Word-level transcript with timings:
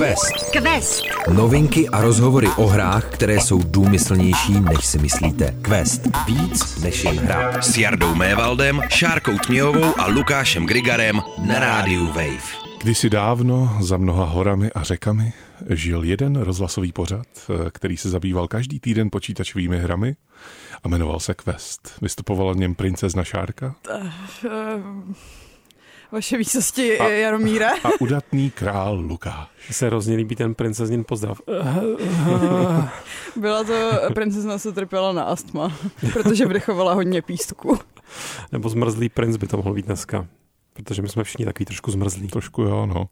Quest. 0.00 0.50
Quest. 0.50 1.04
Novinky 1.32 1.88
a 1.88 2.00
rozhovory 2.00 2.48
o 2.56 2.66
hrách, 2.66 3.04
které 3.04 3.34
jsou 3.34 3.62
důmyslnější, 3.62 4.60
než 4.60 4.86
si 4.86 4.98
myslíte. 4.98 5.56
Quest. 5.62 6.02
Víc 6.26 6.78
než 6.82 7.04
jen 7.04 7.18
hra. 7.18 7.62
S 7.62 7.78
Jardou 7.78 8.14
Mévaldem, 8.14 8.80
Šárkou 8.88 9.38
Tměhovou 9.38 10.00
a 10.00 10.06
Lukášem 10.06 10.66
Grigarem 10.66 11.20
na 11.46 11.58
rádiu 11.58 12.06
Wave. 12.06 12.70
Kdysi 12.82 13.10
dávno, 13.10 13.76
za 13.80 13.96
mnoha 13.96 14.24
horami 14.24 14.72
a 14.72 14.82
řekami, 14.82 15.32
žil 15.70 16.04
jeden 16.04 16.36
rozhlasový 16.36 16.92
pořad, 16.92 17.26
který 17.72 17.96
se 17.96 18.10
zabýval 18.10 18.48
každý 18.48 18.80
týden 18.80 19.10
počítačovými 19.10 19.78
hrami 19.78 20.16
a 20.82 20.88
jmenoval 20.88 21.20
se 21.20 21.34
Quest. 21.34 21.92
Vystupovala 22.02 22.52
v 22.52 22.56
něm 22.56 22.74
princezna 22.74 23.24
Šárka? 23.24 23.74
Vaše 26.12 26.38
výsosti 26.38 26.98
a, 26.98 27.08
Jaromíra. 27.08 27.70
A 27.84 27.88
udatný 28.00 28.50
král 28.50 29.00
Lukáš. 29.00 29.48
Se 29.70 29.86
hrozně 29.86 30.16
líbí 30.16 30.36
ten 30.36 30.54
princeznin 30.54 31.04
pozdrav. 31.04 31.40
Byla 33.36 33.64
to, 33.64 33.90
princezna 34.14 34.58
se 34.58 34.72
trpěla 34.72 35.12
na 35.12 35.22
astma, 35.22 35.76
protože 36.12 36.46
vdechovala 36.46 36.92
hodně 36.92 37.22
pístku. 37.22 37.78
Nebo 38.52 38.68
zmrzlý 38.68 39.08
princ 39.08 39.36
by 39.36 39.46
to 39.46 39.56
mohl 39.56 39.74
být 39.74 39.86
dneska. 39.86 40.26
Protože 40.72 41.02
my 41.02 41.08
jsme 41.08 41.24
všichni 41.24 41.44
takový 41.44 41.64
trošku 41.64 41.90
zmrzlí. 41.90 42.28
Trošku 42.28 42.62
jo, 42.62 42.86
no. 42.86 43.08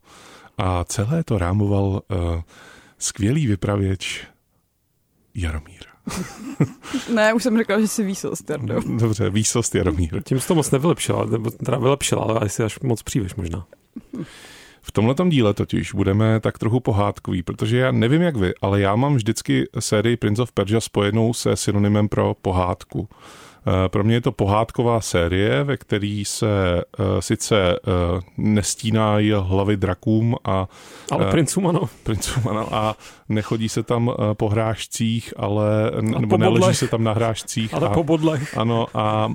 A 0.57 0.83
celé 0.83 1.23
to 1.23 1.37
rámoval 1.37 1.85
uh, 1.85 2.41
skvělý 2.97 3.47
vypravěč 3.47 4.27
Jaromír. 5.35 5.88
Ne, 7.13 7.33
už 7.33 7.43
jsem 7.43 7.57
řekla, 7.57 7.79
že 7.79 7.87
jsi 7.87 8.03
výsost, 8.03 8.49
Jardo. 8.49 8.81
Dobře, 8.99 9.29
výsost 9.29 9.75
Jaromír. 9.75 10.23
Tím 10.23 10.39
jsi 10.39 10.47
to 10.47 10.55
moc 10.55 10.71
nevylepšila, 10.71 11.25
nebo 11.25 11.51
teda 11.51 11.77
vylepšila, 11.77 12.23
ale 12.23 12.39
asi 12.39 12.63
až 12.63 12.79
moc 12.79 13.03
příliš 13.03 13.35
možná. 13.35 13.65
V 14.81 14.91
tomhle 14.91 15.15
díle 15.29 15.53
totiž 15.53 15.93
budeme 15.93 16.39
tak 16.39 16.59
trochu 16.59 16.79
pohádkový, 16.79 17.43
protože 17.43 17.77
já 17.77 17.91
nevím 17.91 18.21
jak 18.21 18.35
vy, 18.35 18.53
ale 18.61 18.81
já 18.81 18.95
mám 18.95 19.15
vždycky 19.15 19.67
sérii 19.79 20.17
Prince 20.17 20.41
of 20.41 20.51
Persia 20.51 20.81
spojenou 20.81 21.33
se 21.33 21.55
synonymem 21.55 22.09
pro 22.09 22.35
pohádku. 22.41 23.09
Eh, 23.69 23.89
pro 23.89 24.03
mě 24.03 24.15
je 24.15 24.21
to 24.21 24.31
pohádková 24.31 25.01
série, 25.01 25.63
ve 25.63 25.77
který 25.77 26.25
se 26.25 26.83
uh, 26.99 27.05
sice 27.19 27.79
uh, 27.79 28.21
nestínají 28.37 29.31
hlavy 29.31 29.77
drakům 29.77 30.35
a... 30.43 30.67
Ale 31.11 31.31
princům 31.31 31.67
ano. 31.67 31.89
Princům 32.03 32.47
ano 32.47 32.75
a 32.75 32.95
nechodí 33.29 33.69
se 33.69 33.83
tam 33.83 34.11
po 34.33 34.49
hrášcích, 34.49 35.33
ale... 35.37 35.91
A 36.15 36.19
nebo 36.19 36.37
neleží 36.37 36.75
se 36.75 36.87
tam 36.87 37.03
na 37.03 37.13
hrášcích. 37.13 37.73
Ale 37.73 37.87
a, 37.87 37.93
po 37.93 38.03
bodlech. 38.03 38.57
Ano 38.57 38.87
a 38.93 39.33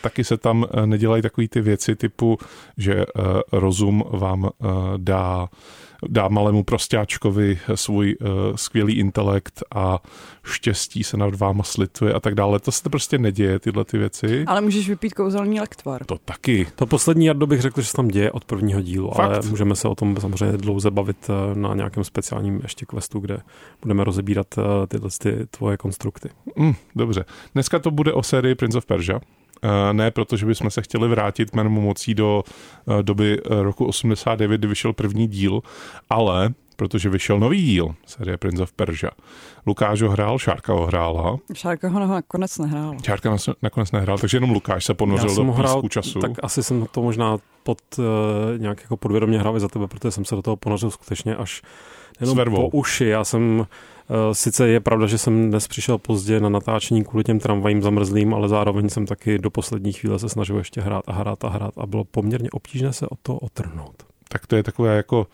taky 0.00 0.24
se 0.24 0.36
tam 0.36 0.64
nedělají 0.84 1.22
takové 1.22 1.48
ty 1.48 1.60
věci 1.60 1.96
typu, 1.96 2.38
že 2.76 3.04
rozum 3.52 4.04
vám 4.10 4.50
dá 4.96 5.48
dá 6.08 6.28
malému 6.28 6.64
prostáčkovi 6.64 7.58
svůj 7.74 8.16
uh, 8.20 8.28
skvělý 8.56 8.94
intelekt 8.94 9.62
a 9.74 9.98
štěstí 10.44 11.04
se 11.04 11.16
nad 11.16 11.34
váma 11.34 11.62
slituje 11.62 12.12
a 12.12 12.20
tak 12.20 12.34
dále. 12.34 12.60
To 12.60 12.72
se 12.72 12.82
to 12.82 12.90
prostě 12.90 13.18
neděje, 13.18 13.58
tyhle 13.58 13.84
ty 13.84 13.98
věci. 13.98 14.44
Ale 14.46 14.60
můžeš 14.60 14.88
vypít 14.88 15.14
kouzelný 15.14 15.60
lektvar. 15.60 16.04
To 16.04 16.18
taky. 16.18 16.66
To 16.74 16.86
poslední 16.86 17.26
jardo 17.26 17.46
bych 17.46 17.60
řekl, 17.60 17.80
že 17.80 17.86
se 17.86 17.92
tam 17.92 18.08
děje 18.08 18.32
od 18.32 18.44
prvního 18.44 18.80
dílu, 18.80 19.10
Fakt? 19.10 19.26
ale 19.26 19.40
můžeme 19.50 19.76
se 19.76 19.88
o 19.88 19.94
tom 19.94 20.16
samozřejmě 20.20 20.58
dlouze 20.58 20.90
bavit 20.90 21.30
eh, 21.30 21.58
na 21.58 21.74
nějakém 21.74 22.04
speciálním 22.04 22.60
ještě 22.62 22.86
questu, 22.86 23.20
kde 23.20 23.38
budeme 23.82 24.04
rozebírat 24.04 24.46
eh, 24.58 24.86
tyhle 24.86 25.10
ty 25.18 25.46
tvoje 25.50 25.76
konstrukty. 25.76 26.28
Mm, 26.56 26.74
dobře. 26.96 27.24
Dneska 27.54 27.78
to 27.78 27.90
bude 27.90 28.12
o 28.12 28.22
sérii 28.22 28.54
Prince 28.54 28.78
of 28.78 28.86
Persia. 28.86 29.20
Eh, 29.62 29.92
ne 29.92 30.10
protože 30.10 30.46
bychom 30.46 30.70
se 30.70 30.82
chtěli 30.82 31.08
vrátit 31.08 31.54
jménem 31.54 31.72
mocí 31.72 32.14
do 32.14 32.42
eh, 32.88 33.02
doby 33.02 33.38
eh, 33.38 33.62
roku 33.62 33.86
89, 33.86 34.58
kdy 34.58 34.68
vyšel 34.68 34.92
první 34.92 35.26
díl, 35.26 35.60
ale 36.10 36.50
protože 36.76 37.08
vyšel 37.08 37.38
nový 37.38 37.62
díl 37.62 37.94
série 38.06 38.36
Prince 38.36 38.62
of 38.62 38.72
Persia. 38.72 39.10
Lukáš 39.66 40.02
ho 40.02 40.10
hrál, 40.10 40.38
Šárka 40.38 40.72
ho 40.72 40.86
hrála. 40.86 41.36
Šárka 41.52 41.88
ho 41.88 42.06
nakonec 42.06 42.58
nehrál. 42.58 42.96
Šárka 43.04 43.36
nakonec 43.62 43.92
nehrál, 43.92 44.18
takže 44.18 44.36
jenom 44.36 44.50
Lukáš 44.50 44.84
se 44.84 44.94
ponořil 44.94 45.34
do 45.34 45.52
hrál, 45.52 45.82
času. 45.88 46.20
Tak 46.20 46.30
asi 46.42 46.62
jsem 46.62 46.86
to 46.90 47.02
možná 47.02 47.38
pod, 47.62 47.78
uh, 47.98 48.04
nějak 48.58 48.82
jako 48.82 48.96
podvědomě 48.96 49.38
hrál 49.38 49.60
za 49.60 49.68
tebe, 49.68 49.86
protože 49.86 50.10
jsem 50.10 50.24
se 50.24 50.34
do 50.34 50.42
toho 50.42 50.56
ponořil 50.56 50.90
skutečně 50.90 51.36
až 51.36 51.62
jenom 52.20 52.54
po 52.54 52.68
uši. 52.68 53.04
Já 53.04 53.24
jsem 53.24 53.66
sice 54.32 54.68
je 54.68 54.80
pravda, 54.80 55.06
že 55.06 55.18
jsem 55.18 55.50
dnes 55.50 55.68
přišel 55.68 55.98
pozdě 55.98 56.40
na 56.40 56.48
natáčení 56.48 57.04
kvůli 57.04 57.24
těm 57.24 57.38
tramvajím 57.38 57.82
zamrzlým, 57.82 58.34
ale 58.34 58.48
zároveň 58.48 58.88
jsem 58.88 59.06
taky 59.06 59.38
do 59.38 59.50
poslední 59.50 59.92
chvíle 59.92 60.18
se 60.18 60.28
snažil 60.28 60.58
ještě 60.58 60.80
hrát 60.80 61.04
a 61.06 61.12
hrát 61.12 61.44
a 61.44 61.48
hrát 61.48 61.78
a 61.78 61.86
bylo 61.86 62.04
poměrně 62.04 62.50
obtížné 62.50 62.92
se 62.92 63.06
o 63.06 63.16
to 63.22 63.36
otrhnout. 63.36 64.02
Tak 64.28 64.46
to 64.46 64.56
je 64.56 64.62
takové 64.62 64.96
jako 64.96 65.26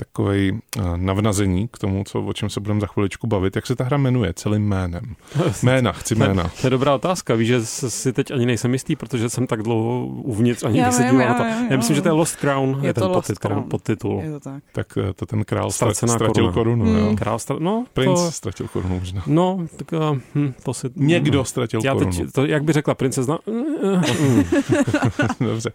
takový 0.00 0.60
eh, 0.76 0.82
navnazení 0.96 1.68
k 1.68 1.78
tomu, 1.78 2.04
co, 2.04 2.22
o 2.22 2.32
čem 2.32 2.50
se 2.50 2.60
budeme 2.60 2.80
za 2.80 2.86
chviličku 2.86 3.26
bavit. 3.26 3.56
Jak 3.56 3.66
se 3.66 3.76
ta 3.76 3.84
hra 3.84 3.96
jmenuje 3.96 4.32
celým 4.34 4.62
jménem? 4.62 5.16
Jména, 5.62 5.92
chci 5.92 6.14
jména. 6.14 6.50
To 6.60 6.66
je 6.66 6.70
dobrá 6.70 6.94
otázka. 6.94 7.34
Víš, 7.34 7.48
že 7.48 7.66
si 7.66 8.12
teď 8.12 8.30
ani 8.30 8.46
nejsem 8.46 8.72
jistý, 8.72 8.96
protože 8.96 9.30
jsem 9.30 9.46
tak 9.46 9.62
dlouho 9.62 10.06
uvnitř 10.06 10.64
ani 10.64 10.78
já 10.78 10.92
se 10.92 11.02
díval 11.02 11.28
na 11.28 11.34
to. 11.34 11.42
Já, 11.42 11.70
já 11.70 11.76
myslím, 11.76 11.96
že 11.96 12.02
to 12.02 12.08
je 12.08 12.12
Lost 12.12 12.36
Crown, 12.36 12.78
je, 12.82 12.88
je 12.88 12.94
ten 12.94 13.08
podtit, 13.12 13.38
podtitul. 13.70 14.20
Je 14.24 14.30
to 14.30 14.40
tak. 14.40 14.62
Tak 14.72 14.98
eh, 14.98 15.12
to 15.12 15.26
ten 15.26 15.44
král 15.44 15.70
Ztracená 15.70 16.14
ztratil 16.14 16.52
korunu. 16.52 16.84
korunu 16.84 17.06
hmm. 17.06 17.16
Král 17.16 17.38
stra... 17.38 17.56
no, 17.58 17.84
Princ 17.92 18.20
to... 18.20 18.30
ztratil 18.30 18.68
korunu 18.68 18.98
možná. 18.98 19.22
No, 19.26 19.66
tak 19.76 19.92
uh, 19.92 20.18
hm, 20.34 20.52
to 20.62 20.74
si... 20.74 20.90
Někdo 20.96 21.44
ztratil 21.44 21.80
já 21.84 21.92
korunu. 21.92 22.12
Teď, 22.12 22.32
to, 22.32 22.46
jak 22.46 22.64
by 22.64 22.72
řekla 22.72 22.94
princezna? 22.94 23.38
Dobře. 25.40 25.70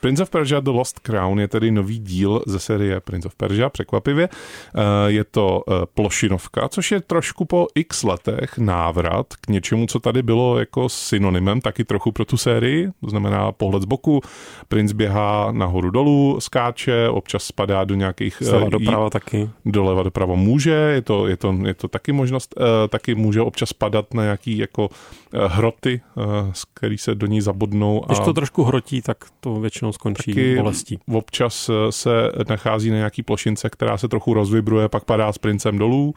Prince 0.00 0.22
of 0.22 0.30
Persia 0.30 0.60
The 0.60 0.70
Lost 0.70 0.98
Crown 0.98 1.40
je 1.40 1.48
tedy 1.48 1.70
nový 1.70 1.98
díl 1.98 2.42
ze 2.46 2.58
série 2.58 3.00
Prince 3.00 3.28
of 3.28 3.34
Persia, 3.34 3.57
překvapivě. 3.68 4.28
Eh, 4.28 4.80
je 5.06 5.24
to 5.24 5.62
eh, 5.68 5.72
plošinovka, 5.94 6.68
což 6.68 6.92
je 6.92 7.00
trošku 7.00 7.44
po 7.44 7.66
x 7.74 8.02
letech 8.02 8.58
návrat 8.58 9.26
k 9.40 9.48
něčemu, 9.48 9.86
co 9.86 10.00
tady 10.00 10.22
bylo 10.22 10.58
jako 10.58 10.88
synonymem 10.88 11.60
taky 11.60 11.84
trochu 11.84 12.12
pro 12.12 12.24
tu 12.24 12.36
sérii, 12.36 12.88
to 13.00 13.10
znamená 13.10 13.52
pohled 13.52 13.82
z 13.82 13.86
boku, 13.86 14.20
princ 14.68 14.92
běhá 14.92 15.52
nahoru 15.52 15.90
dolů, 15.90 16.40
skáče, 16.40 17.08
občas 17.08 17.42
spadá 17.42 17.84
do 17.84 17.94
nějakých... 17.94 18.36
Zleva 18.40 18.66
eh, 18.66 18.70
doprava 18.70 19.10
taky. 19.10 19.50
Doleva 19.64 20.02
doprava 20.02 20.34
může, 20.34 20.70
je 20.70 21.02
to, 21.02 21.26
je 21.26 21.36
to, 21.36 21.54
je 21.64 21.74
to 21.74 21.88
taky 21.88 22.12
možnost, 22.12 22.54
taky 22.88 23.14
může 23.14 23.40
občas 23.40 23.72
padat 23.72 24.14
na 24.14 24.22
nějaký 24.22 24.58
jako 24.58 24.88
hroty, 25.46 26.00
z 26.52 26.64
který 26.64 26.98
se 26.98 27.14
do 27.14 27.26
ní 27.26 27.40
zabodnou. 27.40 28.02
Když 28.06 28.18
to 28.18 28.32
trošku 28.32 28.64
hrotí, 28.64 29.02
tak 29.02 29.16
to 29.40 29.60
většinou 29.60 29.92
skončí 29.92 30.56
bolestí. 30.56 30.98
Občas 31.12 31.70
se 31.90 32.10
nachází 32.48 32.90
na 32.90 32.96
nějaký 32.96 33.22
plošince, 33.22 33.47
která 33.56 33.88
která 33.88 33.98
se 33.98 34.08
trochu 34.08 34.34
rozvibruje, 34.34 34.88
pak 34.88 35.04
padá 35.04 35.32
s 35.32 35.38
princem 35.38 35.78
dolů. 35.78 36.14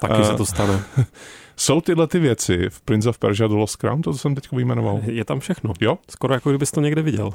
Taky 0.00 0.24
se 0.24 0.34
to 0.34 0.46
stane. 0.46 0.82
Jsou 1.56 1.80
tyhle 1.80 2.06
ty 2.06 2.18
věci 2.18 2.66
v 2.68 2.80
Prince 2.80 3.08
of 3.08 3.18
Persia 3.18 3.48
The 3.48 3.54
Lost 3.54 3.76
Crown, 3.76 4.02
to 4.02 4.14
jsem 4.14 4.34
teď 4.34 4.52
vyjmenoval? 4.52 5.00
Je 5.04 5.24
tam 5.24 5.40
všechno. 5.40 5.72
Jo? 5.80 5.98
Skoro 6.10 6.34
jako 6.34 6.50
kdybys 6.50 6.70
to 6.70 6.80
někde 6.80 7.02
viděl. 7.02 7.30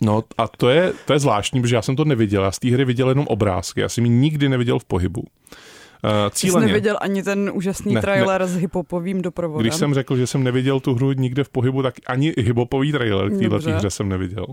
No 0.00 0.24
a 0.38 0.48
to 0.48 0.68
je, 0.68 0.92
to 1.04 1.12
je 1.12 1.18
zvláštní, 1.18 1.60
protože 1.60 1.76
já 1.76 1.82
jsem 1.82 1.96
to 1.96 2.04
neviděl. 2.04 2.44
Já 2.44 2.50
z 2.50 2.58
té 2.58 2.70
hry 2.70 2.84
viděl 2.84 3.08
jenom 3.08 3.26
obrázky. 3.26 3.80
Já 3.80 3.88
jsem 3.88 4.04
ji 4.04 4.10
nikdy 4.10 4.48
neviděl 4.48 4.78
v 4.78 4.84
pohybu. 4.84 5.20
Uh, 5.20 6.10
cíleně. 6.30 6.66
Jsi 6.66 6.72
neviděl 6.72 6.98
ani 7.00 7.22
ten 7.22 7.50
úžasný 7.54 7.94
ne, 7.94 8.00
trailer 8.00 8.40
ne. 8.40 8.46
s 8.46 8.56
hiphopovým 8.56 9.22
doprovodem? 9.22 9.62
Když 9.62 9.74
jsem 9.74 9.94
řekl, 9.94 10.16
že 10.16 10.26
jsem 10.26 10.44
neviděl 10.44 10.80
tu 10.80 10.94
hru 10.94 11.12
nikde 11.12 11.44
v 11.44 11.48
pohybu, 11.48 11.82
tak 11.82 11.94
ani 12.06 12.34
hiphopový 12.38 12.92
trailer 12.92 13.30
k 13.30 13.38
této 13.38 13.56
hře 13.56 13.90
jsem 13.90 14.08
neviděl. 14.08 14.46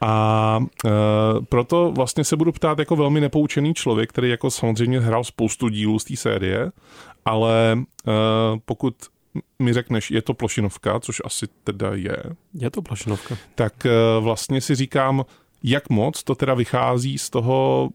A 0.00 0.58
e, 0.86 0.90
proto 1.48 1.92
vlastně 1.92 2.24
se 2.24 2.36
budu 2.36 2.52
ptát 2.52 2.78
jako 2.78 2.96
velmi 2.96 3.20
nepoučený 3.20 3.74
člověk, 3.74 4.08
který 4.08 4.30
jako 4.30 4.50
samozřejmě 4.50 5.00
hrál 5.00 5.24
spoustu 5.24 5.68
dílů 5.68 5.98
z 5.98 6.04
té 6.04 6.16
série, 6.16 6.72
ale 7.24 7.72
e, 7.72 8.12
pokud 8.64 8.94
mi 9.58 9.72
řekneš, 9.72 10.10
je 10.10 10.22
to 10.22 10.34
plošinovka, 10.34 11.00
což 11.00 11.22
asi 11.24 11.46
teda 11.64 11.90
je. 11.94 12.16
Je 12.54 12.70
to 12.70 12.82
plošinovka. 12.82 13.36
Tak 13.54 13.86
e, 13.86 13.90
vlastně 14.20 14.60
si 14.60 14.74
říkám, 14.74 15.24
jak 15.62 15.90
moc 15.90 16.22
to 16.22 16.34
teda 16.34 16.54
vychází 16.54 17.18
z 17.18 17.30
toho 17.30 17.88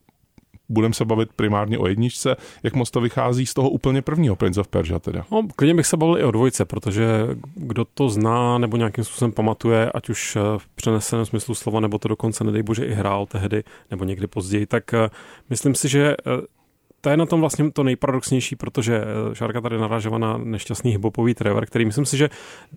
budeme 0.70 0.94
se 0.94 1.06
bavit 1.06 1.30
primárně 1.36 1.78
o 1.78 1.88
jedničce, 1.88 2.36
jak 2.64 2.74
moc 2.74 2.92
to 2.92 3.02
vychází 3.02 3.46
z 3.46 3.54
toho 3.54 3.70
úplně 3.70 4.02
prvního 4.02 4.36
Prince 4.36 4.62
of 4.62 4.68
Persia 4.68 5.00
teda. 5.00 5.26
No, 5.32 5.48
klidně 5.56 5.76
bych 5.76 5.88
se 5.88 5.98
bavil 5.98 6.18
i 6.18 6.24
o 6.24 6.32
dvojce, 6.32 6.66
protože 6.66 7.28
kdo 7.56 7.86
to 7.86 8.10
zná 8.10 8.58
nebo 8.58 8.78
nějakým 8.78 9.04
způsobem 9.04 9.32
pamatuje, 9.32 9.92
ať 9.92 10.10
už 10.10 10.36
eh, 10.36 10.40
v 10.58 10.68
přeneseném 10.68 11.26
smyslu 11.26 11.56
slova, 11.56 11.80
nebo 11.80 11.98
to 11.98 12.08
dokonce, 12.08 12.44
nedej 12.44 12.64
bože, 12.64 12.86
i 12.86 12.94
hrál 12.94 13.26
tehdy, 13.26 13.64
nebo 13.92 14.04
někdy 14.04 14.28
později, 14.28 14.66
tak 14.66 14.94
eh, 14.94 15.10
myslím 15.50 15.76
si, 15.76 15.90
že 15.90 16.16
eh, 16.28 16.59
to 17.02 17.10
je 17.10 17.18
na 17.18 17.26
tom 17.26 17.40
vlastně 17.40 17.72
to 17.72 17.84
nejparadoxnější, 17.84 18.56
protože 18.56 19.02
eh, 19.02 19.36
Šárka 19.36 19.62
tady 19.62 19.78
narážela 19.78 20.18
na 20.18 20.38
nešťastný 20.38 20.92
hibopový 20.92 21.34
Trevor, 21.34 21.66
který 21.66 21.86
myslím 21.86 22.06
si, 22.06 22.18
že 22.18 22.30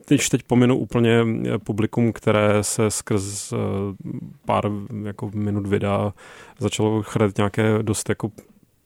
teď, 0.04 0.28
teď 0.28 0.42
pominu 0.42 0.76
úplně 0.76 1.20
eh, 1.20 1.58
publikum, 1.58 2.12
které 2.12 2.64
se 2.64 2.90
skrz 2.90 3.52
eh, 3.52 3.56
pár 4.44 4.70
jako 5.04 5.30
minut 5.34 5.66
videa 5.66 6.12
začalo 6.58 7.02
chrat 7.02 7.36
nějaké 7.36 7.82
dost 7.82 8.08
jako 8.08 8.30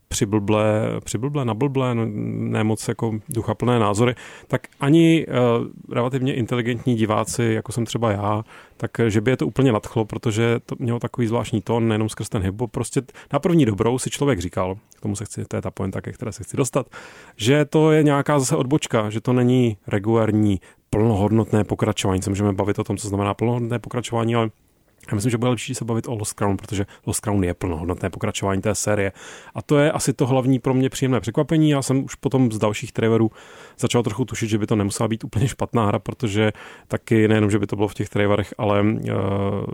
přiblblé, 0.08 1.00
přiblblé, 1.04 1.44
nablblé, 1.44 1.94
no, 1.94 2.06
ne 2.50 2.64
moc 2.64 2.88
jako 2.88 3.12
duchaplné 3.28 3.78
názory, 3.78 4.14
tak 4.48 4.66
ani 4.80 5.26
uh, 5.26 5.94
relativně 5.94 6.34
inteligentní 6.34 6.94
diváci, 6.94 7.42
jako 7.42 7.72
jsem 7.72 7.86
třeba 7.86 8.12
já, 8.12 8.44
tak 8.76 8.90
že 9.08 9.20
by 9.20 9.30
je 9.30 9.36
to 9.36 9.46
úplně 9.46 9.72
nadchlo, 9.72 10.04
protože 10.04 10.60
to 10.66 10.74
mělo 10.78 10.98
takový 10.98 11.26
zvláštní 11.26 11.62
tón, 11.62 11.88
nejenom 11.88 12.08
skrz 12.08 12.28
ten 12.28 12.42
hip 12.42 12.62
prostě 12.70 13.02
na 13.32 13.38
první 13.38 13.64
dobrou 13.64 13.98
si 13.98 14.10
člověk 14.10 14.38
říkal, 14.38 14.76
k 14.96 15.00
tomu 15.00 15.16
se 15.16 15.24
chci, 15.24 15.44
to 15.44 15.56
je 15.56 15.62
ta 15.62 15.70
pointa, 15.70 16.00
ke 16.00 16.12
které 16.12 16.32
se 16.32 16.44
chci 16.44 16.56
dostat, 16.56 16.86
že 17.36 17.64
to 17.64 17.92
je 17.92 18.02
nějaká 18.02 18.38
zase 18.38 18.56
odbočka, 18.56 19.10
že 19.10 19.20
to 19.20 19.32
není 19.32 19.76
regulární 19.86 20.60
plnohodnotné 20.90 21.64
pokračování. 21.64 22.22
Se 22.22 22.30
můžeme 22.30 22.52
bavit 22.52 22.78
o 22.78 22.84
tom, 22.84 22.96
co 22.96 23.08
znamená 23.08 23.34
plnohodnotné 23.34 23.78
pokračování, 23.78 24.34
ale 24.34 24.50
já 25.12 25.14
myslím, 25.14 25.30
že 25.30 25.38
bude 25.38 25.50
lepší 25.50 25.74
se 25.74 25.84
bavit 25.84 26.08
o 26.08 26.14
Lost 26.14 26.32
Crown, 26.32 26.56
protože 26.56 26.86
Lost 27.06 27.20
Crown 27.20 27.44
je 27.44 27.54
plnohodnotné 27.54 28.10
pokračování 28.10 28.62
té 28.62 28.74
série. 28.74 29.12
A 29.54 29.62
to 29.62 29.78
je 29.78 29.92
asi 29.92 30.12
to 30.12 30.26
hlavní 30.26 30.58
pro 30.58 30.74
mě 30.74 30.88
příjemné 30.88 31.20
překvapení. 31.20 31.70
Já 31.70 31.82
jsem 31.82 32.04
už 32.04 32.14
potom 32.14 32.52
z 32.52 32.58
dalších 32.58 32.92
trailerů 32.92 33.30
začal 33.78 34.02
trochu 34.02 34.24
tušit, 34.24 34.48
že 34.48 34.58
by 34.58 34.66
to 34.66 34.76
nemusela 34.76 35.08
být 35.08 35.24
úplně 35.24 35.48
špatná 35.48 35.86
hra, 35.86 35.98
protože 35.98 36.52
taky 36.88 37.28
nejenom, 37.28 37.50
že 37.50 37.58
by 37.58 37.66
to 37.66 37.76
bylo 37.76 37.88
v 37.88 37.94
těch 37.94 38.08
trailerech, 38.08 38.54
ale 38.58 38.82
uh, 38.82 38.88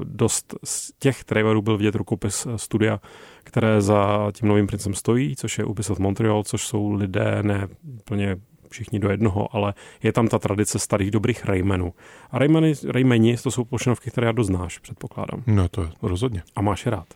dost 0.04 0.54
z 0.64 0.92
těch 0.98 1.24
trailerů 1.24 1.62
byl 1.62 1.76
vidět 1.76 1.94
rukopis 1.94 2.46
eh, 2.46 2.58
studia, 2.58 3.00
které 3.44 3.82
za 3.82 4.30
tím 4.32 4.48
novým 4.48 4.66
princem 4.66 4.94
stojí, 4.94 5.36
což 5.36 5.58
je 5.58 5.64
Ubisoft 5.64 6.00
Montreal, 6.00 6.42
což 6.42 6.66
jsou 6.66 6.92
lidé 6.92 7.38
ne 7.42 7.68
plně 8.04 8.36
všichni 8.72 8.98
do 8.98 9.10
jednoho, 9.10 9.56
ale 9.56 9.74
je 10.02 10.12
tam 10.12 10.28
ta 10.28 10.38
tradice 10.38 10.78
starých 10.78 11.10
dobrých 11.10 11.44
Raymanů. 11.44 11.94
A 12.30 12.38
Raymany, 12.38 12.74
Raymani 12.88 13.36
to 13.36 13.50
jsou 13.50 13.64
plošinovky, 13.64 14.10
které 14.10 14.26
já 14.26 14.32
doznáš, 14.32 14.78
předpokládám. 14.78 15.42
No 15.46 15.68
to 15.68 15.82
je 15.82 15.88
rozhodně. 16.02 16.42
A 16.56 16.62
máš 16.62 16.86
je 16.86 16.90
rád. 16.90 17.06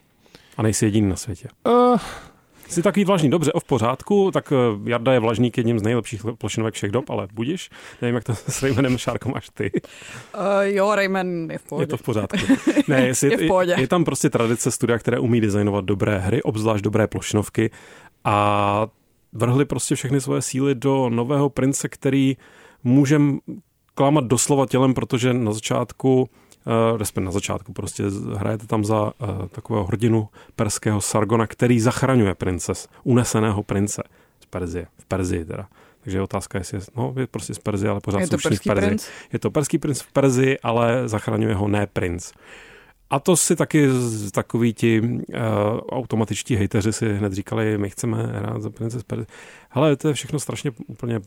A 0.57 0.61
nejsi 0.61 0.85
jediný 0.85 1.09
na 1.09 1.15
světě. 1.15 1.47
Uh, 1.67 1.99
Jsi 2.67 2.83
takový 2.83 3.05
vlažný, 3.05 3.29
dobře, 3.29 3.53
o 3.53 3.59
v 3.59 3.63
pořádku, 3.63 4.31
tak 4.31 4.51
eh, 4.51 4.89
Jarda 4.89 5.13
je 5.13 5.19
vlažník 5.19 5.57
jedním 5.57 5.79
z 5.79 5.83
nejlepších 5.83 6.21
plošinovek 6.37 6.73
všech 6.73 6.91
dob, 6.91 7.09
ale 7.09 7.27
budíš. 7.33 7.69
Nevím, 8.01 8.15
jak 8.15 8.23
to 8.23 8.35
s 8.47 8.63
Raymanem 8.63 8.97
Šárkou 8.97 9.29
máš 9.29 9.49
ty. 9.49 9.71
Uh, 9.71 10.41
jo, 10.61 10.95
Rayman 10.95 11.51
je 11.51 11.57
v 11.57 11.63
pohodě. 11.63 11.83
Je 11.83 11.87
to 11.87 11.97
v 11.97 12.01
pořádku. 12.01 12.37
Ne, 12.87 13.01
jestli, 13.07 13.31
je, 13.31 13.37
v 13.37 13.47
pohodě. 13.47 13.71
Je, 13.71 13.81
je, 13.81 13.87
tam 13.87 14.03
prostě 14.03 14.29
tradice 14.29 14.71
studia, 14.71 14.97
které 14.97 15.19
umí 15.19 15.41
designovat 15.41 15.85
dobré 15.85 16.19
hry, 16.19 16.43
obzvlášť 16.43 16.83
dobré 16.83 17.07
plošinovky. 17.07 17.69
A 18.23 18.87
vrhli 19.33 19.65
prostě 19.65 19.95
všechny 19.95 20.21
svoje 20.21 20.41
síly 20.41 20.75
do 20.75 21.09
nového 21.09 21.49
prince, 21.49 21.89
který 21.89 22.37
můžem 22.83 23.39
klamat 23.93 24.23
doslova 24.23 24.65
tělem, 24.65 24.93
protože 24.93 25.33
na 25.33 25.53
začátku 25.53 26.21
uh, 26.21 26.97
respektive 26.97 27.25
na 27.25 27.31
začátku, 27.31 27.73
prostě 27.73 28.03
hrajete 28.35 28.67
tam 28.67 28.85
za 28.85 29.03
uh, 29.03 29.11
takového 29.47 29.85
hrdinu 29.85 30.29
perského 30.55 31.01
Sargona, 31.01 31.47
který 31.47 31.79
zachraňuje 31.79 32.35
princes, 32.35 32.87
uneseného 33.03 33.63
prince 33.63 34.03
z 34.39 34.45
Perzie, 34.45 34.87
v 34.97 35.05
Perzii 35.05 35.45
teda. 35.45 35.67
Takže 36.01 36.17
je 36.17 36.21
otázka, 36.21 36.57
jestli 36.57 36.77
je, 36.77 36.81
no, 36.95 37.13
je 37.17 37.27
prostě 37.27 37.53
z 37.53 37.59
Perzie, 37.59 37.89
ale 37.89 37.99
pořád 37.99 38.19
je 38.19 38.27
to 38.27 38.37
perský 38.37 38.69
v 38.69 38.73
Perzii. 38.73 38.87
Princ? 38.87 39.07
Je 39.33 39.39
to 39.39 39.51
perský 39.51 39.77
princ 39.77 40.01
v 40.01 40.11
Perzii, 40.11 40.59
ale 40.63 41.09
zachraňuje 41.09 41.55
ho 41.55 41.67
ne 41.67 41.87
princ. 41.87 42.31
A 43.09 43.19
to 43.19 43.37
si 43.37 43.55
taky 43.55 43.87
takový 44.31 44.73
ti 44.73 45.01
uh, 45.01 45.17
automatičtí 45.89 46.55
hejteři 46.55 46.93
si 46.93 47.13
hned 47.13 47.33
říkali, 47.33 47.77
my 47.77 47.89
chceme 47.89 48.23
hrát 48.23 48.61
za 48.61 48.69
Princess 48.69 49.03
Persia. 49.03 49.27
Hele, 49.69 49.95
to 49.95 50.07
je 50.07 50.13
všechno 50.13 50.39
strašně 50.39 50.71
úplně, 50.87 51.19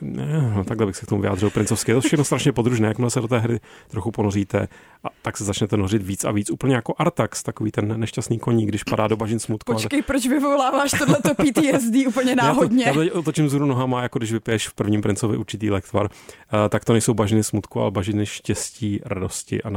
ne, 0.00 0.52
no, 0.56 0.64
takhle 0.64 0.86
bych 0.86 0.96
se 0.96 1.06
k 1.06 1.08
tomu 1.08 1.20
vyjádřil 1.20 1.50
princovsky, 1.50 1.90
je 1.90 1.94
to 1.94 2.00
všechno 2.00 2.24
strašně 2.24 2.52
podružné, 2.52 2.88
jakmile 2.88 3.10
se 3.10 3.20
do 3.20 3.28
té 3.28 3.38
hry 3.38 3.60
trochu 3.88 4.10
ponoříte, 4.10 4.68
a 5.04 5.08
tak 5.22 5.36
se 5.36 5.44
začnete 5.44 5.76
nořit 5.76 6.02
víc 6.02 6.24
a 6.24 6.30
víc, 6.30 6.50
úplně 6.50 6.74
jako 6.74 6.94
Artax, 6.98 7.42
takový 7.42 7.70
ten 7.70 8.00
nešťastný 8.00 8.38
koní, 8.38 8.66
když 8.66 8.84
padá 8.84 9.08
do 9.08 9.16
bažin 9.16 9.38
smutku. 9.38 9.72
Počkej, 9.72 10.02
proč 10.02 10.26
vyvoláváš 10.26 10.90
tohleto 10.90 11.34
PTSD 11.34 12.06
úplně 12.08 12.36
náhodně? 12.36 12.84
Já, 12.84 12.92
to, 12.92 13.02
já 13.02 13.12
to 13.12 13.18
otočím 13.18 13.48
zhru 13.48 13.66
nohama, 13.66 14.02
jako 14.02 14.18
když 14.18 14.32
vypiješ 14.32 14.68
v 14.68 14.74
prvním 14.74 15.02
princovi 15.02 15.36
určitý 15.36 15.70
lektvar, 15.70 16.04
uh, 16.04 16.10
tak 16.68 16.84
to 16.84 16.92
nejsou 16.92 17.14
bažiny 17.14 17.44
smutku, 17.44 17.80
ale 17.80 17.90
bažiny 17.90 18.26
štěstí, 18.26 19.00
radosti 19.04 19.62
a 19.62 19.70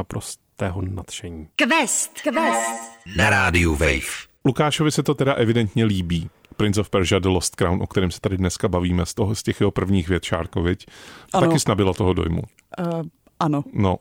naprostého 0.61 0.81
nadšení. 0.81 1.47
Quest, 1.55 2.21
quest. 2.21 2.99
Na 3.17 3.29
rádiu 3.29 3.75
Wave. 3.75 4.27
Lukášovi 4.45 4.91
se 4.91 5.03
to 5.03 5.13
teda 5.13 5.33
evidentně 5.33 5.85
líbí. 5.85 6.29
Prince 6.55 6.81
of 6.81 6.89
Persia 6.89 7.19
The 7.19 7.27
Lost 7.27 7.55
Crown, 7.55 7.81
o 7.81 7.87
kterém 7.87 8.11
se 8.11 8.19
tady 8.21 8.37
dneska 8.37 8.67
bavíme, 8.67 9.05
z 9.05 9.13
toho 9.13 9.35
z 9.35 9.43
těch 9.43 9.59
jeho 9.59 9.71
prvních 9.71 10.09
věd 10.09 10.23
Šárkovič, 10.23 10.85
taky 11.31 11.59
snabilo 11.59 11.93
toho 11.93 12.13
dojmu. 12.13 12.41
Uh, 12.79 13.01
ano. 13.39 13.63
No, 13.73 13.95
uh, 13.95 13.97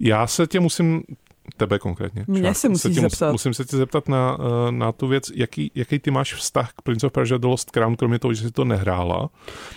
já 0.00 0.26
se 0.26 0.46
tě 0.46 0.60
musím 0.60 1.02
tebe 1.56 1.78
konkrétně. 1.78 2.24
Mě 2.26 2.54
se 2.54 2.68
musíš 2.68 2.94
se 2.94 3.00
zeptat. 3.00 3.32
musím 3.32 3.54
se 3.54 3.64
tě 3.64 3.76
zeptat 3.76 4.08
na, 4.08 4.38
eh, 4.40 4.72
na 4.72 4.92
tu 4.92 5.08
věc, 5.08 5.30
jaký, 5.34 5.70
jaký 5.74 5.98
ty 5.98 6.10
máš 6.10 6.34
vztah 6.34 6.72
k 6.72 6.82
Prince 6.82 7.06
of 7.06 7.12
Persia 7.12 7.38
The 7.38 7.46
Lost 7.46 7.70
Crown, 7.70 7.96
kromě 7.96 8.18
toho, 8.18 8.34
že 8.34 8.42
jsi 8.42 8.50
to 8.50 8.64
nehrála, 8.64 9.28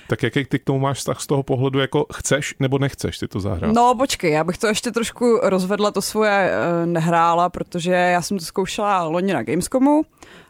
tak 0.07 0.23
jaký 0.23 0.45
ty 0.45 0.59
k 0.59 0.63
tomu 0.63 0.79
máš 0.79 0.97
vztah 0.97 1.21
z 1.21 1.27
toho 1.27 1.43
pohledu, 1.43 1.79
jako 1.79 2.05
chceš 2.13 2.55
nebo 2.59 2.79
nechceš 2.79 3.17
ty 3.17 3.27
to 3.27 3.39
zahrát? 3.39 3.73
No 3.73 3.95
počkej, 3.95 4.31
já 4.31 4.43
bych 4.43 4.57
to 4.57 4.67
ještě 4.67 4.91
trošku 4.91 5.39
rozvedla, 5.43 5.91
to 5.91 6.01
svoje 6.01 6.51
uh, 6.51 6.85
nehrála, 6.85 7.49
protože 7.49 7.91
já 7.91 8.21
jsem 8.21 8.39
to 8.39 8.45
zkoušela 8.45 9.03
loni 9.03 9.33
na 9.33 9.43
Gamescomu, 9.43 10.03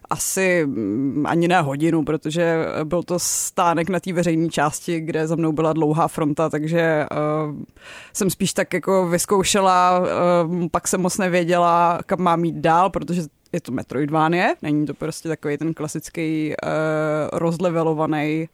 asi 0.10 0.66
mm, 0.66 1.26
ani 1.28 1.48
ne 1.48 1.62
hodinu, 1.62 2.04
protože 2.04 2.66
byl 2.84 3.04
to 3.04 3.20
stánek 3.20 3.90
na 3.90 4.00
té 4.00 4.14
veřejné 4.14 4.50
části, 4.50 5.00
kde 5.00 5.28
za 5.28 5.36
mnou 5.36 5.52
byla 5.52 5.74
dlouhá 5.74 6.08
fronta, 6.08 6.50
takže 6.50 7.06
uh, 7.12 7.56
jsem 8.14 8.30
spíš 8.30 8.54
tak 8.54 8.74
jako 8.74 9.08
vyzkoušela, 9.08 10.00
uh, 10.00 10.68
pak 10.72 10.88
jsem 10.88 11.02
moc 11.02 11.18
nevěděla, 11.18 12.00
kam 12.06 12.22
mám 12.22 12.44
jít 12.44 12.56
dál, 12.56 12.90
protože 12.90 13.22
je 13.52 13.62
to 13.62 13.72
Metroidvanie, 13.72 14.56
není 14.62 14.86
to 14.86 14.94
prostě 14.94 15.30
takový 15.30 15.58
ten 15.58 15.74
klasický 15.74 16.54
uh, 16.64 17.40
rozlevelovaný 17.40 18.50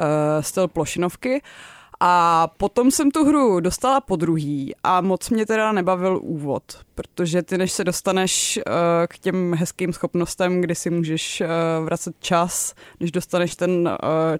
uh, 0.00 0.06
styl 0.42 0.68
plošinovky. 0.68 1.32
Uh, 1.34 1.79
a 2.00 2.46
potom 2.56 2.90
jsem 2.90 3.10
tu 3.10 3.24
hru 3.24 3.60
dostala 3.60 4.00
po 4.00 4.16
druhý 4.16 4.74
a 4.84 5.00
moc 5.00 5.30
mě 5.30 5.46
teda 5.46 5.72
nebavil 5.72 6.20
úvod, 6.22 6.62
protože 6.94 7.42
ty 7.42 7.58
než 7.58 7.72
se 7.72 7.84
dostaneš 7.84 8.58
uh, 8.66 8.72
k 9.08 9.18
těm 9.18 9.54
hezkým 9.54 9.92
schopnostem, 9.92 10.60
kdy 10.60 10.74
si 10.74 10.90
můžeš 10.90 11.40
uh, 11.40 11.84
vracet 11.84 12.14
čas, 12.20 12.74
než 13.00 13.12
dostaneš 13.12 13.56
ten 13.56 13.88
uh, 13.88 13.96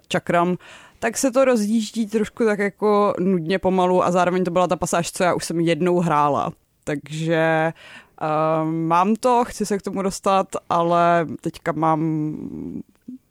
čakram, 0.07 0.57
tak 0.99 1.17
se 1.17 1.31
to 1.31 1.45
rozjíždí 1.45 2.07
trošku 2.07 2.45
tak 2.45 2.59
jako 2.59 3.13
nudně 3.19 3.59
pomalu 3.59 4.03
a 4.03 4.11
zároveň 4.11 4.43
to 4.43 4.51
byla 4.51 4.67
ta 4.67 4.75
pasáž, 4.75 5.11
co 5.11 5.23
já 5.23 5.33
už 5.33 5.45
jsem 5.45 5.59
jednou 5.59 5.99
hrála. 5.99 6.51
Takže 6.83 7.73
uh, 8.21 8.71
mám 8.71 9.15
to, 9.15 9.43
chci 9.45 9.65
se 9.65 9.77
k 9.77 9.81
tomu 9.81 10.01
dostat, 10.01 10.47
ale 10.69 11.27
teďka 11.41 11.71
mám 11.71 12.31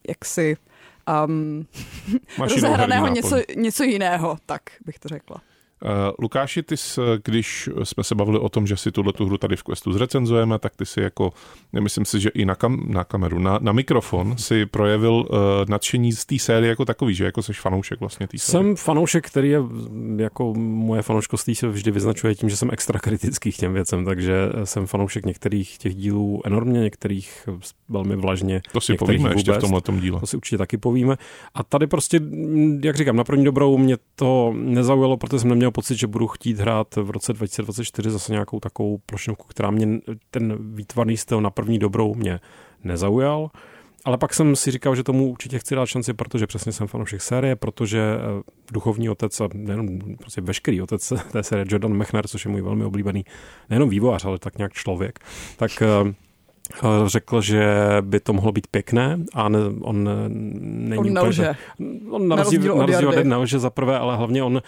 jaksi 0.09 0.57
um, 1.25 1.67
rozehraného 2.39 3.09
něco, 3.09 3.37
něco 3.57 3.85
jiného, 3.85 4.39
tak 4.47 4.63
bych 4.85 4.99
to 4.99 5.09
řekla. 5.09 5.37
Uh, 5.85 5.91
Lukáši, 6.19 6.63
ty 6.63 6.77
jsi, 6.77 7.01
když 7.25 7.69
jsme 7.83 8.05
se 8.05 8.15
bavili 8.15 8.39
o 8.39 8.49
tom, 8.49 8.67
že 8.67 8.77
si 8.77 8.93
tuhle 8.93 9.13
tu 9.13 9.27
hru 9.27 9.39
tady 9.39 9.57
v 9.57 9.63
Questu 9.63 9.93
zrecenzujeme, 9.93 10.59
tak 10.59 10.77
ty 10.77 10.87
si 10.87 11.01
jako, 11.01 11.33
myslím 11.81 12.05
si, 12.05 12.21
že 12.21 12.29
i 12.29 12.45
na, 12.45 12.55
kam, 12.55 12.85
na 12.87 13.05
kameru, 13.05 13.39
na, 13.39 13.59
na 13.63 13.73
mikrofon 13.73 14.37
si 14.39 14.67
projevil 14.67 15.13
uh, 15.13 15.27
nadšení 15.69 16.13
z 16.13 16.25
té 16.25 16.39
série 16.39 16.71
jako 16.71 16.85
takový, 16.85 17.15
že 17.15 17.25
jako 17.25 17.43
jsi 17.43 17.53
fanoušek 17.53 18.01
vlastně 18.01 18.27
té 18.27 18.39
série. 18.39 18.65
Jsem 18.65 18.77
fanoušek, 18.77 19.27
který 19.27 19.49
je, 19.49 19.61
jako 20.17 20.55
moje 20.55 21.03
fanouškovství 21.03 21.55
se 21.55 21.69
vždy 21.69 21.91
vyznačuje 21.91 22.35
tím, 22.35 22.49
že 22.49 22.57
jsem 22.57 22.71
extra 22.73 22.99
kritický 22.99 23.53
k 23.53 23.57
těm 23.57 23.73
věcem, 23.73 24.05
takže 24.05 24.35
jsem 24.65 24.87
fanoušek 24.87 25.27
některých 25.27 25.79
těch 25.79 25.95
dílů 25.95 26.43
enormně, 26.45 26.81
některých 26.81 27.49
velmi 27.89 28.17
vlažně. 28.17 28.61
To 28.73 28.81
si 28.81 28.95
povíme 28.95 29.19
vůbec. 29.19 29.37
ještě 29.37 29.53
v 29.53 29.59
tomhle 29.59 30.01
díle. 30.01 30.21
To 30.21 30.27
si 30.27 30.37
určitě 30.37 30.59
taky 30.59 30.77
povíme. 30.77 31.17
A 31.55 31.63
tady 31.63 31.87
prostě, 31.87 32.21
jak 32.83 32.97
říkám, 32.97 33.17
na 33.17 33.25
první 33.25 33.45
dobrou 33.45 33.79
mě 33.79 33.97
to 34.15 34.53
nezaujalo, 34.57 35.17
protože 35.17 35.39
jsem 35.39 35.49
neměl 35.49 35.70
pocit, 35.73 35.99
že 35.99 36.07
budu 36.07 36.27
chtít 36.27 36.59
hrát 36.59 36.97
v 36.97 37.11
roce 37.11 37.33
2024 37.33 38.11
zase 38.11 38.33
nějakou 38.33 38.61
takovou 38.61 38.99
plošňovku, 39.07 39.47
která 39.49 39.71
mě 39.71 40.01
ten 40.31 40.75
výtvarný 40.75 41.17
styl 41.17 41.41
na 41.41 41.51
první 41.51 41.79
dobrou 41.79 42.15
mě 42.15 42.41
nezaujal. 42.85 43.51
Ale 44.05 44.19
pak 44.19 44.35
jsem 44.35 44.57
si 44.57 44.71
říkal, 44.71 44.97
že 44.97 45.03
tomu 45.03 45.31
určitě 45.31 45.59
chci 45.59 45.75
dát 45.75 45.87
šanci, 45.87 46.13
protože 46.13 46.47
přesně 46.47 46.73
jsem 46.73 46.87
fanoušek 46.87 47.23
série, 47.23 47.57
protože 47.57 48.01
eh, 48.01 48.43
duchovní 48.73 49.09
otec 49.09 49.41
a 49.41 49.49
nejenom 49.55 49.99
prostě 50.19 50.41
veškerý 50.41 50.83
otec 50.83 51.13
té 51.33 51.43
série 51.43 51.67
Jordan 51.69 51.93
Mechner, 51.93 52.29
což 52.29 52.45
je 52.45 52.51
můj 52.51 52.63
velmi 52.63 52.85
oblíbený 52.85 53.25
nejenom 53.71 53.89
vývojář, 53.89 54.25
ale 54.25 54.39
tak 54.39 54.59
nějak 54.59 54.73
člověk, 54.73 55.19
tak 55.57 55.83
Eh, 55.83 56.15
řekl, 57.07 57.41
že 57.41 57.65
by 58.01 58.21
to 58.21 58.33
mohlo 58.33 58.53
být 58.53 58.67
pěkné 58.67 59.19
a 59.35 59.49
ne, 59.49 59.59
on 59.81 60.09
není 60.29 60.99
on 60.99 61.13
nelže. 61.13 61.55
On 62.11 62.29
na 62.29 62.37
rozdíl, 62.37 62.77
na 62.77 62.87
rozdíl 62.87 63.09
od 63.09 63.25
nelže 63.25 63.59
za 63.59 63.71
prvé, 63.71 63.99
ale 63.99 64.17
hlavně 64.17 64.43
on 64.43 64.55
uh, 64.55 64.61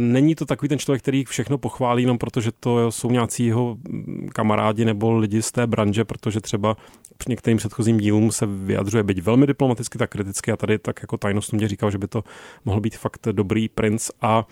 není 0.00 0.34
to 0.34 0.46
takový 0.46 0.68
ten 0.68 0.78
člověk, 0.78 1.02
který 1.02 1.24
všechno 1.24 1.58
pochválí 1.58 2.02
jenom 2.02 2.18
protože 2.18 2.50
to 2.60 2.92
jsou 2.92 3.10
nějací 3.10 3.46
jeho 3.46 3.76
kamarádi 4.32 4.84
nebo 4.84 5.18
lidi 5.18 5.42
z 5.42 5.52
té 5.52 5.66
branže, 5.66 6.04
protože 6.04 6.40
třeba 6.40 6.76
při 7.18 7.30
některým 7.30 7.58
předchozím 7.58 7.98
dílům 7.98 8.32
se 8.32 8.46
vyjadřuje 8.46 9.02
být 9.02 9.18
velmi 9.18 9.46
diplomaticky, 9.46 9.98
tak 9.98 10.10
kriticky 10.10 10.52
a 10.52 10.56
tady 10.56 10.78
tak 10.78 11.02
jako 11.02 11.16
tajnost 11.16 11.52
mě 11.52 11.68
říkal, 11.68 11.90
že 11.90 11.98
by 11.98 12.06
to 12.06 12.24
mohl 12.64 12.80
být 12.80 12.96
fakt 12.96 13.28
dobrý 13.32 13.68
princ 13.68 14.10
a 14.22 14.46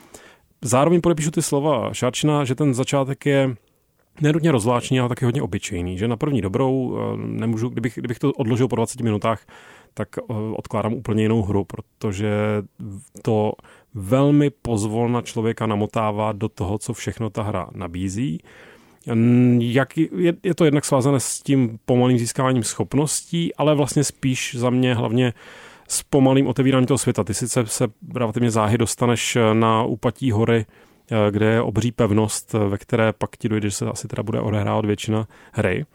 zároveň 0.62 1.00
podepíšu 1.00 1.30
ty 1.30 1.42
slova 1.42 1.92
Šarčina, 1.92 2.44
že 2.44 2.54
ten 2.54 2.74
začátek 2.74 3.26
je 3.26 3.56
nenutně 4.20 4.52
rozvláčný, 4.52 5.00
ale 5.00 5.08
taky 5.08 5.24
hodně 5.24 5.42
obyčejný, 5.42 5.98
že 5.98 6.08
na 6.08 6.16
první 6.16 6.40
dobrou 6.40 6.96
eh, 6.96 7.16
nemůžu, 7.16 7.68
kdybych, 7.68 7.94
kdybych 7.96 8.18
to 8.18 8.32
odložil 8.32 8.68
po 8.68 8.76
20 8.76 9.00
minutách, 9.00 9.46
tak 9.94 10.08
eh, 10.18 10.22
odkládám 10.56 10.94
úplně 10.94 11.22
jinou 11.22 11.42
hru, 11.42 11.64
protože 11.64 12.30
to 13.22 13.52
velmi 13.94 14.50
pozvolna 14.50 15.22
člověka 15.22 15.66
namotává 15.66 16.32
do 16.32 16.48
toho, 16.48 16.78
co 16.78 16.92
všechno 16.92 17.30
ta 17.30 17.42
hra 17.42 17.68
nabízí. 17.74 18.40
Jak 19.58 19.96
je, 19.96 20.34
je 20.42 20.54
to 20.54 20.64
jednak 20.64 20.84
svázané 20.84 21.20
s 21.20 21.42
tím 21.42 21.78
pomalým 21.84 22.18
získáváním 22.18 22.62
schopností, 22.62 23.54
ale 23.54 23.74
vlastně 23.74 24.04
spíš 24.04 24.54
za 24.58 24.70
mě 24.70 24.94
hlavně 24.94 25.32
s 25.88 26.02
pomalým 26.02 26.46
otevíráním 26.46 26.86
toho 26.86 26.98
světa. 26.98 27.24
Ty 27.24 27.34
sice 27.34 27.66
se 27.66 27.88
relativně 28.14 28.50
záhy 28.50 28.78
dostaneš 28.78 29.38
na 29.52 29.82
úpatí 29.82 30.30
hory, 30.30 30.66
eh, 30.68 30.87
kde 31.30 31.46
je 31.46 31.62
obří 31.62 31.92
pevnost, 31.92 32.52
ve 32.52 32.78
které 32.78 33.12
pak 33.12 33.36
ti 33.36 33.48
dojde, 33.48 33.70
že 33.70 33.76
se 33.76 33.86
asi 33.86 34.08
teda 34.08 34.22
bude 34.22 34.40
odehrávat 34.40 34.84
většina 34.84 35.28
hry, 35.52 35.86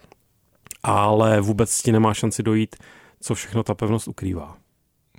ale 0.83 1.41
vůbec 1.41 1.81
ti 1.81 1.91
nemá 1.91 2.13
šanci 2.13 2.43
dojít, 2.43 2.75
co 3.21 3.35
všechno 3.35 3.63
ta 3.63 3.73
pevnost 3.73 4.07
ukrývá. 4.07 4.57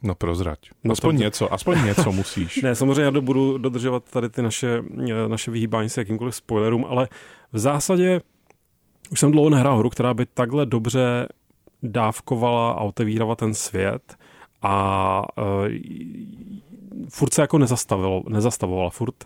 No 0.03 0.15
prozrať. 0.15 0.59
No 0.85 0.93
aspoň 0.93 1.17
to... 1.17 1.23
něco, 1.23 1.53
aspoň 1.53 1.85
něco 1.85 2.13
musíš. 2.13 2.57
ne, 2.63 2.75
samozřejmě 2.75 3.03
já 3.03 3.11
budu 3.11 3.59
dodržovat 3.59 4.11
tady 4.11 4.29
ty 4.29 4.43
naše, 4.43 4.83
eh, 5.11 5.29
naše 5.29 5.51
vyhýbání 5.51 5.89
se 5.89 6.01
jakýmkoliv 6.01 6.35
spoilerům, 6.35 6.85
ale 6.89 7.09
v 7.53 7.59
zásadě 7.59 8.21
už 9.11 9.21
jsem 9.21 9.31
dlouho 9.31 9.51
nehrál 9.51 9.79
hru, 9.79 9.91
která 9.91 10.15
by 10.15 10.27
takhle 10.27 10.67
dobře 10.67 11.29
dávkovala 11.83 12.73
a 12.73 12.81
otevírala 12.81 13.37
ten 13.37 13.55
svět 13.55 14.17
a 14.63 15.23
uh, 15.39 15.69
furt 17.09 17.35
se 17.35 17.41
jako 17.41 17.59
nezastavilo, 17.59 18.23
nezastavovala, 18.29 18.91
furt 18.91 19.25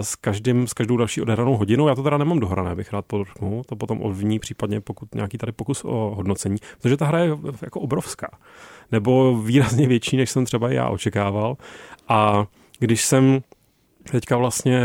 s, 0.00 0.16
každým, 0.16 0.66
s 0.66 0.72
každou 0.72 0.96
další 0.96 1.22
odehranou 1.22 1.56
hodinou. 1.56 1.88
Já 1.88 1.94
to 1.94 2.02
teda 2.02 2.18
nemám 2.18 2.40
dohrané, 2.40 2.74
bych 2.74 2.92
rád 2.92 3.04
podotknul, 3.06 3.64
to 3.64 3.76
potom 3.76 4.02
ovní 4.02 4.38
případně 4.38 4.80
pokud 4.80 5.14
nějaký 5.14 5.38
tady 5.38 5.52
pokus 5.52 5.84
o 5.84 6.12
hodnocení, 6.16 6.56
protože 6.80 6.96
ta 6.96 7.06
hra 7.06 7.18
je 7.18 7.30
jako 7.62 7.80
obrovská, 7.80 8.38
nebo 8.92 9.42
výrazně 9.42 9.86
větší, 9.86 10.16
než 10.16 10.30
jsem 10.30 10.44
třeba 10.44 10.70
já 10.70 10.88
očekával. 10.88 11.56
A 12.08 12.46
když 12.78 13.04
jsem 13.04 13.40
teďka 14.10 14.36
vlastně 14.36 14.80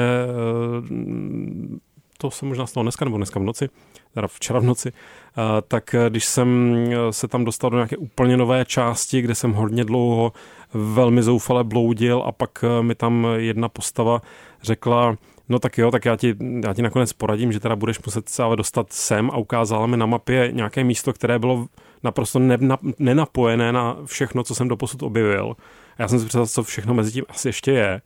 uh, 0.90 1.78
to 2.18 2.32
se 2.32 2.46
možná 2.46 2.68
stalo 2.68 2.84
dneska 2.84 3.06
nebo 3.06 3.18
dneska 3.18 3.40
v 3.40 3.44
noci, 3.44 3.70
teda 4.14 4.28
včera 4.28 4.60
v 4.60 4.64
noci, 4.64 4.92
tak 5.68 5.96
když 6.10 6.26
jsem 6.26 6.76
se 7.12 7.28
tam 7.28 7.46
dostal 7.46 7.70
do 7.70 7.78
nějaké 7.78 7.98
úplně 7.98 8.38
nové 8.38 8.66
části, 8.66 9.22
kde 9.22 9.36
jsem 9.36 9.54
hodně 9.54 9.84
dlouho 9.84 10.34
velmi 10.74 11.24
zoufale 11.24 11.64
bloudil 11.64 12.24
a 12.26 12.32
pak 12.32 12.66
mi 12.82 12.96
tam 12.96 13.28
jedna 13.36 13.70
postava 13.70 14.22
řekla, 14.62 15.16
no 15.50 15.60
tak 15.60 15.78
jo, 15.78 15.92
tak 15.92 16.06
já 16.06 16.16
ti, 16.16 16.36
já 16.64 16.74
ti 16.74 16.82
nakonec 16.82 17.14
poradím, 17.14 17.52
že 17.52 17.60
teda 17.60 17.76
budeš 17.76 18.00
muset 18.06 18.30
se 18.30 18.44
ale 18.44 18.56
dostat 18.56 18.94
sem 18.94 19.32
a 19.32 19.38
ukázala 19.38 19.88
mi 19.88 19.98
na 19.98 20.06
mapě 20.06 20.50
nějaké 20.52 20.84
místo, 20.84 21.14
které 21.14 21.40
bylo 21.40 21.68
naprosto 22.04 22.40
ne, 22.40 22.58
na, 22.58 22.78
nenapojené 23.00 23.72
na 23.72 23.98
všechno, 24.06 24.44
co 24.44 24.56
jsem 24.56 24.68
doposud 24.68 25.04
objevil. 25.04 25.56
A 25.98 26.02
já 26.02 26.08
jsem 26.08 26.20
si 26.20 26.26
představil, 26.26 26.48
co 26.48 26.64
všechno 26.64 26.94
mezi 26.94 27.12
tím 27.12 27.26
asi 27.30 27.48
ještě 27.48 27.72
je. 27.72 28.02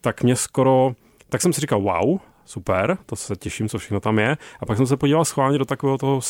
Tak 0.00 0.22
mě 0.22 0.36
skoro, 0.36 0.92
tak 1.28 1.42
jsem 1.42 1.52
si 1.52 1.60
říkal, 1.60 1.80
wow, 1.80 2.18
super, 2.46 2.98
to 3.06 3.16
se 3.16 3.36
těším, 3.36 3.68
co 3.68 3.78
všechno 3.78 4.00
tam 4.00 4.18
je. 4.18 4.36
A 4.60 4.66
pak 4.66 4.76
jsem 4.76 4.86
se 4.86 4.96
podíval 4.96 5.24
schválně 5.24 5.58
do 5.58 5.64
takového 5.64 5.98
toho, 5.98 6.20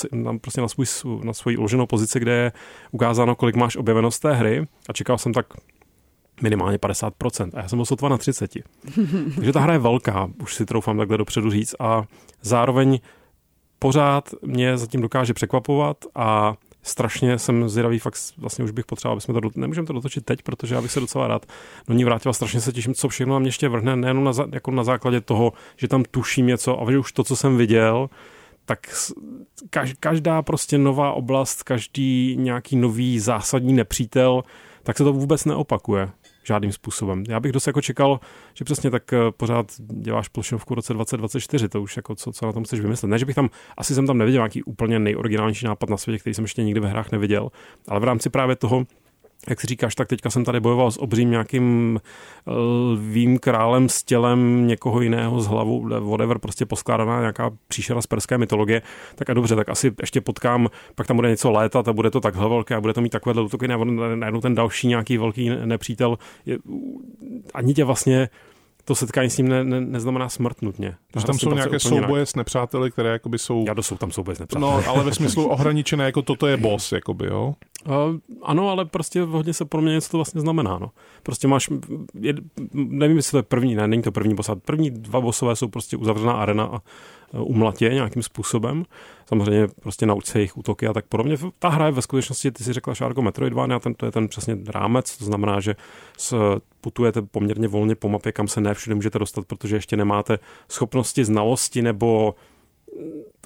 prostě 0.41 0.61
na, 0.61 0.69
svůj, 0.69 0.87
na 1.25 1.33
svoji 1.33 1.57
uloženou 1.57 1.87
pozici, 1.87 2.21
kde 2.21 2.33
je 2.33 2.53
ukázáno, 2.91 3.35
kolik 3.35 3.57
máš 3.57 3.77
objeveno 3.77 4.11
z 4.11 4.19
té 4.19 4.35
hry 4.35 4.67
a 4.89 4.93
čekal 4.93 5.19
jsem 5.19 5.33
tak 5.33 5.47
minimálně 6.43 6.79
50%. 6.79 7.51
A 7.55 7.61
já 7.63 7.69
jsem 7.69 7.79
byl 7.79 7.87
sotva 7.87 8.09
na 8.09 8.19
30. 8.19 8.51
Takže 9.35 9.53
ta 9.53 9.61
hra 9.61 9.73
je 9.73 9.79
velká, 9.79 10.31
už 10.43 10.55
si 10.55 10.67
troufám 10.67 10.99
takhle 10.99 11.19
dopředu 11.19 11.51
říct 11.51 11.75
a 11.81 12.05
zároveň 12.43 12.99
pořád 13.79 14.35
mě 14.43 14.79
zatím 14.79 15.01
dokáže 15.01 15.35
překvapovat 15.35 16.05
a 16.15 16.55
strašně 16.87 17.38
jsem 17.38 17.69
zvědavý, 17.69 17.99
fakt 17.99 18.19
vlastně 18.37 18.64
už 18.64 18.71
bych 18.71 18.85
potřeboval, 18.85 19.12
aby 19.12 19.21
jsme 19.21 19.35
to, 19.35 19.40
nemůžeme 19.55 19.87
to 19.87 19.93
dotočit 19.93 20.25
teď, 20.25 20.43
protože 20.43 20.75
já 20.75 20.83
bych 20.83 20.93
se 20.93 21.00
docela 21.00 21.26
rád 21.26 21.47
do 21.88 21.95
ní 21.95 22.05
vrátil 22.05 22.31
a 22.31 22.33
strašně 22.33 22.61
se 22.61 22.73
těším, 22.73 22.95
co 22.95 23.09
všechno 23.09 23.33
na 23.35 23.38
mě 23.38 23.49
ještě 23.49 23.69
vrhne, 23.69 23.97
nejenom 23.97 24.25
na, 24.25 24.33
jako 24.52 24.71
na 24.71 24.85
základě 24.85 25.21
toho, 25.21 25.52
že 25.76 25.88
tam 25.88 26.05
tuším 26.11 26.47
něco 26.47 26.83
a 26.83 26.90
že 26.90 26.99
už 26.99 27.12
to, 27.12 27.25
co 27.25 27.37
jsem 27.37 27.57
viděl, 27.57 28.11
tak 28.64 28.78
každá 30.00 30.43
prostě 30.43 30.78
nová 30.78 31.12
oblast, 31.12 31.62
každý 31.62 32.37
nějaký 32.37 32.76
nový 32.76 33.21
zásadní 33.21 33.73
nepřítel, 33.73 34.43
tak 34.83 34.97
se 34.97 35.05
to 35.05 35.12
vůbec 35.12 35.45
neopakuje 35.45 36.09
žádným 36.47 36.73
způsobem. 36.73 37.25
Já 37.29 37.41
bych 37.41 37.53
dost 37.53 37.67
jako 37.67 37.81
čekal, 37.81 38.21
že 38.55 38.65
přesně 38.65 38.91
tak 38.91 39.12
eh, 39.12 39.19
pořád 39.37 39.73
děláš 39.79 40.29
plošinovku 40.29 40.75
v 40.75 40.76
roce 40.76 40.93
2024, 40.93 41.69
to 41.69 41.83
už 41.83 41.97
jako 41.97 42.15
co, 42.15 42.33
co 42.33 42.47
na 42.47 42.53
tom 42.53 42.65
chceš 42.65 42.81
vymyslet. 42.81 43.09
Ne, 43.09 43.19
že 43.19 43.26
bych 43.26 43.35
tam, 43.35 43.50
asi 43.76 43.95
jsem 43.95 44.07
tam 44.07 44.19
neviděl 44.19 44.38
nějaký 44.38 44.62
úplně 44.62 44.99
nejoriginálnější 44.99 45.67
nápad 45.67 45.91
na 45.91 45.97
světě, 45.97 46.19
který 46.19 46.35
jsem 46.35 46.45
ještě 46.45 46.62
nikdy 46.62 46.81
ve 46.81 46.88
hrách 46.88 47.12
neviděl, 47.12 47.49
ale 47.88 48.00
v 48.00 48.05
rámci 48.05 48.31
právě 48.31 48.57
toho, 48.57 48.87
jak 49.49 49.61
si 49.61 49.67
říkáš, 49.67 49.95
tak 49.95 50.09
teďka 50.09 50.31
jsem 50.31 50.45
tady 50.45 50.61
bojoval 50.61 50.91
s 50.91 51.03
obřím 51.03 51.31
nějakým 51.31 52.00
eh, 52.47 52.53
lvým 52.93 53.38
králem 53.38 53.88
s 53.88 54.03
tělem 54.03 54.67
někoho 54.67 55.00
jiného 55.00 55.41
z 55.41 55.47
hlavu, 55.47 55.88
whatever, 56.11 56.38
prostě 56.38 56.67
poskládaná 56.67 57.21
nějaká 57.21 57.50
příšera 57.69 58.03
z 58.03 58.07
perské 58.07 58.38
mytologie, 58.38 58.83
tak 59.15 59.31
a 59.31 59.35
dobře, 59.35 59.57
tak 59.57 59.69
asi 59.69 59.93
ještě 60.00 60.21
potkám, 60.21 60.69
pak 60.95 61.07
tam 61.07 61.17
bude 61.17 61.31
něco 61.31 61.50
létat 61.50 61.88
a 61.88 61.93
bude 61.93 62.11
to 62.11 62.21
takhle 62.21 62.49
velké 62.49 62.75
a 62.75 62.81
bude 62.81 62.93
to 62.93 63.00
mít 63.00 63.12
takovéhle 63.12 63.43
útoky, 63.43 63.69
najednou 64.15 64.41
ten 64.41 64.55
další 64.55 64.87
nějaký 64.87 65.19
velký 65.19 65.50
nepřítel, 65.65 66.19
je, 66.47 66.59
ani 67.55 67.75
tě 67.75 67.85
vlastně 67.85 68.29
to 68.87 68.95
setkání 68.95 69.31
s 69.31 69.38
ním 69.38 69.49
ne, 69.49 69.65
ne, 69.65 69.81
neznamená 69.81 70.29
smrt 70.29 70.62
nutně. 70.62 70.95
Takže 71.11 71.26
tam 71.26 71.38
jsou 71.38 71.55
nějaké 71.55 71.81
souboje 71.81 72.21
jinak. 72.21 72.29
s 72.29 72.35
nepřáteli, 72.35 72.91
které 72.91 73.09
jakoby 73.09 73.38
jsou... 73.38 73.65
Já 73.67 73.83
jsou 73.83 73.97
tam 73.97 74.12
souboje 74.12 74.37
s 74.37 74.38
nepřáteli. 74.38 74.71
No, 74.71 74.83
ale 74.88 75.05
ve 75.05 75.15
smyslu 75.15 75.47
ohraničené, 75.49 76.05
jako 76.05 76.23
toto 76.23 76.47
je 76.47 76.57
boss, 76.57 76.93
jakoby, 76.93 77.26
jo? 77.26 77.55
Uh, 77.88 78.16
ano, 78.43 78.69
ale 78.69 78.85
prostě 78.85 79.23
hodně 79.23 79.52
se 79.52 79.64
pro 79.64 79.81
mě 79.81 79.93
něco 79.93 80.11
to 80.11 80.19
vlastně 80.19 80.40
znamená, 80.40 80.78
no. 80.78 80.90
Prostě 81.23 81.49
máš, 81.49 81.69
je, 82.21 82.35
nevím, 82.75 83.16
jestli 83.16 83.31
to 83.31 83.37
je 83.37 83.43
první, 83.43 83.75
ne, 83.75 83.88
není 83.88 84.02
to 84.02 84.12
první 84.12 84.35
boss, 84.35 84.50
první 84.64 84.90
dva 84.90 85.21
bossové 85.21 85.57
jsou 85.57 85.69
prostě 85.69 85.97
uzavřená 85.97 86.33
arena 86.33 86.64
a 86.64 86.83
umlatě 87.33 87.88
nějakým 87.88 88.23
způsobem. 88.23 88.85
Samozřejmě 89.26 89.69
prostě 89.69 90.07
nauč 90.07 90.26
se 90.26 90.38
jejich 90.38 90.57
útoky 90.57 90.87
a 90.87 90.93
tak 90.93 91.07
podobně. 91.07 91.37
Ta 91.59 91.69
hra 91.69 91.87
je 91.87 91.93
ve 91.93 92.02
skutečnosti, 92.02 92.50
ty 92.50 92.64
si 92.64 92.73
řekla 92.73 92.95
Šárko 92.95 93.23
Metroidvania, 93.23 93.78
ten, 93.78 93.95
to 93.95 94.07
je 94.07 94.12
ten 94.12 94.28
přesně 94.28 94.57
rámec, 94.69 95.16
to 95.16 95.25
znamená, 95.25 95.61
že 95.61 95.76
s, 96.19 96.37
putujete 96.81 97.23
poměrně 97.23 97.69
volně 97.69 97.95
po 97.95 98.09
mapě, 98.09 98.33
kam 98.33 98.49
se 98.49 98.61
ne 98.61 98.75
všude 98.75 98.95
můžete 98.95 99.19
dostat, 99.19 99.47
protože 99.47 99.76
ještě 99.76 99.97
nemáte 99.97 100.38
schopnosti, 100.69 101.25
znalosti 101.25 101.83
nebo 101.83 102.35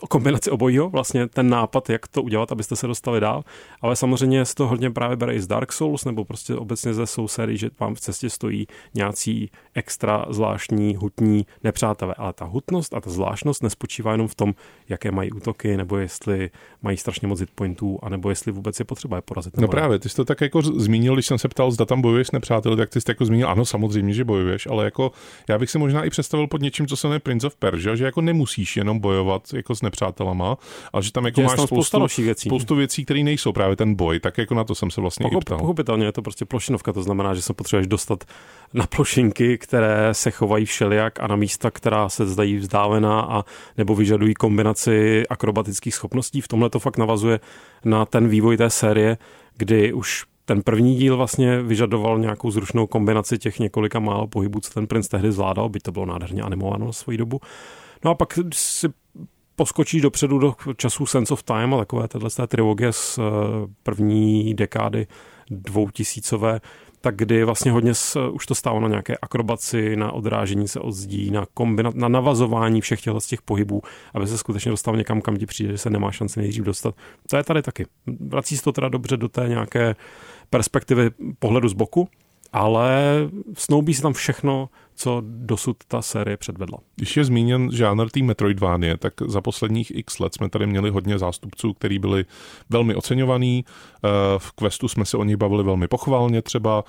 o 0.01 0.07
kombinaci 0.07 0.51
obojího, 0.51 0.91
vlastně 0.91 1.29
ten 1.29 1.49
nápad, 1.49 1.91
jak 1.91 2.09
to 2.09 2.23
udělat, 2.23 2.53
abyste 2.53 2.77
se 2.77 2.87
dostali 2.87 3.21
dál, 3.21 3.45
ale 3.81 3.97
samozřejmě 3.97 4.45
se 4.45 4.55
to 4.55 4.67
hodně 4.67 4.91
právě 4.91 5.17
bere 5.17 5.35
i 5.35 5.41
z 5.41 5.47
Dark 5.47 5.73
Souls, 5.73 6.05
nebo 6.05 6.25
prostě 6.25 6.55
obecně 6.55 6.95
ze 6.95 7.07
Soul 7.07 7.29
sérii, 7.29 7.59
že 7.59 7.71
vám 7.81 7.95
v 7.95 8.01
cestě 8.01 8.31
stojí 8.31 8.67
nějací 8.95 9.51
extra 9.75 10.27
zvláštní, 10.31 10.97
hutní 10.97 11.47
nepřátelé. 11.65 12.15
Ale 12.19 12.33
ta 12.33 12.45
hutnost 12.45 12.95
a 12.95 13.01
ta 13.01 13.11
zvláštnost 13.11 13.63
nespočívá 13.63 14.13
jenom 14.13 14.29
v 14.29 14.35
tom, 14.35 14.55
jaké 14.89 15.11
mají 15.11 15.33
útoky, 15.33 15.77
nebo 15.77 15.97
jestli 15.97 16.51
mají 16.83 16.97
strašně 16.97 17.29
moc 17.29 17.41
hit 17.41 17.51
pointů, 17.55 17.99
anebo 18.03 18.31
jestli 18.31 18.53
vůbec 18.53 18.79
je 18.79 18.85
potřeba 18.85 19.17
je 19.17 19.23
porazit. 19.23 19.57
No 19.57 19.69
právě, 19.69 19.99
ty 19.99 20.09
jsi 20.09 20.17
to 20.17 20.25
tak 20.25 20.41
jako 20.41 20.63
zmínil, 20.63 21.15
když 21.15 21.27
jsem 21.27 21.39
se 21.39 21.49
ptal, 21.49 21.71
zda 21.71 21.85
tam 21.85 22.03
bojuješ 22.03 22.27
s 22.29 22.33
nepřáteli, 22.33 22.77
tak 22.77 22.91
ty 22.91 23.01
jsi 23.01 23.11
jako 23.11 23.25
zmínil, 23.25 23.49
ano, 23.49 23.65
samozřejmě, 23.65 24.13
že 24.13 24.25
bojuješ, 24.25 24.67
ale 24.67 24.85
jako 24.85 25.13
já 25.49 25.59
bych 25.59 25.71
si 25.71 25.79
možná 25.79 26.05
i 26.05 26.11
představil 26.11 26.47
pod 26.47 26.61
něčím, 26.61 26.87
co 26.87 26.97
se 26.97 27.07
jmenuje 27.07 27.21
Prince 27.21 27.47
of 27.47 27.57
Persia, 27.57 27.95
že 27.95 28.05
jako 28.05 28.21
nemusíš 28.21 28.77
jenom 28.77 28.99
bojovat 28.99 29.40
jako 29.53 29.75
s 29.75 29.83
nepřátelama, 29.83 30.57
ale 30.93 31.03
že 31.03 31.13
tam 31.13 31.25
jako 31.25 31.41
máš 31.41 31.61
spoustu, 31.61 32.23
věcí. 32.23 32.49
spoustu 32.49 32.75
věcí, 32.75 33.05
které 33.05 33.23
nejsou 33.23 33.53
právě 33.53 33.77
ten 33.77 33.95
boj, 33.95 34.21
tak 34.21 34.39
jako 34.39 34.55
na 34.55 34.65
to 34.65 34.75
jsem 34.75 34.91
se 34.91 35.01
vlastně 35.01 35.25
Pochop, 35.25 35.43
i 35.43 35.45
ptal. 35.45 35.59
Pochopitelně 35.59 36.07
je 36.07 36.13
to 36.13 36.23
prostě 36.23 36.45
plošinovka, 36.45 36.93
to 36.93 37.03
znamená, 37.03 37.35
že 37.35 37.43
se 37.43 37.55
potřebuješ 37.55 37.87
dostat 37.87 38.25
na 38.75 38.87
plošinky, 38.87 39.59
které 39.59 40.15
se 40.15 40.31
chovají 40.31 40.65
všelijak 40.65 41.21
a 41.21 41.27
na 41.27 41.37
místa, 41.37 41.71
která 41.71 42.09
se 42.09 42.27
zdají 42.27 42.57
vzdálená 42.57 43.21
a 43.21 43.45
nebo 43.77 43.95
vyžadují 43.95 44.35
kombinaci 44.35 45.23
akrobatických 45.31 45.95
schopností. 45.95 46.41
V 46.41 46.49
tomhle 46.49 46.71
to 46.71 46.79
fakt 46.79 46.97
navazuje 46.97 47.41
na 47.85 48.07
ten 48.07 48.29
vývoj 48.29 48.57
té 48.57 48.71
série, 48.71 49.19
kdy 49.57 49.93
už 49.93 50.25
ten 50.45 50.63
první 50.63 50.97
díl 50.97 51.17
vlastně 51.17 51.63
vyžadoval 51.63 52.19
nějakou 52.19 52.51
zrušnou 52.51 52.87
kombinaci 52.87 53.39
těch 53.39 53.59
několika 53.59 53.99
málo 53.99 54.27
pohybů, 54.27 54.61
co 54.61 54.75
ten 54.75 54.87
princ 54.87 55.09
tehdy 55.09 55.33
zvládal, 55.33 55.69
byť 55.69 55.83
to 55.83 55.93
bylo 55.93 56.07
nádherně 56.07 56.43
animováno 56.43 56.87
na 56.87 56.93
svoji 56.93 57.19
dobu. 57.19 57.41
No 58.05 58.11
a 58.11 58.15
pak 58.15 58.39
si 58.55 58.89
poskočí 59.57 60.01
dopředu 60.01 60.39
do 60.39 60.55
času 60.77 61.07
Sense 61.07 61.35
of 61.35 61.43
Time 61.43 61.75
a 61.75 61.79
takové 61.79 62.09
téhle 62.09 62.31
trilogie 62.49 62.93
z 62.93 63.19
eh, 63.19 63.23
první 63.83 64.55
dekády 64.55 65.07
dvoutisícové, 65.51 66.61
tak 67.01 67.17
kdy 67.17 67.45
vlastně 67.45 67.73
hodně 67.73 67.95
s, 67.95 68.29
už 68.31 68.47
to 68.47 68.55
stálo 68.55 68.81
na 68.81 68.89
nějaké 68.89 69.17
akrobaci, 69.17 69.97
na 69.97 70.13
odrážení 70.13 70.69
se 70.69 70.81
od 70.81 70.93
zdí, 70.93 71.31
na, 71.31 71.47
kombina, 71.55 71.91
na 71.95 72.09
navazování 72.09 72.81
všech 72.81 73.01
těchto 73.01 73.21
z 73.21 73.27
těch 73.27 73.43
pohybů, 73.43 73.83
aby 74.15 74.27
se 74.27 74.39
skutečně 74.39 74.71
dostal 74.71 74.97
někam, 74.97 75.21
kam 75.21 75.37
ti 75.37 75.47
přijde, 75.47 75.73
že 75.73 75.79
se 75.79 75.91
nemá 75.91 76.13
šanci 76.13 76.41
nejdřív 76.41 76.65
dostat. 76.65 76.95
To 77.31 77.37
je 77.37 77.45
tady 77.45 77.63
taky. 77.63 77.87
Vrací 78.21 78.57
se 78.57 78.63
to 78.63 78.73
teda 78.73 78.89
dobře 78.89 79.17
do 79.17 79.29
té 79.29 79.49
nějaké 79.49 79.97
perspektivy 80.51 81.11
pohledu 81.39 81.69
z 81.69 81.73
boku, 81.73 82.09
ale 82.53 83.01
snoubí 83.55 83.95
se 83.95 84.03
tam 84.03 84.13
všechno, 84.13 84.69
co 84.95 85.23
dosud 85.27 85.77
ta 85.89 86.03
série 86.03 86.37
předvedla. 86.37 86.79
Když 86.97 87.17
je 87.17 87.25
zmíněn 87.25 87.71
žánr 87.73 88.11
té 88.11 88.23
Metroidvánie, 88.23 88.97
tak 88.97 89.15
za 89.27 89.41
posledních 89.41 89.93
x 89.95 90.19
let 90.19 90.35
jsme 90.35 90.49
tady 90.49 90.67
měli 90.67 90.91
hodně 90.91 91.19
zástupců, 91.19 91.73
kteří 91.73 91.99
byli 91.99 92.25
velmi 92.71 92.95
oceňovaní. 92.95 93.65
Eh, 93.65 94.09
v 94.39 94.53
Questu 94.53 94.89
jsme 94.89 95.05
se 95.05 95.17
o 95.17 95.25
nich 95.25 95.37
bavili 95.37 95.65
velmi 95.65 95.89
pochválně, 95.89 96.43
třeba 96.43 96.85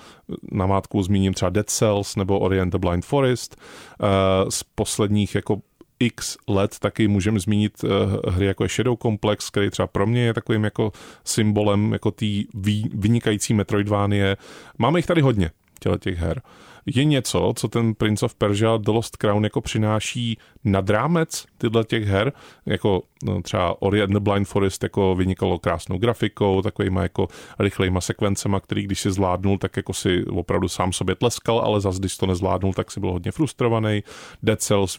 na 0.52 0.66
mátku 0.66 1.04
zmíním 1.04 1.34
třeba 1.34 1.50
Dead 1.50 1.70
Cells 1.70 2.16
nebo 2.16 2.40
Orient 2.40 2.72
the 2.72 2.78
Blind 2.78 3.06
Forest. 3.06 3.56
Eh, 3.56 4.06
z 4.52 4.64
posledních 4.64 5.36
jako 5.36 5.62
x 6.02 6.38
let 6.48 6.80
taky 6.80 7.08
můžeme 7.08 7.40
zmínit 7.40 7.84
uh, 7.84 7.90
hry 8.34 8.46
jako 8.46 8.64
je 8.64 8.70
Shadow 8.70 8.98
Complex, 9.02 9.50
který 9.50 9.70
třeba 9.70 9.88
pro 9.88 10.08
mě 10.08 10.22
je 10.22 10.34
takovým 10.34 10.64
jako 10.64 10.92
symbolem 11.24 11.94
jako 11.94 12.12
té 12.12 12.26
vynikající 12.94 13.54
Metroidvánie. 13.54 14.38
Máme 14.78 15.00
jich 15.00 15.06
tady 15.06 15.22
hodně, 15.22 15.52
těch 16.00 16.18
her 16.18 16.42
je 16.86 17.04
něco, 17.04 17.54
co 17.56 17.68
ten 17.68 17.96
Prince 17.96 18.26
of 18.26 18.36
Persia 18.36 18.78
The 18.78 18.92
Lost 18.92 19.18
Crown 19.18 19.44
jako 19.44 19.62
přináší 19.62 20.38
nad 20.64 20.90
rámec 20.90 21.46
tyhle 21.58 21.84
těch 21.84 22.06
her, 22.06 22.34
jako 22.66 23.04
třeba 23.44 23.82
Ori 23.82 24.02
and 24.02 24.14
the 24.14 24.20
Blind 24.20 24.48
Forest 24.48 24.84
jako 24.84 25.16
vynikalo 25.16 25.60
krásnou 25.60 25.98
grafikou, 25.98 26.62
takovýma 26.62 27.04
jako 27.04 27.28
rychlejma 27.60 28.02
sekvencema, 28.02 28.60
který 28.60 28.84
když 28.84 29.02
si 29.02 29.12
zvládnul, 29.12 29.58
tak 29.58 29.78
jako 29.78 29.94
si 29.94 30.26
opravdu 30.26 30.68
sám 30.68 30.94
sobě 30.94 31.16
tleskal, 31.16 31.60
ale 31.60 31.82
zase 31.82 32.00
když 32.00 32.18
to 32.18 32.26
nezvládnul, 32.26 32.74
tak 32.74 32.92
si 32.92 33.00
byl 33.00 33.12
hodně 33.12 33.32
frustrovaný. 33.32 34.04
Dead 34.44 34.62
Cells 34.62 34.98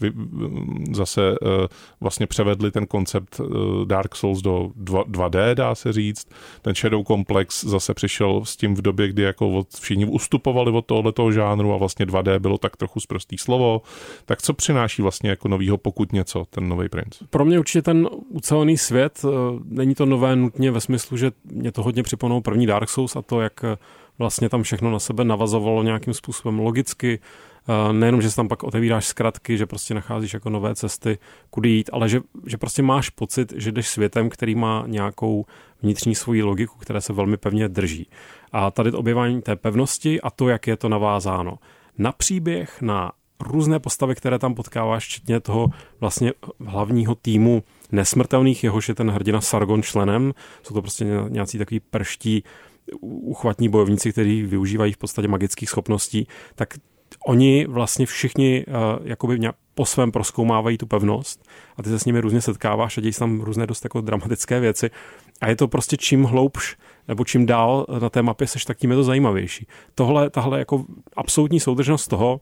zase 0.93 1.23
eh, 1.43 1.69
vlastně 2.01 2.27
převedli 2.27 2.71
ten 2.71 2.87
koncept 2.87 3.41
eh, 3.41 3.45
Dark 3.85 4.17
Souls 4.17 4.43
do 4.43 4.71
2D, 4.77 5.55
dá 5.55 5.75
se 5.75 5.93
říct. 5.93 6.29
Ten 6.63 6.75
Shadow 6.75 7.05
Complex 7.05 7.65
zase 7.65 7.95
přišel 7.95 8.45
s 8.45 8.57
tím 8.57 8.75
v 8.75 8.83
době, 8.83 9.09
kdy 9.09 9.23
jako 9.23 9.65
všichni 9.81 10.05
ustupovali 10.05 10.71
od 10.71 10.87
tohoto 10.87 11.33
žánru 11.33 11.75
a 11.75 11.77
vlastně 11.77 12.07
2D 12.07 12.39
bylo 12.39 12.59
tak 12.59 12.77
trochu 12.77 13.01
zprostý 13.01 13.39
slovo. 13.39 13.83
Tak 14.25 14.43
co 14.43 14.53
přináší 14.53 15.03
vlastně 15.03 15.31
jako 15.31 15.49
novýho, 15.49 15.79
pokud 15.79 16.13
něco, 16.13 16.45
ten 16.51 16.69
nový 16.69 16.89
Prince? 16.89 17.25
Pro 17.31 17.45
mě 17.45 17.59
určitě 17.59 17.83
ten 17.83 18.09
ucelený 18.29 18.79
svět, 18.79 19.25
eh, 19.25 19.29
není 19.65 19.95
to 19.95 20.07
nové 20.07 20.37
nutně 20.37 20.71
ve 20.71 20.81
smyslu, 20.81 21.17
že 21.17 21.33
mě 21.45 21.73
to 21.73 21.83
hodně 21.83 22.03
připomínalo 22.03 22.41
první 22.41 22.67
Dark 22.67 22.89
Souls 22.89 23.17
a 23.17 23.23
to, 23.23 23.41
jak 23.41 23.65
eh, 23.65 23.77
vlastně 24.19 24.49
tam 24.49 24.63
všechno 24.63 24.91
na 24.91 24.99
sebe 24.99 25.25
navazovalo 25.25 25.83
nějakým 25.83 26.15
způsobem 26.15 26.59
logicky, 26.59 27.19
eh, 27.69 27.93
nejenom, 27.93 28.23
že 28.23 28.31
se 28.31 28.37
tam 28.37 28.49
pak 28.49 28.63
otevíráš 28.63 29.07
zkratky, 29.07 29.59
že 29.59 29.67
prostě 29.67 29.95
nacházíš 29.95 30.35
jako 30.35 30.51
nové 30.51 30.75
cesty, 30.75 31.19
kudy 31.51 31.69
jít, 31.69 31.91
ale 31.93 32.09
že, 32.09 32.21
že 32.47 32.59
prostě 32.59 32.83
máš 32.83 33.11
pocit, 33.11 33.53
že 33.57 33.73
jdeš 33.73 33.89
světem, 33.89 34.31
který 34.31 34.55
má 34.55 34.85
nějakou 34.87 35.47
vnitřní 35.83 36.15
svoji 36.15 36.43
logiku, 36.43 36.79
která 36.79 37.01
se 37.01 37.13
velmi 37.13 37.37
pevně 37.37 37.69
drží. 37.69 38.07
A 38.53 38.71
tady 38.71 38.91
to 38.91 38.99
objevání 38.99 39.43
té 39.43 39.57
pevnosti 39.57 40.21
a 40.21 40.31
to, 40.31 40.49
jak 40.49 40.67
je 40.67 40.77
to 40.77 40.89
navázáno 40.89 41.59
na 41.99 42.13
příběh, 42.13 42.83
na 42.83 43.13
různé 43.43 43.79
postavy, 43.79 44.15
které 44.15 44.39
tam 44.39 44.55
potkáváš, 44.55 45.07
včetně 45.07 45.41
toho 45.41 45.69
vlastně 46.01 46.33
hlavního 46.67 47.15
týmu 47.15 47.63
nesmrtelných, 47.93 48.65
jehož 48.65 48.89
je 48.89 48.95
ten 48.95 49.11
hrdina 49.11 49.41
Sargon 49.41 49.83
členem. 49.83 50.33
Jsou 50.63 50.75
to 50.75 50.83
prostě 50.83 51.07
nějací 51.29 51.59
takový 51.59 51.81
prští 51.81 52.45
uchvatní 53.03 53.69
bojovníci, 53.69 54.13
kteří 54.13 54.43
využívají 54.43 54.93
v 54.93 54.99
podstatě 54.99 55.29
magických 55.29 55.69
schopností, 55.69 56.27
tak 56.55 56.75
oni 57.27 57.67
vlastně 57.67 58.07
všichni 58.07 58.65
uh, 58.69 59.07
jakoby 59.07 59.39
po 59.75 59.87
svém 59.87 60.13
proskoumávají 60.13 60.79
tu 60.79 60.87
pevnost 60.87 61.49
a 61.77 61.83
ty 61.83 61.89
se 61.89 61.99
s 61.99 62.05
nimi 62.05 62.21
různě 62.21 62.41
setkáváš 62.41 62.99
a 62.99 63.01
dějí 63.01 63.13
se 63.13 63.19
tam 63.19 63.41
různé 63.41 63.67
dost 63.67 63.85
jako 63.85 64.01
dramatické 64.01 64.61
věci 64.61 64.91
a 65.41 65.49
je 65.49 65.57
to 65.57 65.69
prostě 65.69 65.97
čím 65.97 66.25
hloubš 66.25 66.77
nebo 67.09 67.25
čím 67.25 67.47
dál 67.47 67.87
na 68.01 68.11
té 68.11 68.23
mapě 68.23 68.47
seš, 68.47 68.65
tak 68.65 68.79
tím 68.79 68.91
je 68.91 68.97
to 68.97 69.05
zajímavější. 69.05 69.67
Tohle, 69.95 70.31
tahle 70.31 70.59
jako 70.59 70.85
absolutní 71.17 71.61
soudržnost 71.61 72.09
toho, 72.09 72.41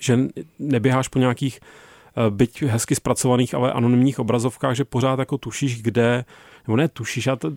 že 0.00 0.18
neběháš 0.58 1.08
po 1.08 1.18
nějakých 1.18 1.60
eh, 1.62 1.85
byť 2.30 2.62
hezky 2.62 2.94
zpracovaných, 2.94 3.54
ale 3.54 3.72
anonymních 3.72 4.18
obrazovkách, 4.18 4.76
že 4.76 4.84
pořád 4.84 5.18
jako 5.18 5.38
tušíš, 5.38 5.82
kde, 5.82 6.24
nebo 6.66 6.76
ne 6.76 6.88
tušíš, 6.88 7.26
já 7.26 7.36
to 7.36 7.52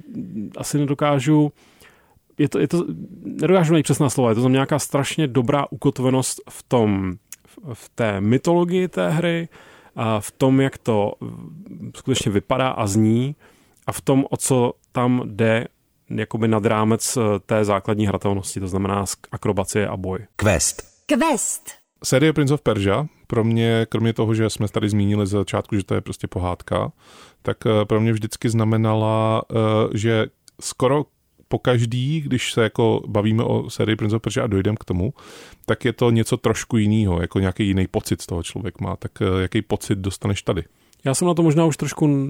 asi 0.58 0.78
nedokážu, 0.78 1.52
je 2.38 2.50
to, 2.50 2.60
je 2.60 2.68
to, 2.68 2.86
nedokážu 3.24 3.74
najít 3.74 3.84
přesná 3.84 4.10
slova, 4.10 4.30
je 4.30 4.36
to 4.36 4.42
tam 4.42 4.54
nějaká 4.54 4.80
strašně 4.80 5.28
dobrá 5.28 5.72
ukotvenost 5.72 6.42
v 6.50 6.64
tom, 6.64 7.14
v 7.74 7.90
té 7.96 8.22
mytologii 8.22 8.88
té 8.88 9.10
hry, 9.10 9.48
a 9.96 10.20
v 10.20 10.32
tom, 10.32 10.62
jak 10.62 10.78
to 10.78 11.14
skutečně 11.96 12.32
vypadá 12.32 12.70
a 12.70 12.88
zní 12.88 13.36
a 13.88 13.92
v 13.92 14.02
tom, 14.02 14.26
o 14.30 14.38
co 14.38 14.74
tam 14.92 15.22
jde 15.26 15.68
jakoby 16.10 16.48
nad 16.48 16.66
rámec 16.66 17.18
eh, 17.18 17.40
té 17.46 17.66
základní 17.66 18.08
hratelnosti, 18.08 18.60
to 18.60 18.68
znamená 18.68 19.06
akrobacie 19.32 19.88
a 19.88 19.98
boj. 19.98 20.20
Quest. 20.36 20.84
Quest. 21.06 21.79
Série 22.04 22.34
Prince 22.34 22.54
of 22.54 22.62
Persia, 22.62 23.08
pro 23.28 23.44
mě, 23.44 23.86
kromě 23.90 24.14
toho, 24.14 24.34
že 24.34 24.50
jsme 24.50 24.68
tady 24.68 24.90
zmínili 24.90 25.28
z 25.28 25.30
začátku, 25.30 25.76
že 25.76 25.84
to 25.84 25.96
je 25.96 26.02
prostě 26.02 26.28
pohádka, 26.28 26.92
tak 27.42 27.58
eh, 27.66 27.86
pro 27.86 28.02
mě 28.02 28.14
vždycky 28.14 28.50
znamenala, 28.50 29.42
eh, 29.52 29.56
že 29.98 30.28
skoro 30.62 31.06
po 31.48 31.60
každý, 31.60 32.22
když 32.22 32.54
se 32.54 32.64
jako 32.64 33.02
bavíme 33.08 33.44
o 33.44 33.70
sérii 33.70 33.96
Prince 33.96 34.16
of 34.16 34.22
Persia 34.22 34.44
a 34.44 34.48
dojdeme 34.48 34.78
k 34.80 34.86
tomu, 34.86 35.14
tak 35.66 35.86
je 35.86 35.94
to 35.94 36.12
něco 36.12 36.38
trošku 36.38 36.78
jiného, 36.78 37.22
jako 37.22 37.40
nějaký 37.40 37.68
jiný 37.68 37.88
pocit 37.88 38.22
z 38.22 38.26
toho 38.26 38.44
člověk 38.44 38.82
má. 38.82 38.96
Tak 38.96 39.12
jaký 39.42 39.62
pocit 39.62 40.00
dostaneš 40.00 40.42
tady? 40.42 40.64
Já 41.06 41.14
jsem 41.14 41.28
na 41.28 41.34
to 41.34 41.44
možná 41.44 41.66
už 41.66 41.78
trošku 41.78 42.28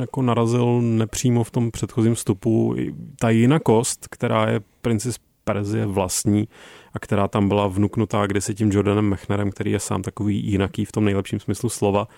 jako 0.00 0.22
narazil 0.22 0.80
nepřímo 0.80 1.44
v 1.44 1.50
tom 1.50 1.70
předchozím 1.70 2.14
vstupu. 2.14 2.76
Ta 3.18 3.30
jinakost, 3.30 4.06
která 4.10 4.50
je 4.50 4.60
Princess 4.82 5.18
Perzie 5.46 5.86
vlastní 5.86 6.48
a 6.92 6.98
která 6.98 7.28
tam 7.28 7.48
byla 7.48 7.66
vnuknutá 7.66 8.26
kdysi 8.26 8.54
tím 8.54 8.72
Jordanem 8.72 9.08
Mechnerem, 9.08 9.50
který 9.50 9.70
je 9.70 9.80
sám 9.80 10.02
takový 10.02 10.46
jinaký 10.46 10.84
v 10.84 10.92
tom 10.92 11.04
nejlepším 11.04 11.40
smyslu 11.40 11.68
slova. 11.68 12.08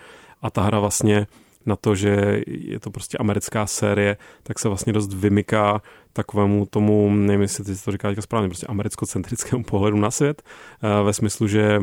A 0.42 0.50
ta 0.50 0.62
hra 0.62 0.80
vlastně 0.80 1.26
na 1.66 1.76
to, 1.76 1.94
že 1.94 2.42
je 2.46 2.80
to 2.80 2.90
prostě 2.90 3.18
americká 3.18 3.66
série, 3.66 4.16
tak 4.42 4.58
se 4.58 4.68
vlastně 4.68 4.92
dost 4.92 5.12
vymyká 5.12 5.82
takovému 6.12 6.66
tomu, 6.66 7.10
nevím, 7.10 7.42
jestli 7.42 7.64
ty 7.64 7.76
to 7.84 7.92
říká 7.92 8.08
správně, 8.20 8.48
prostě 8.48 8.66
americko-centrickému 8.66 9.64
pohledu 9.64 9.96
na 9.96 10.10
svět, 10.10 10.42
eh, 10.42 11.02
ve 11.02 11.12
smyslu, 11.12 11.46
že 11.46 11.82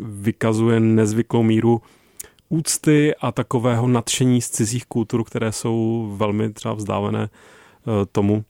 vykazuje 0.00 0.80
nezvyklou 0.80 1.42
míru 1.42 1.82
úcty 2.48 3.14
a 3.20 3.32
takového 3.32 3.88
nadšení 3.88 4.40
z 4.40 4.50
cizích 4.50 4.86
kultur, 4.86 5.24
které 5.24 5.52
jsou 5.52 6.08
velmi 6.16 6.52
třeba 6.52 6.74
vzdálené 6.74 7.28
eh, 7.28 8.06
tomu, 8.12 8.44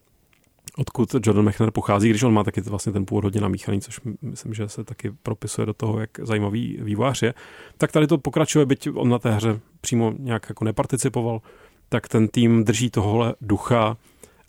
odkud 0.77 1.15
Jordan 1.25 1.45
Mechner 1.45 1.71
pochází, 1.71 2.09
když 2.09 2.23
on 2.23 2.33
má 2.33 2.43
taky 2.43 2.61
vlastně 2.61 2.91
ten 2.91 3.05
původ 3.05 3.23
hodně 3.23 3.41
namíchaný, 3.41 3.81
což 3.81 3.99
myslím, 4.21 4.53
že 4.53 4.69
se 4.69 4.83
taky 4.83 5.11
propisuje 5.23 5.65
do 5.65 5.73
toho, 5.73 5.99
jak 5.99 6.09
zajímavý 6.19 6.79
vývář 6.81 7.21
je. 7.21 7.33
Tak 7.77 7.91
tady 7.91 8.07
to 8.07 8.17
pokračuje, 8.17 8.65
byť 8.65 8.89
on 8.93 9.09
na 9.09 9.19
té 9.19 9.31
hře 9.31 9.59
přímo 9.81 10.13
nějak 10.19 10.49
jako 10.49 10.65
neparticipoval, 10.65 11.41
tak 11.89 12.07
ten 12.07 12.27
tým 12.27 12.63
drží 12.63 12.89
tohle 12.89 13.35
ducha. 13.41 13.97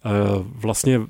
Eh, 0.05 0.11
vlastně 0.43 1.01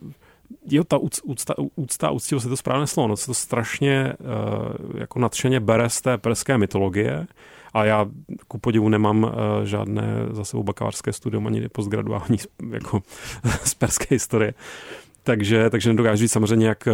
jo, 0.66 0.84
ta 0.84 0.98
úcta, 1.22 1.54
úcta 1.76 2.10
úctivost 2.10 2.46
je 2.46 2.50
to 2.50 2.56
správné 2.56 2.86
slovo, 2.86 3.08
no 3.08 3.16
se 3.16 3.26
to 3.26 3.34
strašně 3.34 4.12
eh, 4.12 4.98
jako 4.98 5.18
nadšeně 5.18 5.60
bere 5.60 5.90
z 5.90 6.00
té 6.00 6.18
perské 6.18 6.58
mytologie 6.58 7.26
a 7.72 7.84
já 7.84 8.06
ku 8.48 8.58
podivu 8.58 8.88
nemám 8.88 9.22
uh, 9.22 9.30
žádné 9.64 10.02
za 10.30 10.44
sebou 10.44 10.62
bakalářské 10.62 11.12
studium 11.12 11.46
ani 11.46 11.68
postgraduální 11.68 12.38
jako 12.70 13.02
z 13.64 13.74
perské 13.74 14.06
historie. 14.10 14.54
Takže, 15.22 15.70
takže 15.70 15.90
nedokážu 15.90 16.20
říct 16.20 16.32
samozřejmě, 16.32 16.66
jak, 16.66 16.88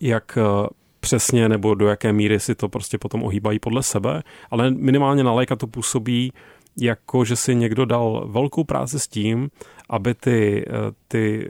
jak 0.00 0.38
eh, 0.38 0.68
přesně 1.00 1.48
nebo 1.48 1.74
do 1.74 1.88
jaké 1.88 2.12
míry 2.12 2.40
si 2.40 2.54
to 2.54 2.68
prostě 2.68 2.98
potom 2.98 3.22
ohýbají 3.22 3.58
podle 3.58 3.82
sebe, 3.82 4.22
ale 4.50 4.70
minimálně 4.70 5.24
na 5.24 5.32
léka 5.32 5.56
to 5.56 5.66
působí 5.66 6.32
jako, 6.80 7.24
že 7.24 7.36
si 7.36 7.54
někdo 7.54 7.84
dal 7.84 8.28
velkou 8.28 8.64
práci 8.64 9.00
s 9.00 9.08
tím, 9.08 9.50
aby 9.92 10.14
ty, 10.14 10.64
eh, 10.68 10.72
ty 11.08 11.48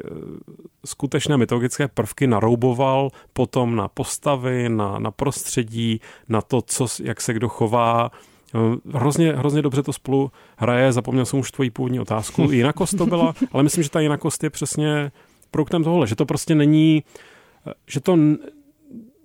skutečné 0.84 1.36
mytologické 1.36 1.88
prvky 1.88 2.26
narouboval 2.26 3.10
potom 3.32 3.76
na 3.76 3.88
postavy, 3.88 4.68
na, 4.68 4.98
na 4.98 5.10
prostředí, 5.10 6.00
na 6.28 6.40
to, 6.40 6.62
co, 6.62 6.86
jak 7.02 7.20
se 7.20 7.32
kdo 7.32 7.48
chová. 7.48 8.10
Hrozně, 8.94 9.32
hrozně 9.32 9.62
dobře 9.62 9.82
to 9.82 9.92
spolu 9.92 10.30
hraje, 10.56 10.92
zapomněl 10.92 11.24
jsem 11.24 11.38
už 11.38 11.50
tvoji 11.50 11.70
původní 11.70 12.00
otázku. 12.00 12.42
Jinakost 12.50 12.98
to 12.98 13.06
byla, 13.06 13.34
ale 13.52 13.62
myslím, 13.62 13.84
že 13.84 13.90
ta 13.90 14.00
jinakost 14.00 14.44
je 14.44 14.50
přesně 14.50 15.12
produktem 15.50 15.84
tohle, 15.84 16.06
že 16.06 16.16
to 16.16 16.26
prostě 16.26 16.54
není, 16.54 17.02
že 17.86 18.00
to 18.00 18.16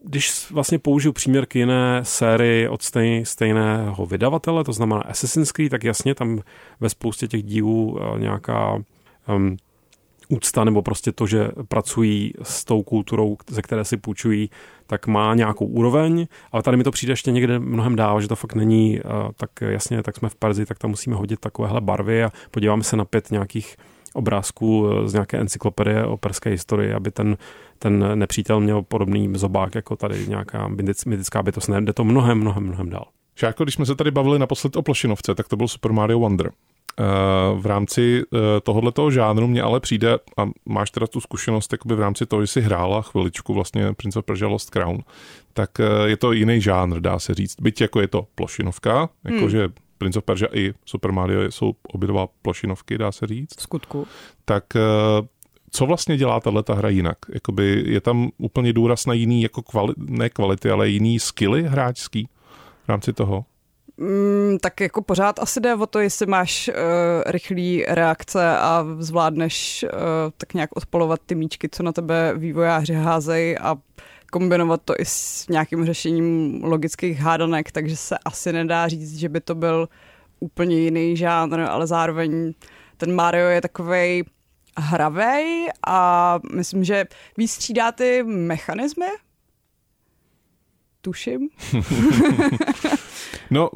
když 0.03 0.51
vlastně 0.51 0.79
použiju 0.79 1.13
příměr 1.13 1.45
k 1.45 1.55
jiné 1.55 1.99
sérii 2.03 2.67
od 2.67 2.81
stej, 2.81 3.25
stejného 3.25 4.05
vydavatele, 4.05 4.63
to 4.63 4.73
znamená 4.73 5.01
Assassin's 5.01 5.51
Creed, 5.51 5.71
tak 5.71 5.83
jasně 5.83 6.15
tam 6.15 6.39
ve 6.79 6.89
spoustě 6.89 7.27
těch 7.27 7.43
dílů 7.43 7.99
eh, 8.01 8.19
nějaká 8.19 8.83
um, 9.35 9.57
úcta 10.29 10.63
nebo 10.63 10.81
prostě 10.81 11.11
to, 11.11 11.27
že 11.27 11.49
pracují 11.67 12.33
s 12.43 12.65
tou 12.65 12.83
kulturou, 12.83 13.37
ze 13.49 13.61
které 13.61 13.85
si 13.85 13.97
půjčují, 13.97 14.49
tak 14.87 15.07
má 15.07 15.35
nějakou 15.35 15.65
úroveň, 15.65 16.27
ale 16.51 16.63
tady 16.63 16.77
mi 16.77 16.83
to 16.83 16.91
přijde 16.91 17.11
ještě 17.11 17.31
někde 17.31 17.59
mnohem 17.59 17.95
dál, 17.95 18.21
že 18.21 18.27
to 18.27 18.35
fakt 18.35 18.55
není 18.55 18.99
uh, 18.99 19.31
tak 19.37 19.49
jasně, 19.61 20.03
tak 20.03 20.17
jsme 20.17 20.29
v 20.29 20.35
Perzi, 20.35 20.65
tak 20.65 20.79
tam 20.79 20.89
musíme 20.89 21.15
hodit 21.15 21.39
takovéhle 21.39 21.81
barvy 21.81 22.23
a 22.23 22.31
podíváme 22.51 22.83
se 22.83 22.97
na 22.97 23.05
pět 23.05 23.31
nějakých 23.31 23.75
obrázků 24.13 24.89
z 25.05 25.13
nějaké 25.13 25.37
encyklopedie 25.37 26.05
o 26.05 26.17
perské 26.17 26.49
historii, 26.49 26.93
aby 26.93 27.11
ten, 27.11 27.37
ten 27.79 28.19
nepřítel 28.19 28.59
měl 28.59 28.81
podobný 28.81 29.31
zobák 29.35 29.75
jako 29.75 29.95
tady 29.95 30.27
nějaká 30.27 30.67
mytická 31.05 31.43
bytost. 31.43 31.69
Ne, 31.69 31.81
jde 31.81 31.93
to 31.93 32.03
mnohem, 32.03 32.37
mnohem, 32.37 32.63
mnohem 32.63 32.89
dál. 32.89 33.05
Šárko, 33.35 33.63
když 33.63 33.75
jsme 33.75 33.85
se 33.85 33.95
tady 33.95 34.11
bavili 34.11 34.39
naposled 34.39 34.75
o 34.75 34.81
plošinovce, 34.81 35.35
tak 35.35 35.47
to 35.47 35.55
byl 35.55 35.67
Super 35.67 35.91
Mario 35.91 36.19
Wonder. 36.19 36.51
Eh, 36.99 37.03
v 37.55 37.65
rámci 37.65 38.21
eh, 38.21 38.37
tohoto 38.61 39.11
žánru 39.11 39.47
mě 39.47 39.61
ale 39.61 39.79
přijde, 39.79 40.19
a 40.37 40.49
máš 40.65 40.91
teda 40.91 41.07
tu 41.07 41.21
zkušenost 41.21 41.71
jakoby 41.71 41.95
v 41.95 41.99
rámci 41.99 42.25
toho, 42.25 42.41
že 42.41 42.47
jsi 42.47 42.61
hrála 42.61 43.01
chviličku 43.01 43.53
vlastně 43.53 43.93
Prince 43.93 44.19
of 44.19 44.25
Persia 44.25 44.47
Lost 44.47 44.69
Crown, 44.69 45.03
tak 45.53 45.79
eh, 45.79 45.85
je 46.05 46.17
to 46.17 46.31
jiný 46.31 46.61
žánr, 46.61 46.99
dá 46.99 47.19
se 47.19 47.33
říct. 47.33 47.55
Byť 47.61 47.81
jako 47.81 48.01
je 48.01 48.07
to 48.07 48.27
plošinovka, 48.35 49.09
jakože 49.23 49.63
hmm. 49.63 49.73
Prince 49.97 50.19
of 50.19 50.25
Persia 50.25 50.49
i 50.53 50.73
Super 50.85 51.11
Mario 51.11 51.51
jsou 51.51 51.73
obě 51.93 52.07
dva 52.07 52.27
plošinovky, 52.41 52.97
dá 52.97 53.11
se 53.11 53.27
říct. 53.27 53.57
V 53.57 53.61
skutku. 53.61 54.07
Tak 54.45 54.63
co 55.71 55.85
vlastně 55.85 56.17
dělá 56.17 56.39
tahle 56.39 56.63
hra 56.73 56.89
jinak? 56.89 57.17
Jakoby 57.33 57.83
je 57.87 58.01
tam 58.01 58.29
úplně 58.37 58.73
důraz 58.73 59.05
na 59.05 59.13
jiný, 59.13 59.41
jako 59.41 59.61
kvali, 59.61 59.93
ne 59.97 60.29
kvality, 60.29 60.69
ale 60.69 60.89
jiný 60.89 61.19
skilly 61.19 61.63
hráčský 61.63 62.29
v 62.85 62.89
rámci 62.89 63.13
toho? 63.13 63.45
Mm, 63.97 64.57
tak 64.61 64.81
jako 64.81 65.01
pořád 65.01 65.39
asi 65.39 65.59
jde 65.59 65.75
o 65.75 65.85
to, 65.85 65.99
jestli 65.99 66.25
máš 66.25 66.67
uh, 66.67 66.75
rychlý 67.25 67.85
reakce 67.87 68.57
a 68.57 68.85
zvládneš 68.99 69.85
uh, 69.93 69.99
tak 70.37 70.53
nějak 70.53 70.69
odpolovat 70.75 71.19
ty 71.25 71.35
míčky, 71.35 71.69
co 71.69 71.83
na 71.83 71.91
tebe 71.91 72.33
vývojáři 72.37 72.93
házejí 72.93 73.57
a 73.57 73.75
kombinovat 74.31 74.81
to 74.85 74.93
i 74.99 75.05
s 75.05 75.47
nějakým 75.47 75.85
řešením 75.85 76.59
logických 76.63 77.19
hádanek, 77.19 77.71
takže 77.71 77.97
se 77.97 78.17
asi 78.25 78.53
nedá 78.53 78.87
říct, 78.87 79.17
že 79.17 79.29
by 79.29 79.41
to 79.41 79.55
byl 79.55 79.89
úplně 80.39 80.79
jiný 80.79 81.17
žánr, 81.17 81.59
ale 81.59 81.87
zároveň 81.87 82.53
ten 82.97 83.15
Mario 83.15 83.47
je 83.47 83.61
takovej 83.61 84.23
hravej 84.77 85.69
a 85.87 86.39
myslím, 86.53 86.83
že 86.83 87.05
víc 87.37 87.51
střídá 87.51 87.91
ty 87.91 88.23
mechanismy, 88.23 89.07
tuším. 91.07 91.49
no, 93.51 93.69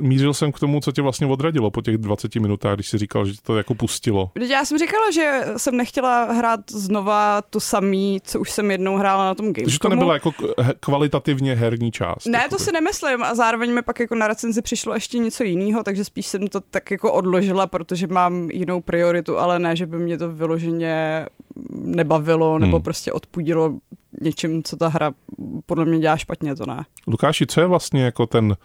mířil 0.00 0.34
jsem 0.34 0.52
k 0.52 0.58
tomu, 0.58 0.80
co 0.80 0.92
tě 0.92 1.02
vlastně 1.02 1.26
odradilo 1.26 1.70
po 1.70 1.82
těch 1.82 1.98
20 1.98 2.34
minutách, 2.34 2.74
když 2.74 2.88
jsi 2.88 2.98
říkal, 2.98 3.26
že 3.26 3.32
to 3.42 3.56
jako 3.56 3.74
pustilo. 3.74 4.30
Já 4.48 4.64
jsem 4.64 4.78
říkala, 4.78 5.10
že 5.10 5.40
jsem 5.56 5.76
nechtěla 5.76 6.32
hrát 6.32 6.60
znova 6.70 7.42
to 7.42 7.60
samý, 7.60 8.20
co 8.24 8.40
už 8.40 8.50
jsem 8.50 8.70
jednou 8.70 8.96
hrála 8.96 9.24
na 9.24 9.34
tom 9.34 9.46
Gamescomu. 9.46 9.70
Že 9.70 9.78
to 9.78 9.88
nebyla 9.88 10.14
jako 10.14 10.32
kvalitativně 10.80 11.54
herní 11.54 11.92
část. 11.92 12.26
Ne, 12.26 12.48
to 12.50 12.58
si 12.58 12.72
nemyslím 12.72 13.22
a 13.22 13.34
zároveň 13.34 13.74
mi 13.74 13.82
pak 13.82 14.00
jako 14.00 14.14
na 14.14 14.28
recenzi 14.28 14.62
přišlo 14.62 14.94
ještě 14.94 15.18
něco 15.18 15.44
jiného, 15.44 15.82
takže 15.82 16.04
spíš 16.04 16.26
jsem 16.26 16.48
to 16.48 16.60
tak 16.60 16.90
jako 16.90 17.12
odložila, 17.12 17.66
protože 17.66 18.06
mám 18.06 18.50
jinou 18.50 18.80
prioritu, 18.80 19.38
ale 19.38 19.58
ne, 19.58 19.76
že 19.76 19.86
by 19.86 19.98
mě 19.98 20.18
to 20.18 20.32
vyloženě 20.32 21.26
nebavilo 21.70 22.58
nebo 22.58 22.76
hmm. 22.76 22.82
prostě 22.82 23.12
odpudilo 23.12 23.74
něčím, 24.20 24.62
co 24.62 24.76
ta 24.76 24.88
hra 24.88 25.12
podle 25.66 25.84
mě 25.84 25.98
dělá 25.98 26.16
špatně, 26.16 26.56
to 26.56 26.66
ne. 26.66 26.84
Lukáši, 27.06 27.46
co 27.46 27.60
je 27.60 27.66
vlastně 27.66 28.04
jako 28.04 28.26
ten 28.26 28.56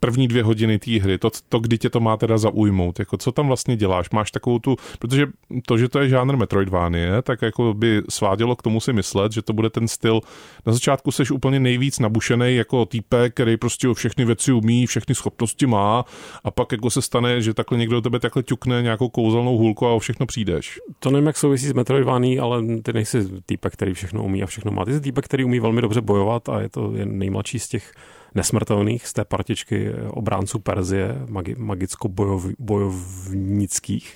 první 0.00 0.28
dvě 0.28 0.42
hodiny 0.42 0.78
té 0.78 1.00
hry, 1.00 1.18
to, 1.18 1.30
to, 1.48 1.58
kdy 1.58 1.78
tě 1.78 1.90
to 1.90 2.00
má 2.00 2.16
teda 2.16 2.38
zaujmout, 2.38 2.98
jako 2.98 3.16
co 3.16 3.32
tam 3.32 3.46
vlastně 3.46 3.76
děláš, 3.76 4.10
máš 4.10 4.30
takovou 4.30 4.58
tu, 4.58 4.76
protože 4.98 5.26
to, 5.66 5.78
že 5.78 5.88
to 5.88 5.98
je 5.98 6.08
žánr 6.08 6.36
Metroidvanie, 6.36 7.22
tak 7.22 7.42
jako 7.42 7.74
by 7.74 8.02
svádělo 8.08 8.56
k 8.56 8.62
tomu 8.62 8.80
si 8.80 8.92
myslet, 8.92 9.32
že 9.32 9.42
to 9.42 9.52
bude 9.52 9.70
ten 9.70 9.88
styl, 9.88 10.20
na 10.66 10.72
začátku 10.72 11.10
seš 11.10 11.30
úplně 11.30 11.60
nejvíc 11.60 11.98
nabušený 11.98 12.56
jako 12.56 12.84
týpek, 12.84 13.34
který 13.34 13.56
prostě 13.56 13.88
všechny 13.94 14.24
věci 14.24 14.52
umí, 14.52 14.86
všechny 14.86 15.14
schopnosti 15.14 15.66
má 15.66 16.04
a 16.44 16.50
pak 16.50 16.72
jako 16.72 16.90
se 16.90 17.02
stane, 17.02 17.42
že 17.42 17.54
takhle 17.54 17.78
někdo 17.78 17.96
do 17.96 18.00
tebe 18.00 18.18
takhle 18.18 18.42
ťukne 18.42 18.82
nějakou 18.82 19.08
kouzelnou 19.08 19.58
hůlku 19.58 19.86
a 19.86 19.92
o 19.92 19.98
všechno 19.98 20.26
přijdeš. 20.26 20.80
To 20.98 21.10
nevím, 21.10 21.26
jak 21.26 21.36
souvisí 21.36 21.66
s 21.66 21.72
Metroidvanie, 21.72 22.40
ale 22.40 22.62
ty 22.82 22.92
nejsi 22.92 23.28
týpek, 23.46 23.72
který 23.72 23.94
všechno 23.94 24.24
umí 24.24 24.42
a 24.42 24.46
všechno 24.46 24.72
má. 24.72 24.84
Ty 24.84 24.92
jsi 24.92 25.00
týpek, 25.00 25.24
který 25.24 25.44
umí 25.44 25.60
velmi 25.60 25.82
dobře 25.82 26.00
bojovat 26.00 26.48
a 26.48 26.60
je 26.60 26.68
to 26.68 26.92
nejmladší 27.04 27.58
z 27.58 27.68
těch 27.68 27.92
nesmrtelných 28.36 29.06
z 29.06 29.12
té 29.12 29.24
partičky 29.24 29.92
obránců 30.08 30.58
Perzie, 30.58 31.16
magi, 31.28 31.54
magicko-bojovnických. 31.54 34.14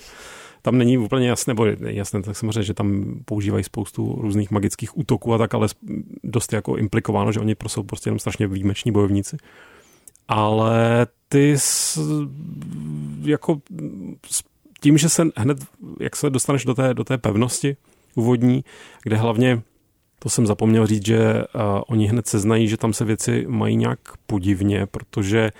Tam 0.61 0.77
není 0.77 0.97
úplně 0.97 1.29
jasné, 1.29 1.51
nebo 1.51 1.65
jasné, 1.79 2.21
tak 2.21 2.37
samozřejmě, 2.37 2.63
že 2.63 2.73
tam 2.73 3.19
používají 3.25 3.63
spoustu 3.63 4.15
různých 4.21 4.51
magických 4.51 4.97
útoků 4.97 5.33
a 5.33 5.37
tak, 5.37 5.53
ale 5.53 5.67
dost 6.23 6.53
jako 6.53 6.77
implikováno, 6.77 7.31
že 7.31 7.39
oni 7.39 7.55
jsou 7.67 7.83
prostě 7.83 8.07
jenom 8.07 8.19
strašně 8.19 8.47
výjimeční 8.47 8.91
bojovníci. 8.91 9.37
Ale 10.27 11.07
ty 11.29 11.53
s, 11.57 11.99
jako 13.21 13.61
s 14.27 14.43
tím, 14.81 14.97
že 14.97 15.09
se 15.09 15.23
hned, 15.37 15.57
jak 15.99 16.15
se 16.15 16.29
dostaneš 16.29 16.65
do 16.65 16.73
té, 16.73 16.93
do 16.93 17.03
té 17.03 17.17
pevnosti 17.17 17.77
úvodní, 18.15 18.63
kde 19.03 19.15
hlavně 19.15 19.61
to 20.23 20.29
jsem 20.29 20.47
zapomněl 20.47 20.87
říct, 20.87 21.05
že 21.05 21.43
oni 21.87 22.07
hned 22.07 22.27
seznají, 22.27 22.67
že 22.67 22.77
tam 22.77 22.93
se 22.93 23.05
věci 23.05 23.45
mají 23.47 23.75
nějak 23.75 23.99
podivně, 24.27 24.85
protože 24.85 25.51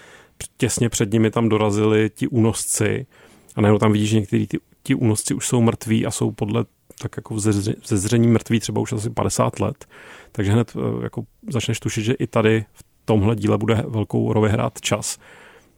těsně 0.58 0.90
před 0.90 1.14
nimi 1.14 1.32
tam 1.32 1.50
dorazili 1.50 2.12
ti 2.16 2.28
únosci 2.28 3.06
a 3.56 3.62
najednou 3.62 3.80
tam 3.80 3.92
vidíš, 3.92 4.10
že 4.10 4.20
někteří 4.20 4.48
ti, 4.48 4.58
ti 4.84 4.96
únosci 4.96 5.34
už 5.34 5.48
jsou 5.48 5.62
mrtví 5.62 6.06
a 6.06 6.12
jsou 6.12 6.32
podle 6.32 6.66
tak 7.02 7.18
jako 7.18 7.40
ze, 7.40 7.74
zření 7.84 8.28
mrtví 8.28 8.60
třeba 8.60 8.82
už 8.82 8.94
asi 8.94 9.10
50 9.10 9.60
let. 9.60 9.86
Takže 10.32 10.52
hned 10.52 10.76
uh, 10.76 11.04
jako 11.04 11.24
začneš 11.50 11.80
tušit, 11.80 12.04
že 12.04 12.14
i 12.14 12.28
tady 12.28 12.66
v 12.74 12.84
tomhle 13.06 13.36
díle 13.36 13.58
bude 13.58 13.84
velkou 13.88 14.34
roli 14.34 14.50
hrát 14.50 14.82
čas. 14.82 15.18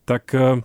Tak 0.06 0.36
uh, 0.54 0.60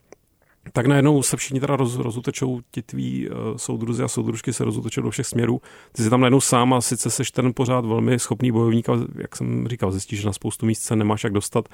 tak 0.72 0.86
najednou 0.86 1.22
se 1.22 1.36
všichni 1.36 1.60
teda 1.60 1.76
roz, 1.76 1.96
rozutečou, 1.96 2.60
ti 2.70 2.82
tví 2.82 3.28
uh, 3.28 3.36
soudruzi 3.56 4.02
a 4.02 4.08
soudružky 4.08 4.52
se 4.52 4.64
rozutečou 4.64 5.02
do 5.02 5.10
všech 5.10 5.26
směrů. 5.26 5.60
Ty 5.92 6.02
jsi 6.02 6.10
tam 6.10 6.20
najednou 6.20 6.40
sám 6.40 6.74
a 6.74 6.80
sice 6.80 7.10
seš 7.10 7.30
ten 7.30 7.52
pořád 7.54 7.84
velmi 7.84 8.18
schopný 8.18 8.52
bojovník, 8.52 8.88
ale 8.88 9.06
jak 9.14 9.36
jsem 9.36 9.68
říkal, 9.68 9.90
zjistíš, 9.90 10.20
že 10.20 10.26
na 10.26 10.32
spoustu 10.32 10.66
míst 10.66 10.82
se 10.82 10.96
nemáš 10.96 11.24
jak 11.24 11.32
dostat, 11.32 11.68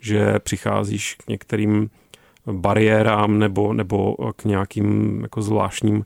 že 0.00 0.38
přicházíš 0.38 1.14
k 1.14 1.28
některým 1.28 1.90
bariérám 2.52 3.38
nebo, 3.38 3.72
nebo 3.72 4.16
k 4.36 4.44
nějakým 4.44 5.20
jako 5.22 5.42
zvláštním 5.42 5.96
uh, 5.96 6.02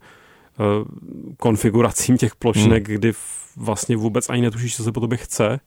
konfiguracím 1.37 2.17
těch 2.17 2.37
plošinek, 2.37 2.89
hmm. 2.89 2.97
kdy 2.97 3.13
vlastně 3.57 3.97
vůbec 3.97 4.31
ani 4.31 4.43
netušíš, 4.43 4.77
co 4.77 4.85
se 4.85 4.93
po 4.93 5.01
tobě 5.01 5.19
chce 5.19 5.61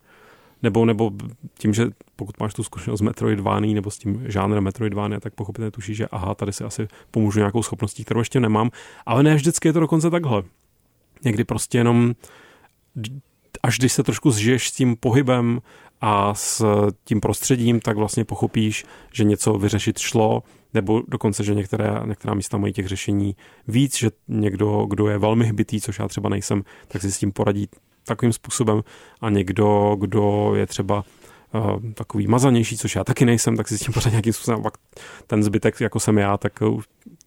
nebo, 0.65 0.85
nebo 0.85 1.11
tím, 1.57 1.73
že 1.73 1.87
pokud 2.15 2.39
máš 2.39 2.53
tu 2.53 2.63
zkušenost 2.63 2.99
s 2.99 3.01
Metroidvání 3.01 3.73
nebo 3.73 3.91
s 3.91 3.97
tím 3.97 4.23
žánrem 4.25 4.63
Metroidvania, 4.63 5.19
tak 5.19 5.33
pochopitelně 5.33 5.71
tušíš, 5.71 5.97
že 5.97 6.07
aha, 6.07 6.35
tady 6.35 6.53
si 6.53 6.63
asi 6.63 6.87
pomůžu 7.11 7.39
nějakou 7.39 7.63
schopností, 7.63 8.03
kterou 8.03 8.19
ještě 8.19 8.39
nemám, 8.39 8.69
ale 9.05 9.23
ne 9.23 9.35
vždycky 9.35 9.67
je 9.67 9.73
to 9.73 9.79
dokonce 9.79 10.09
takhle. 10.09 10.43
Někdy 11.23 11.43
prostě 11.43 11.77
jenom 11.77 12.13
až 13.63 13.79
když 13.79 13.93
se 13.93 14.03
trošku 14.03 14.31
zžiješ 14.31 14.69
s 14.69 14.71
tím 14.71 14.95
pohybem 14.95 15.61
a 16.01 16.33
s 16.33 16.65
tím 17.03 17.21
prostředím, 17.21 17.79
tak 17.79 17.97
vlastně 17.97 18.25
pochopíš, 18.25 18.85
že 19.13 19.23
něco 19.23 19.53
vyřešit 19.53 19.99
šlo, 19.99 20.43
nebo 20.73 21.01
dokonce, 21.07 21.43
že 21.43 21.55
některé, 21.55 21.91
některá 22.05 22.33
místa 22.33 22.57
mají 22.57 22.73
těch 22.73 22.87
řešení 22.87 23.35
víc, 23.67 23.97
že 23.97 24.09
někdo, 24.27 24.85
kdo 24.89 25.07
je 25.07 25.17
velmi 25.17 25.45
hbitý, 25.45 25.81
což 25.81 25.99
já 25.99 26.07
třeba 26.07 26.29
nejsem, 26.29 26.63
tak 26.87 27.01
si 27.01 27.11
s 27.11 27.17
tím 27.17 27.31
poradí 27.31 27.67
takovým 28.05 28.33
způsobem 28.33 28.81
a 29.21 29.29
někdo, 29.29 29.95
kdo 29.99 30.51
je 30.55 30.65
třeba 30.65 31.03
uh, 31.53 31.91
takový 31.93 32.27
mazanější, 32.27 32.77
což 32.77 32.95
já 32.95 33.03
taky 33.03 33.25
nejsem, 33.25 33.57
tak 33.57 33.67
si 33.67 33.77
s 33.77 33.81
tím 33.81 33.93
pořád 33.93 34.09
nějakým 34.09 34.33
způsobem 34.33 34.63
pak 34.63 34.73
ten 35.27 35.43
zbytek, 35.43 35.81
jako 35.81 35.99
jsem 35.99 36.17
já, 36.17 36.37
tak 36.37 36.53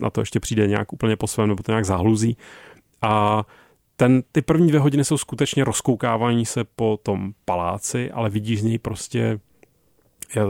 na 0.01 0.11
to 0.11 0.21
ještě 0.21 0.41
přijde 0.41 0.67
nějak 0.67 0.93
úplně 0.93 1.17
po 1.17 1.27
svém, 1.27 1.49
nebo 1.49 1.63
to 1.63 1.73
nějak 1.73 1.85
zahluzí. 1.85 2.37
A 3.03 3.45
ten, 3.97 4.23
ty 4.33 4.43
první 4.43 4.69
dvě 4.69 4.81
hodiny 4.81 5.05
jsou 5.05 5.19
skutečně 5.19 5.65
rozkoukávání 5.65 6.47
se 6.47 6.65
po 6.65 6.99
tom 7.03 7.33
paláci, 7.45 8.11
ale 8.11 8.31
vidíš 8.31 8.61
z 8.61 8.65
něj 8.65 8.79
prostě 8.79 9.41
já 10.35 10.47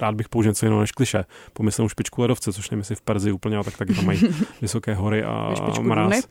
rád 0.00 0.14
bych 0.14 0.28
použil 0.28 0.50
něco 0.50 0.66
jiného 0.66 0.80
než 0.80 0.92
kliše. 0.92 1.24
Pomyslím 1.52 1.88
špičku 1.88 2.22
ledovce, 2.22 2.52
což 2.52 2.70
nevím, 2.70 2.80
jestli 2.80 2.94
v 2.94 3.02
Perzi 3.02 3.32
úplně, 3.32 3.56
ale 3.56 3.64
tak 3.64 3.76
taky 3.76 3.94
tam 3.94 4.06
mají 4.06 4.20
vysoké 4.62 4.94
hory 4.94 5.24
a 5.24 5.54
mráz. 5.80 6.28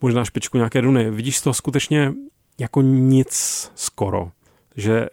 Možná 0.00 0.24
špičku 0.24 0.56
nějaké 0.56 0.82
duny. 0.82 1.10
Vidíš 1.10 1.40
to 1.40 1.54
skutečně 1.54 2.12
jako 2.58 2.82
nic 2.82 3.32
skoro. 3.74 4.30
Že 4.76 5.08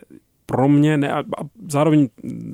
pro 0.45 0.67
mě 0.67 0.97
ne, 0.97 1.13
a 1.13 1.23
zároveň, 1.67 2.09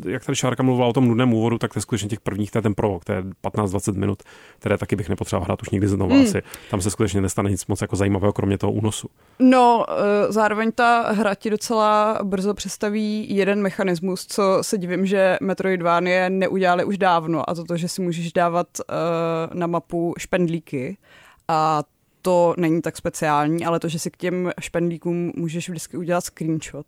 jak 0.08 0.26
tady 0.26 0.36
Šárka 0.36 0.64
mluvila 0.64 0.88
o 0.88 0.94
tom 0.94 1.08
nudném 1.08 1.34
úvodu, 1.34 1.58
tak 1.58 1.74
to 1.74 1.78
je 1.78 1.82
skutečně 1.82 2.10
těch 2.10 2.20
prvních, 2.20 2.52
to 2.52 2.58
je 2.58 2.62
ten 2.62 2.76
prolog, 2.76 3.06
to 3.06 3.12
je 3.12 3.24
15-20 3.44 3.94
minut, 3.94 4.24
které 4.60 4.78
taky 4.78 4.96
bych 4.96 5.10
nepotřeboval 5.10 5.46
hrát 5.46 5.62
už 5.62 5.70
nikdy 5.70 5.88
znovu 5.88 6.14
hmm. 6.14 6.24
asi. 6.24 6.42
Tam 6.72 6.82
se 6.82 6.92
skutečně 6.92 7.22
nestane 7.22 7.50
nic 7.50 7.68
moc 7.68 7.82
jako 7.82 7.96
zajímavého, 7.96 8.34
kromě 8.34 8.58
toho 8.58 8.74
únosu. 8.74 9.08
No, 9.40 9.86
eh, 9.90 10.32
zároveň 10.32 10.72
ta 10.72 11.12
hra 11.12 11.36
ti 11.36 11.50
docela 11.50 12.20
brzo 12.24 12.54
představí 12.54 13.36
jeden 13.36 13.62
mechanismus, 13.62 14.26
co 14.26 14.58
se 14.62 14.78
divím, 14.78 15.06
že 15.06 15.38
Metroidvanie 15.42 16.30
neudělali 16.30 16.86
už 16.86 16.98
dávno, 16.98 17.50
a 17.50 17.56
to 17.56 17.64
to, 17.64 17.78
že 17.78 17.88
si 17.88 18.02
můžeš 18.02 18.34
dávat 18.34 18.68
uh, 18.80 19.60
na 19.60 19.68
mapu 19.68 20.14
špendlíky 20.18 20.98
a 21.48 21.84
to 22.22 22.56
není 22.58 22.82
tak 22.82 22.98
speciální, 22.98 23.66
ale 23.66 23.80
to, 23.80 23.88
že 23.88 24.00
si 24.00 24.12
k 24.12 24.18
těm 24.18 24.52
špendlíkům 24.60 25.32
můžeš 25.36 25.70
vždycky 25.70 25.98
udělat 25.98 26.22
screenshot 26.22 26.86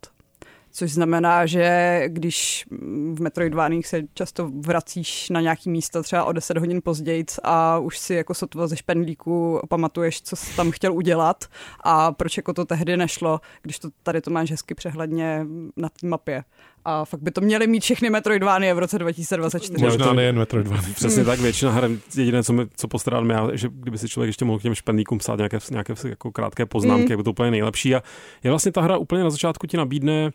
což 0.74 0.93
znamená, 0.93 1.46
že 1.46 2.04
když 2.08 2.65
v 3.13 3.22
Metroidváních 3.22 3.88
se 3.88 4.02
často 4.13 4.52
vracíš 4.60 5.30
na 5.30 5.41
nějaký 5.41 5.69
místo 5.69 6.04
třeba 6.04 6.24
o 6.24 6.32
10 6.32 6.58
hodin 6.58 6.82
později 6.82 7.26
a 7.43 7.80
už 7.80 7.98
si 7.98 8.13
jako 8.13 8.34
sotva 8.34 8.67
ze 8.67 8.78
špendlíku 8.78 9.60
pamatuješ, 9.69 10.22
co 10.22 10.36
jsi 10.36 10.56
tam 10.56 10.72
chtěl 10.72 10.93
udělat 10.93 11.46
a 11.84 12.12
proč 12.12 12.38
jako 12.38 12.54
to 12.54 12.65
tehdy 12.65 12.98
nešlo, 12.98 13.41
když 13.62 13.80
to 13.80 13.89
tady 14.04 14.22
to 14.22 14.32
máš 14.32 14.52
hezky 14.52 14.76
přehledně 14.76 15.46
na 15.78 15.89
té 15.89 16.08
mapě. 16.08 16.43
A 16.86 17.06
fakt 17.06 17.22
by 17.22 17.32
to 17.32 17.41
měly 17.41 17.67
mít 17.67 17.84
všechny 17.84 18.10
Metroidvány 18.10 18.74
v 18.74 18.80
roce 18.80 19.00
2024. 19.00 19.84
Možná 19.84 20.13
nejen 20.13 20.38
Metroidvány. 20.38 20.93
Přesně 20.96 21.26
tak, 21.26 21.39
většina 21.39 21.72
her, 21.72 21.89
jediné, 22.15 22.43
co, 22.43 22.54
mi, 22.54 22.65
co 22.76 22.88
postrádám 22.88 23.30
já, 23.30 23.50
že 23.54 23.69
kdyby 23.72 23.98
si 23.98 24.10
člověk 24.10 24.28
ještě 24.28 24.46
mohl 24.46 24.60
k 24.60 24.62
těm 24.62 24.76
špendlíkům 24.76 25.17
psát 25.17 25.38
nějaké, 25.38 25.58
nějaké 25.72 25.93
jako 26.06 26.32
krátké 26.32 26.65
poznámky, 26.65 27.06
mm. 27.06 27.12
jako 27.12 27.24
to 27.24 27.30
úplně 27.30 27.52
nejlepší. 27.52 27.96
A 27.96 28.04
je 28.43 28.50
vlastně 28.50 28.72
ta 28.72 28.82
hra 28.82 28.98
úplně 28.98 29.24
na 29.24 29.30
začátku 29.30 29.67
ti 29.67 29.78
nabídne 29.78 30.32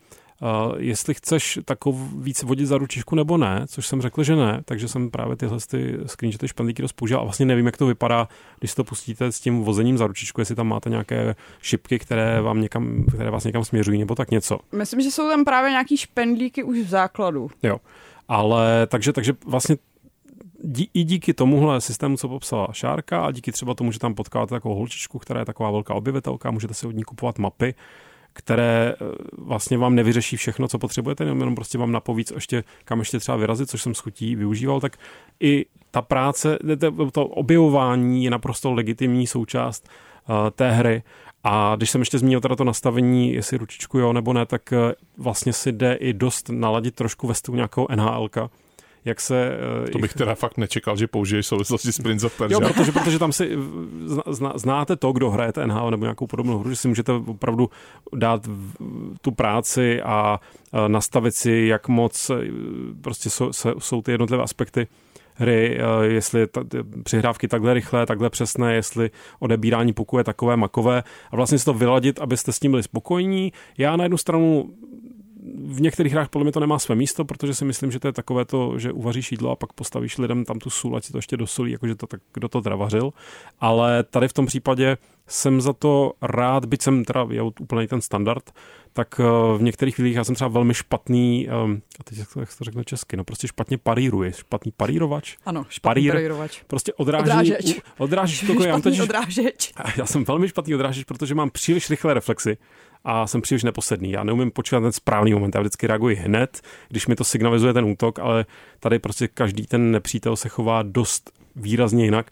jestli 0.79 1.15
chceš 1.15 1.59
takový 1.65 1.99
víc 2.19 2.43
vodit 2.43 2.67
za 2.67 2.79
ručičku 2.79 3.15
nebo 3.15 3.37
ne, 3.37 3.65
což 3.67 3.87
jsem 3.87 4.03
řekl, 4.03 4.23
že 4.23 4.37
ne, 4.37 4.61
takže 4.65 4.89
jsem 4.89 5.11
právě 5.11 5.37
tyhle 5.37 5.59
ty 5.71 5.99
screenshoty 6.07 6.49
špendlíky 6.49 6.83
dost 6.83 6.93
použil 6.93 7.19
a 7.19 7.23
vlastně 7.23 7.47
nevím, 7.47 7.67
jak 7.67 7.77
to 7.77 7.87
vypadá, 7.87 8.29
když 8.59 8.75
to 8.75 8.85
pustíte 8.85 9.33
s 9.33 9.41
tím 9.41 9.63
vozením 9.63 9.99
za 9.99 10.07
ručičku, 10.07 10.41
jestli 10.41 10.55
tam 10.55 10.69
máte 10.69 10.91
nějaké 10.91 11.35
šipky, 11.63 11.99
které, 11.99 12.41
vám 12.41 12.61
někam, 12.61 13.05
které 13.15 13.31
vás 13.31 13.45
někam 13.45 13.65
směřují 13.65 13.99
nebo 13.99 14.15
tak 14.15 14.31
něco. 14.31 14.59
Myslím, 14.73 15.01
že 15.01 15.11
jsou 15.11 15.29
tam 15.29 15.45
právě 15.45 15.71
nějaký 15.71 15.97
špendlíky 15.97 16.63
už 16.63 16.79
v 16.79 16.89
základu. 16.89 17.51
Jo, 17.63 17.79
ale 18.29 18.87
takže, 18.87 19.13
takže 19.13 19.33
vlastně 19.47 19.77
dí, 20.65 20.91
i 20.95 21.05
díky 21.05 21.35
tomuhle 21.35 21.81
systému, 21.81 22.17
co 22.17 22.29
popsala 22.29 22.69
Šárka 22.73 23.25
a 23.25 23.31
díky 23.31 23.53
třeba 23.53 23.75
tomu, 23.75 23.93
že 23.93 23.99
tam 23.99 24.15
potkáte 24.15 24.51
takovou 24.51 24.75
holčičku, 24.75 25.19
která 25.19 25.41
je 25.41 25.47
taková 25.47 25.71
velká 25.71 25.95
objevitelka, 25.95 26.51
můžete 26.51 26.75
si 26.75 26.87
od 26.87 26.97
ní 26.97 27.03
kupovat 27.05 27.39
mapy, 27.39 27.75
které 28.39 28.95
eh, 28.95 29.05
vlastně 29.39 29.79
vám 29.79 29.95
nevyřeší 29.95 30.37
všechno, 30.37 30.69
co 30.69 30.79
potřebujete, 30.79 31.25
jenom 31.25 31.55
prostě 31.55 31.79
vám 31.79 31.93
napovíc 31.93 32.33
ještě, 32.35 32.65
kam 32.85 32.99
ještě 32.99 33.19
třeba 33.19 33.37
vyrazit, 33.37 33.71
což 33.71 33.83
jsem 33.83 33.95
s 33.95 33.99
chutí 33.99 34.37
využíval, 34.37 34.81
tak 34.81 34.97
i 35.41 35.67
ta 35.91 36.03
práce, 36.03 36.59
to 37.13 37.27
objevování 37.27 38.25
je 38.25 38.31
naprosto 38.31 38.73
legitimní 38.73 39.27
součást 39.27 39.89
uh, 40.29 40.37
té 40.51 40.71
hry. 40.71 41.03
A 41.45 41.75
když 41.77 41.91
jsem 41.91 42.01
ještě 42.01 42.19
zmínil 42.19 42.41
teda 42.41 42.57
to 42.57 42.65
nastavení, 42.65 43.33
jestli 43.33 43.59
ručičku 43.59 43.99
jo 43.99 44.13
nebo 44.13 44.33
ne, 44.33 44.47
tak 44.47 44.63
uh, 44.73 44.93
vlastně 45.25 45.53
si 45.53 45.73
jde 45.73 45.95
i 45.95 46.13
dost 46.13 46.49
naladit 46.49 46.95
trošku 46.95 47.27
ve 47.27 47.35
stylu 47.35 47.57
nějakého 47.57 47.87
NHLka, 47.97 48.51
jak 49.09 49.21
se... 49.21 49.59
Eh, 49.87 49.91
to 49.91 49.99
bych 49.99 50.15
teda 50.15 50.35
fakt 50.35 50.57
nečekal, 50.57 50.97
že 50.97 51.07
použiješ 51.07 51.47
souvislosti 51.47 51.93
s 51.93 51.99
Prince 51.99 52.27
of 52.27 52.39
Persia. 52.39 52.61
Jo, 52.61 52.69
protože, 52.69 52.93
protože 52.93 53.19
tam 53.19 53.33
si 53.33 53.51
zna, 54.27 54.53
znáte 54.57 54.97
to, 54.97 55.13
kdo 55.13 55.31
hraje 55.31 55.53
NHL 55.67 55.91
nebo 55.91 56.05
nějakou 56.05 56.27
podobnou 56.27 56.59
hru, 56.59 56.71
že 56.71 56.77
si 56.77 56.89
můžete 56.89 57.13
opravdu 57.13 57.71
dát 58.17 58.49
tu 59.21 59.31
práci 59.31 60.03
a 60.03 60.41
nastavit 60.89 61.35
si, 61.35 61.53
jak 61.53 61.89
moc 61.89 62.31
eh, 62.31 62.35
prostě 63.01 63.31
jsou, 63.31 63.51
jsou 63.79 64.03
ty 64.03 64.11
jednotlivé 64.11 64.43
aspekty 64.43 64.87
hry, 65.39 65.79
eh, 65.79 66.07
jestli 66.07 66.47
ta, 66.47 66.65
přihrávky 67.03 67.49
takhle 67.49 67.75
rychlé, 67.75 68.07
takhle 68.07 68.31
přesné, 68.31 68.75
jestli 68.75 69.11
odebírání 69.39 69.93
puku 69.93 70.19
je 70.19 70.25
takové 70.25 70.57
makové 70.57 71.03
a 71.31 71.37
vlastně 71.37 71.59
si 71.59 71.65
to 71.65 71.75
vyladit, 71.75 72.21
abyste 72.21 72.53
s 72.53 72.59
tím 72.59 72.71
byli 72.71 72.83
spokojení. 72.83 73.53
Já 73.79 73.97
na 73.97 74.05
jednu 74.05 74.19
stranu 74.19 74.71
v 75.57 75.81
některých 75.81 76.13
hrách 76.13 76.29
podle 76.29 76.45
mě 76.45 76.53
to 76.53 76.61
nemá 76.61 76.79
své 76.79 76.95
místo, 76.95 77.25
protože 77.25 77.55
si 77.55 77.65
myslím, 77.65 77.91
že 77.91 78.01
to 78.01 78.09
je 78.09 78.13
takové 78.13 78.45
to, 78.45 78.79
že 78.79 78.93
uvaříš 78.93 79.33
jídlo 79.33 79.51
a 79.51 79.57
pak 79.57 79.73
postavíš 79.73 80.19
lidem 80.19 80.45
tam 80.45 80.59
tu 80.59 80.71
sůl, 80.71 80.97
ať 80.97 81.05
si 81.05 81.13
to 81.13 81.19
ještě 81.19 81.37
dosolí, 81.37 81.73
jakože 81.73 81.95
to 81.95 82.07
tak, 82.07 82.21
kdo 82.35 82.49
to 82.49 82.61
dravařil. 82.61 83.13
Ale 83.61 84.03
tady 84.03 84.29
v 84.29 84.33
tom 84.33 84.47
případě 84.47 84.97
jsem 85.27 85.61
za 85.61 85.73
to 85.73 86.13
rád, 86.23 86.65
byť 86.65 86.83
jsem 86.83 87.05
teda 87.05 87.27
je 87.31 87.43
úplně 87.43 87.89
ten 87.89 88.01
standard, 88.01 88.53
tak 88.93 89.21
eh, 89.21 89.59
v 89.59 89.63
některých 89.63 89.95
chvílích 89.95 90.17
já 90.17 90.25
jsem 90.25 90.35
třeba 90.35 90.49
velmi 90.49 90.75
špatný, 90.75 91.49
ehm, 91.49 91.83
a 92.01 92.05
teď 92.05 92.19
jak 92.19 92.33
to, 92.33 92.41
jak 92.41 92.49
to 92.59 92.65
řekne 92.65 92.85
česky, 92.85 93.17
no 93.17 93.25
prostě 93.25 93.49
špatně 93.49 93.79
paríruje, 93.79 94.33
špatný 94.33 94.73
parírovač. 94.77 95.37
Ano, 95.47 95.67
špatný 95.69 96.03
Parír, 96.03 96.13
parírovač. 96.13 96.63
Prostě 96.67 96.93
odráží, 96.93 97.25
odrážeč. 97.25 97.81
Odrážíš 97.99 98.41
to, 98.41 98.65
já 98.65 98.81
totiž, 98.81 99.01
odrážeč. 99.01 99.73
Já 99.97 100.07
jsem 100.07 100.25
velmi 100.25 100.49
špatný 100.49 100.75
odrážeč, 100.75 101.05
protože 101.05 101.35
mám 101.35 101.51
příliš 101.51 101.91
rychlé 101.91 102.15
reflexy 102.15 102.57
a 103.05 103.27
jsem 103.27 103.43
příliš 103.43 103.65
neposedný. 103.65 104.11
Já 104.11 104.25
neumím 104.25 104.51
počítat 104.51 104.81
ten 104.81 104.93
správný 104.93 105.33
moment, 105.35 105.55
já 105.55 105.61
vždycky 105.61 105.87
reaguji 105.87 106.17
hned, 106.17 106.61
když 106.89 107.07
mi 107.07 107.15
to 107.15 107.25
signalizuje 107.25 107.73
ten 107.73 107.85
útok, 107.85 108.19
ale 108.19 108.47
tady 108.81 108.99
prostě 108.99 109.29
každý 109.29 109.67
ten 109.67 109.91
nepřítel 109.91 110.37
se 110.37 110.49
chová 110.49 110.83
dost 110.83 111.31
výrazně 111.57 112.05
jinak. 112.05 112.31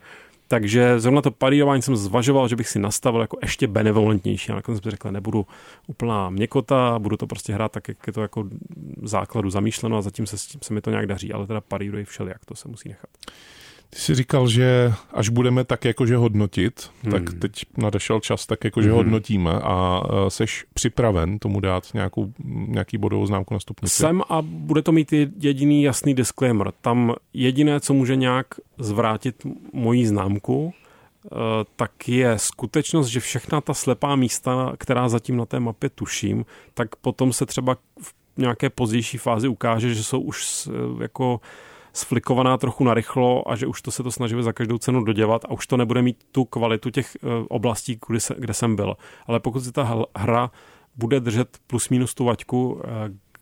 Takže 0.48 1.00
zrovna 1.00 1.22
to 1.22 1.30
parírování 1.30 1.82
jsem 1.82 1.96
zvažoval, 1.96 2.48
že 2.48 2.56
bych 2.56 2.68
si 2.68 2.78
nastavil 2.78 3.20
jako 3.20 3.38
ještě 3.42 3.66
benevolentnější. 3.66 4.52
A 4.52 4.54
nakonec 4.54 4.82
jsem 4.82 4.90
řekl, 4.90 5.10
nebudu 5.10 5.46
úplná 5.86 6.30
měkota, 6.30 6.98
budu 6.98 7.16
to 7.16 7.26
prostě 7.26 7.52
hrát 7.52 7.72
tak, 7.72 7.88
jak 7.88 8.06
je 8.06 8.12
to 8.12 8.22
jako 8.22 8.44
základu 9.02 9.50
zamýšleno 9.50 9.96
a 9.96 10.02
zatím 10.02 10.26
se, 10.26 10.38
se 10.38 10.74
mi 10.74 10.80
to 10.80 10.90
nějak 10.90 11.06
daří, 11.06 11.32
ale 11.32 11.46
teda 11.46 11.60
paríruji 11.60 12.04
všelijak, 12.04 12.44
to 12.44 12.54
se 12.54 12.68
musí 12.68 12.88
nechat. 12.88 13.10
Ty 13.90 13.98
jsi 13.98 14.14
říkal, 14.14 14.48
že 14.48 14.92
až 15.12 15.28
budeme 15.28 15.64
tak 15.64 15.84
jakože 15.84 16.16
hodnotit, 16.16 16.90
hmm. 17.02 17.12
tak 17.12 17.22
teď 17.38 17.52
nadešel 17.78 18.20
čas 18.20 18.46
tak 18.46 18.64
jakože 18.64 18.88
hmm. 18.88 18.96
hodnotíme 18.96 19.52
a 19.52 20.02
seš 20.28 20.64
připraven 20.74 21.38
tomu 21.38 21.60
dát 21.60 21.94
nějakou, 21.94 22.32
nějaký 22.44 22.98
bodovou 22.98 23.26
známku 23.26 23.54
na 23.54 23.60
stupnici? 23.60 23.96
Jsem 23.96 24.22
a 24.28 24.42
bude 24.42 24.82
to 24.82 24.92
mít 24.92 25.12
jediný 25.38 25.82
jasný 25.82 26.14
disclaimer. 26.14 26.72
Tam 26.80 27.14
jediné, 27.32 27.80
co 27.80 27.94
může 27.94 28.16
nějak 28.16 28.46
zvrátit 28.78 29.46
moji 29.72 30.06
známku, 30.06 30.72
e, 30.74 31.28
tak 31.76 32.08
je 32.08 32.38
skutečnost, 32.38 33.06
že 33.06 33.20
všechna 33.20 33.60
ta 33.60 33.74
slepá 33.74 34.16
místa, 34.16 34.72
která 34.78 35.08
zatím 35.08 35.36
na 35.36 35.46
té 35.46 35.60
mapě 35.60 35.90
tuším, 35.90 36.44
tak 36.74 36.96
potom 36.96 37.32
se 37.32 37.46
třeba 37.46 37.74
v 38.02 38.14
nějaké 38.36 38.70
pozdější 38.70 39.18
fázi 39.18 39.48
ukáže, 39.48 39.94
že 39.94 40.04
jsou 40.04 40.20
už 40.20 40.68
jako 41.00 41.40
sflikovaná 41.96 42.58
trochu 42.58 42.84
narychlo 42.84 43.50
a 43.50 43.56
že 43.56 43.66
už 43.66 43.82
to 43.82 43.90
se 43.90 44.02
to 44.02 44.12
snažíme 44.12 44.42
za 44.42 44.52
každou 44.52 44.78
cenu 44.78 45.04
dodělat 45.04 45.44
a 45.44 45.50
už 45.50 45.66
to 45.66 45.76
nebude 45.76 46.02
mít 46.02 46.24
tu 46.32 46.44
kvalitu 46.44 46.90
těch 46.90 47.16
eh, 47.16 47.28
oblastí, 47.48 47.98
kde, 48.08 48.20
se, 48.20 48.34
kde 48.38 48.54
jsem 48.54 48.76
byl. 48.76 48.96
Ale 49.26 49.40
pokud 49.40 49.60
si 49.60 49.72
ta 49.72 50.04
hra 50.16 50.50
bude 50.96 51.20
držet 51.20 51.58
plus 51.66 51.88
minus 51.88 52.14
tu 52.14 52.24
vaťku, 52.24 52.80
eh, 52.84 52.88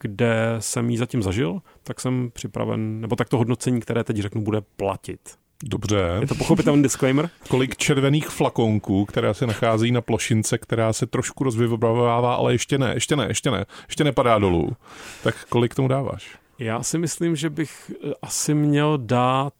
kde 0.01 0.57
jsem 0.59 0.91
ji 0.91 0.99
zatím 0.99 1.23
zažil, 1.23 1.61
tak 1.83 2.01
jsem 2.01 2.31
připraven, 2.33 3.01
nebo 3.01 3.17
tak 3.17 3.29
to 3.29 3.39
hodnocení, 3.39 3.81
které 3.81 4.05
teď 4.05 4.17
řeknu, 4.17 4.43
bude 4.43 4.61
platit. 4.61 5.21
Dobře. 5.65 6.19
Je 6.21 6.27
to 6.27 6.35
pochopitelný 6.35 6.83
disclaimer? 6.89 7.31
Kolik 7.49 7.77
červených 7.77 8.29
flakonků, 8.29 9.05
která 9.05 9.35
se 9.35 9.47
nachází 9.47 9.91
na 9.93 10.01
plošince, 10.01 10.59
která 10.59 10.93
se 10.93 11.07
trošku 11.07 11.45
rozvybavává, 11.45 12.35
ale 12.35 12.55
ještě 12.55 12.79
ne, 12.79 12.95
ještě 12.95 13.17
ne, 13.17 13.27
ještě 13.29 13.51
ne, 13.51 13.67
ještě 13.89 14.05
nepadá 14.05 14.39
dolů. 14.39 14.77
Tak 15.23 15.45
kolik 15.49 15.75
tomu 15.75 15.89
dáváš? 15.89 16.44
Já 16.59 16.83
si 16.83 16.99
myslím, 16.99 17.37
že 17.37 17.51
bych 17.51 17.91
eh, 17.91 18.13
asi 18.23 18.55
měl 18.55 18.99
dát 18.99 19.55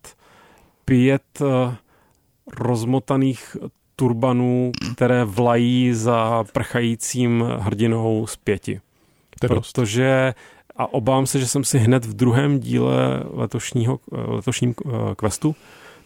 pět 0.85 1.41
eh, 1.41 1.75
rozmotaných 2.57 3.57
turbanů, 3.95 4.71
které 4.93 5.25
vlají 5.25 5.93
za 5.93 6.43
prchajícím 6.53 7.43
hrdinou 7.59 8.27
z 8.27 8.35
pěti. 8.35 8.81
Protože 9.39 10.33
a 10.75 10.93
obávám 10.93 11.27
se, 11.27 11.39
že 11.39 11.47
jsem 11.47 11.63
si 11.63 11.79
hned 11.79 12.05
v 12.05 12.13
druhém 12.13 12.59
díle 12.59 13.23
letošního, 13.29 13.99
eh, 14.13 14.17
letošním 14.17 14.75
questu, 15.15 15.55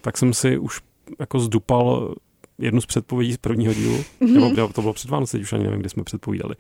tak 0.02 0.18
jsem 0.18 0.34
si 0.34 0.58
už 0.58 0.82
jako 1.20 1.40
zdupal 1.40 2.16
jednu 2.60 2.82
z 2.82 2.86
předpovědí 2.86 3.34
z 3.34 3.38
prvního 3.38 3.74
dílu, 3.74 3.98
mm-hmm. 3.98 4.56
nebo 4.56 4.74
to 4.74 4.82
bylo 4.82 4.94
před 4.94 5.10
Vánoce, 5.10 5.38
už 5.38 5.54
ani 5.54 5.64
nevím, 5.64 5.80
kdy 5.80 5.90
jsme 5.90 6.04
předpovídali, 6.04 6.56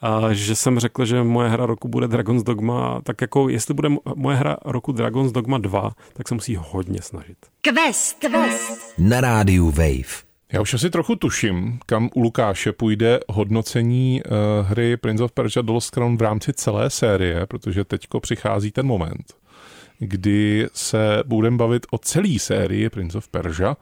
a, 0.00 0.32
že 0.32 0.56
jsem 0.56 0.78
řekl, 0.78 1.04
že 1.04 1.22
moje 1.22 1.48
hra 1.48 1.66
roku 1.66 1.88
bude 1.88 2.08
Dragon's 2.08 2.42
Dogma, 2.42 3.00
tak 3.04 3.20
jako 3.20 3.48
jestli 3.48 3.74
bude 3.74 3.88
moje 4.14 4.36
hra 4.36 4.56
roku 4.64 4.92
Dragon's 4.92 5.32
Dogma 5.32 5.58
2, 5.58 5.92
tak 6.12 6.28
se 6.28 6.34
musí 6.34 6.56
hodně 6.60 7.02
snažit. 7.02 7.36
Quest, 7.60 8.18
quest. 8.18 8.94
Na 8.98 9.20
rádiu 9.20 9.70
Wave. 9.70 10.32
Já 10.52 10.60
už 10.60 10.74
asi 10.74 10.90
trochu 10.90 11.16
tuším, 11.16 11.78
kam 11.86 12.10
u 12.14 12.20
Lukáše 12.20 12.72
půjde 12.72 13.20
hodnocení 13.28 14.22
uh, 14.22 14.68
hry 14.68 14.96
Prince 14.96 15.24
of 15.24 15.32
Persia 15.32 15.62
The 15.62 15.72
Lost 15.72 15.90
Crown 15.90 16.16
v 16.16 16.22
rámci 16.22 16.52
celé 16.52 16.90
série, 16.90 17.46
protože 17.46 17.84
teďko 17.84 18.20
přichází 18.20 18.70
ten 18.70 18.86
moment, 18.86 19.34
kdy 19.98 20.68
se 20.72 21.22
budeme 21.26 21.56
bavit 21.56 21.86
o 21.90 21.98
celé 21.98 22.38
sérii 22.38 22.90
Prince 22.90 23.18
of 23.18 23.28
Persia 23.28 23.76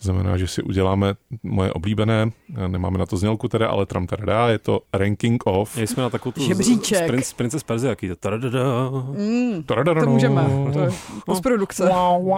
znamená, 0.00 0.36
že 0.36 0.46
si 0.46 0.62
uděláme 0.62 1.14
moje 1.42 1.72
oblíbené, 1.72 2.30
nemáme 2.66 2.98
na 2.98 3.06
to 3.06 3.16
znělku 3.16 3.48
teda, 3.48 3.68
ale 3.68 3.86
tram 3.86 4.06
tada, 4.06 4.48
je 4.48 4.58
to 4.58 4.80
ranking 4.92 5.46
of. 5.46 5.76
jsme 5.86 6.02
na 6.02 6.10
takovou 6.10 6.32
tu 6.32 6.42
Žebříček. 6.44 7.04
Z, 7.04 7.06
princ, 7.06 7.32
Princess 7.32 7.62
Persia, 7.62 7.90
jaký 7.90 8.08
to 8.08 8.16
taradada. 8.16 8.90
Mm, 8.90 9.62
to 10.04 10.10
můžeme, 10.10 10.46
to 10.72 10.80
je 10.80 10.90
postprodukce. 11.26 11.88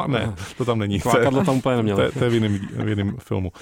Ne, 0.06 0.34
to 0.58 0.64
tam 0.64 0.78
není. 0.78 1.00
Klákadlo 1.00 1.44
tam 1.44 1.56
úplně 1.56 1.76
nemělo. 1.76 1.98
To, 1.98 2.18
to 2.18 2.24
je 2.24 2.30
v 2.30 2.34
jiném, 2.34 2.58
v 2.84 2.88
jiném 2.88 3.16
filmu. 3.18 3.52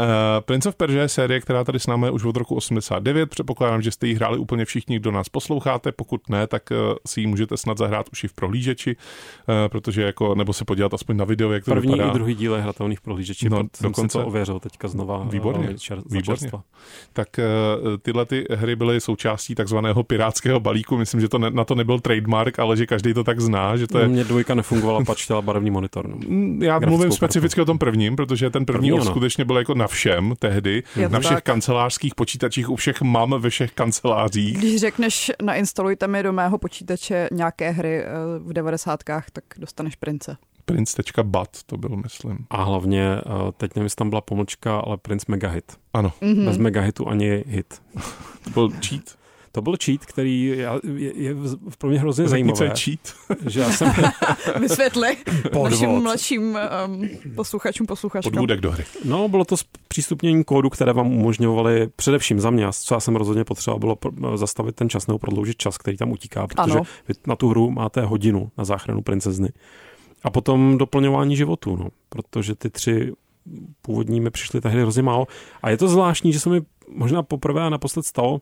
Uh, 0.00 0.06
Prince 0.40 0.68
of 0.68 0.74
Persia 0.74 1.02
je 1.02 1.08
série, 1.08 1.40
která 1.40 1.64
tady 1.64 1.80
s 1.80 1.86
námi 1.86 2.10
už 2.10 2.24
od 2.24 2.36
roku 2.36 2.54
89. 2.54 3.30
Předpokládám, 3.30 3.82
že 3.82 3.90
jste 3.90 4.06
ji 4.06 4.14
hráli 4.14 4.38
úplně 4.38 4.64
všichni, 4.64 4.98
kdo 4.98 5.10
nás 5.10 5.28
posloucháte. 5.28 5.92
Pokud 5.92 6.28
ne, 6.28 6.46
tak 6.46 6.62
uh, 6.70 6.76
si 7.06 7.20
ji 7.20 7.26
můžete 7.26 7.56
snad 7.56 7.78
zahrát 7.78 8.06
už 8.12 8.24
i 8.24 8.28
v 8.28 8.32
prohlížeči, 8.32 8.96
uh, 8.96 9.54
protože 9.68 10.02
jako, 10.02 10.34
nebo 10.34 10.52
se 10.52 10.64
podívat 10.64 10.94
aspoň 10.94 11.16
na 11.16 11.24
video, 11.24 11.52
jak 11.52 11.64
to 11.64 11.70
První 11.70 11.92
vypadá. 11.92 12.10
i 12.10 12.14
druhý 12.14 12.34
díl 12.34 12.54
je 12.54 12.60
hratelný 12.60 12.96
v 12.96 13.00
počítači, 13.38 13.50
No, 13.62 13.62
no, 13.82 13.88
dokonce- 13.88 14.18
ověřil 14.24 14.60
teďka 14.60 14.88
znova. 14.88 15.24
Výborně, 15.30 15.68
eh, 15.70 15.78
Čer, 15.78 15.98
výborně. 15.98 16.22
čerstva. 16.22 16.62
Tak 17.12 17.38
eh, 17.38 17.44
tyhle 18.02 18.26
ty 18.26 18.44
hry 18.50 18.76
byly 18.76 19.00
součástí 19.00 19.54
takzvaného 19.54 20.02
pirátského 20.02 20.60
balíku. 20.60 20.96
Myslím, 20.96 21.20
že 21.20 21.28
to 21.28 21.38
ne, 21.38 21.50
na 21.50 21.64
to 21.64 21.74
nebyl 21.74 22.00
trademark, 22.00 22.58
ale 22.58 22.76
že 22.76 22.86
každý 22.86 23.14
to 23.14 23.24
tak 23.24 23.40
zná, 23.40 23.76
že 23.76 23.86
to 23.86 23.92
To 23.92 23.98
je 23.98 24.08
Mně 24.08 24.24
dvojka 24.24 24.54
nefungovala, 24.54 25.04
pač 25.04 25.24
chtěla 25.24 25.42
barevný 25.42 25.70
monitor. 25.70 26.08
No. 26.08 26.16
Mm, 26.28 26.62
Já 26.62 26.72
grafickou 26.78 26.88
mluvím 26.90 27.02
kartu. 27.10 27.16
specificky 27.16 27.60
o 27.60 27.64
tom 27.64 27.78
prvním, 27.78 28.16
protože 28.16 28.50
ten 28.50 28.66
první, 28.66 28.90
První 28.90 29.06
skutečně 29.06 29.44
byl 29.44 29.58
jako 29.58 29.74
na 29.74 29.86
všem 29.86 30.34
tehdy, 30.38 30.82
Je 30.96 31.08
na 31.08 31.20
všech 31.20 31.34
tak. 31.36 31.44
kancelářských 31.44 32.14
počítačích, 32.14 32.70
u 32.70 32.76
všech 32.76 33.02
mam 33.02 33.34
ve 33.40 33.50
všech 33.50 33.72
kancelářích. 33.72 34.58
Když 34.58 34.80
řekneš, 34.80 35.32
nainstalujte 35.42 36.06
mi 36.08 36.22
do 36.22 36.32
mého 36.32 36.58
počítače 36.58 37.28
nějaké 37.32 37.70
hry 37.70 38.02
eh, 38.02 38.06
v 38.38 38.52
devadesátkách, 38.52 39.30
tak 39.30 39.44
dostaneš 39.58 39.96
prince. 39.96 40.36
Prince.bat 40.72 41.48
to 41.66 41.76
byl, 41.76 41.96
myslím. 41.96 42.38
A 42.50 42.62
hlavně, 42.62 43.02
eh, 43.16 43.22
teď 43.56 43.74
nevím, 43.76 43.84
jestli 43.84 43.96
tam 43.96 44.08
byla 44.08 44.20
pomlčka, 44.20 44.78
ale 44.78 44.96
Prince 44.96 45.24
Megahit. 45.28 45.64
Ano, 45.94 46.12
Mhm. 46.20 46.44
Bez 46.44 46.58
Megahitu 46.58 47.08
ani 47.08 47.44
hit. 47.46 47.82
to 48.44 48.50
byl 48.50 48.70
cheat. 48.88 49.18
To 49.52 49.62
byl 49.62 49.76
cheat, 49.84 50.06
který 50.06 50.54
já- 50.56 50.78
je, 50.94 51.12
je 51.22 51.34
v- 51.34 51.76
pro 51.78 51.90
mě 51.90 51.98
hrozně 52.00 52.28
Řekni, 52.28 52.52
co 52.52 52.56
zajímavé. 52.56 52.64
je 52.66 52.96
cheat. 52.96 53.38
Že 53.50 53.60
já 53.60 53.70
jsem, 53.72 53.92
Vysvětli 54.60 55.16
Podvod. 55.42 55.70
našim 55.70 55.90
mladším 55.90 56.58
um, 56.86 57.08
posluchačům, 57.34 57.86
posluchačkám. 57.86 58.30
Podvůdek 58.32 58.60
do 58.60 58.70
hry. 58.72 58.84
no, 59.04 59.28
bylo 59.28 59.44
to 59.44 59.56
přístupnění 59.88 60.44
kódu, 60.44 60.70
které 60.70 60.92
vám 60.92 61.06
umožňovaly 61.12 61.88
především 61.96 62.40
za 62.40 62.50
mě, 62.50 62.66
co 62.72 62.94
já 62.94 63.00
jsem 63.00 63.16
rozhodně 63.16 63.44
potřeboval, 63.44 63.96
bylo 64.12 64.36
zastavit 64.36 64.74
ten 64.76 64.88
čas 64.90 65.06
nebo 65.06 65.18
prodloužit 65.18 65.56
čas, 65.56 65.78
který 65.78 65.96
tam 65.96 66.10
utíká, 66.12 66.46
protože 66.46 66.72
Ano. 66.72 66.82
vy 67.08 67.14
na 67.26 67.36
tu 67.36 67.48
hru 67.48 67.70
máte 67.70 68.00
hodinu 68.02 68.50
na 68.58 68.64
záchranu 68.64 69.02
princezny. 69.02 69.48
A 70.22 70.30
potom 70.30 70.78
doplňování 70.78 71.36
životu, 71.36 71.76
no, 71.76 71.88
protože 72.08 72.54
ty 72.54 72.70
tři 72.70 73.12
původní 73.82 74.20
mi 74.20 74.30
přišly 74.30 74.60
tehdy 74.60 74.82
hrozně 74.82 75.02
málo. 75.02 75.26
A 75.62 75.70
je 75.70 75.76
to 75.76 75.88
zvláštní, 75.88 76.32
že 76.32 76.40
se 76.40 76.50
mi 76.50 76.60
možná 76.88 77.22
poprvé 77.22 77.62
a 77.62 77.68
naposled 77.68 78.06
stalo, 78.06 78.40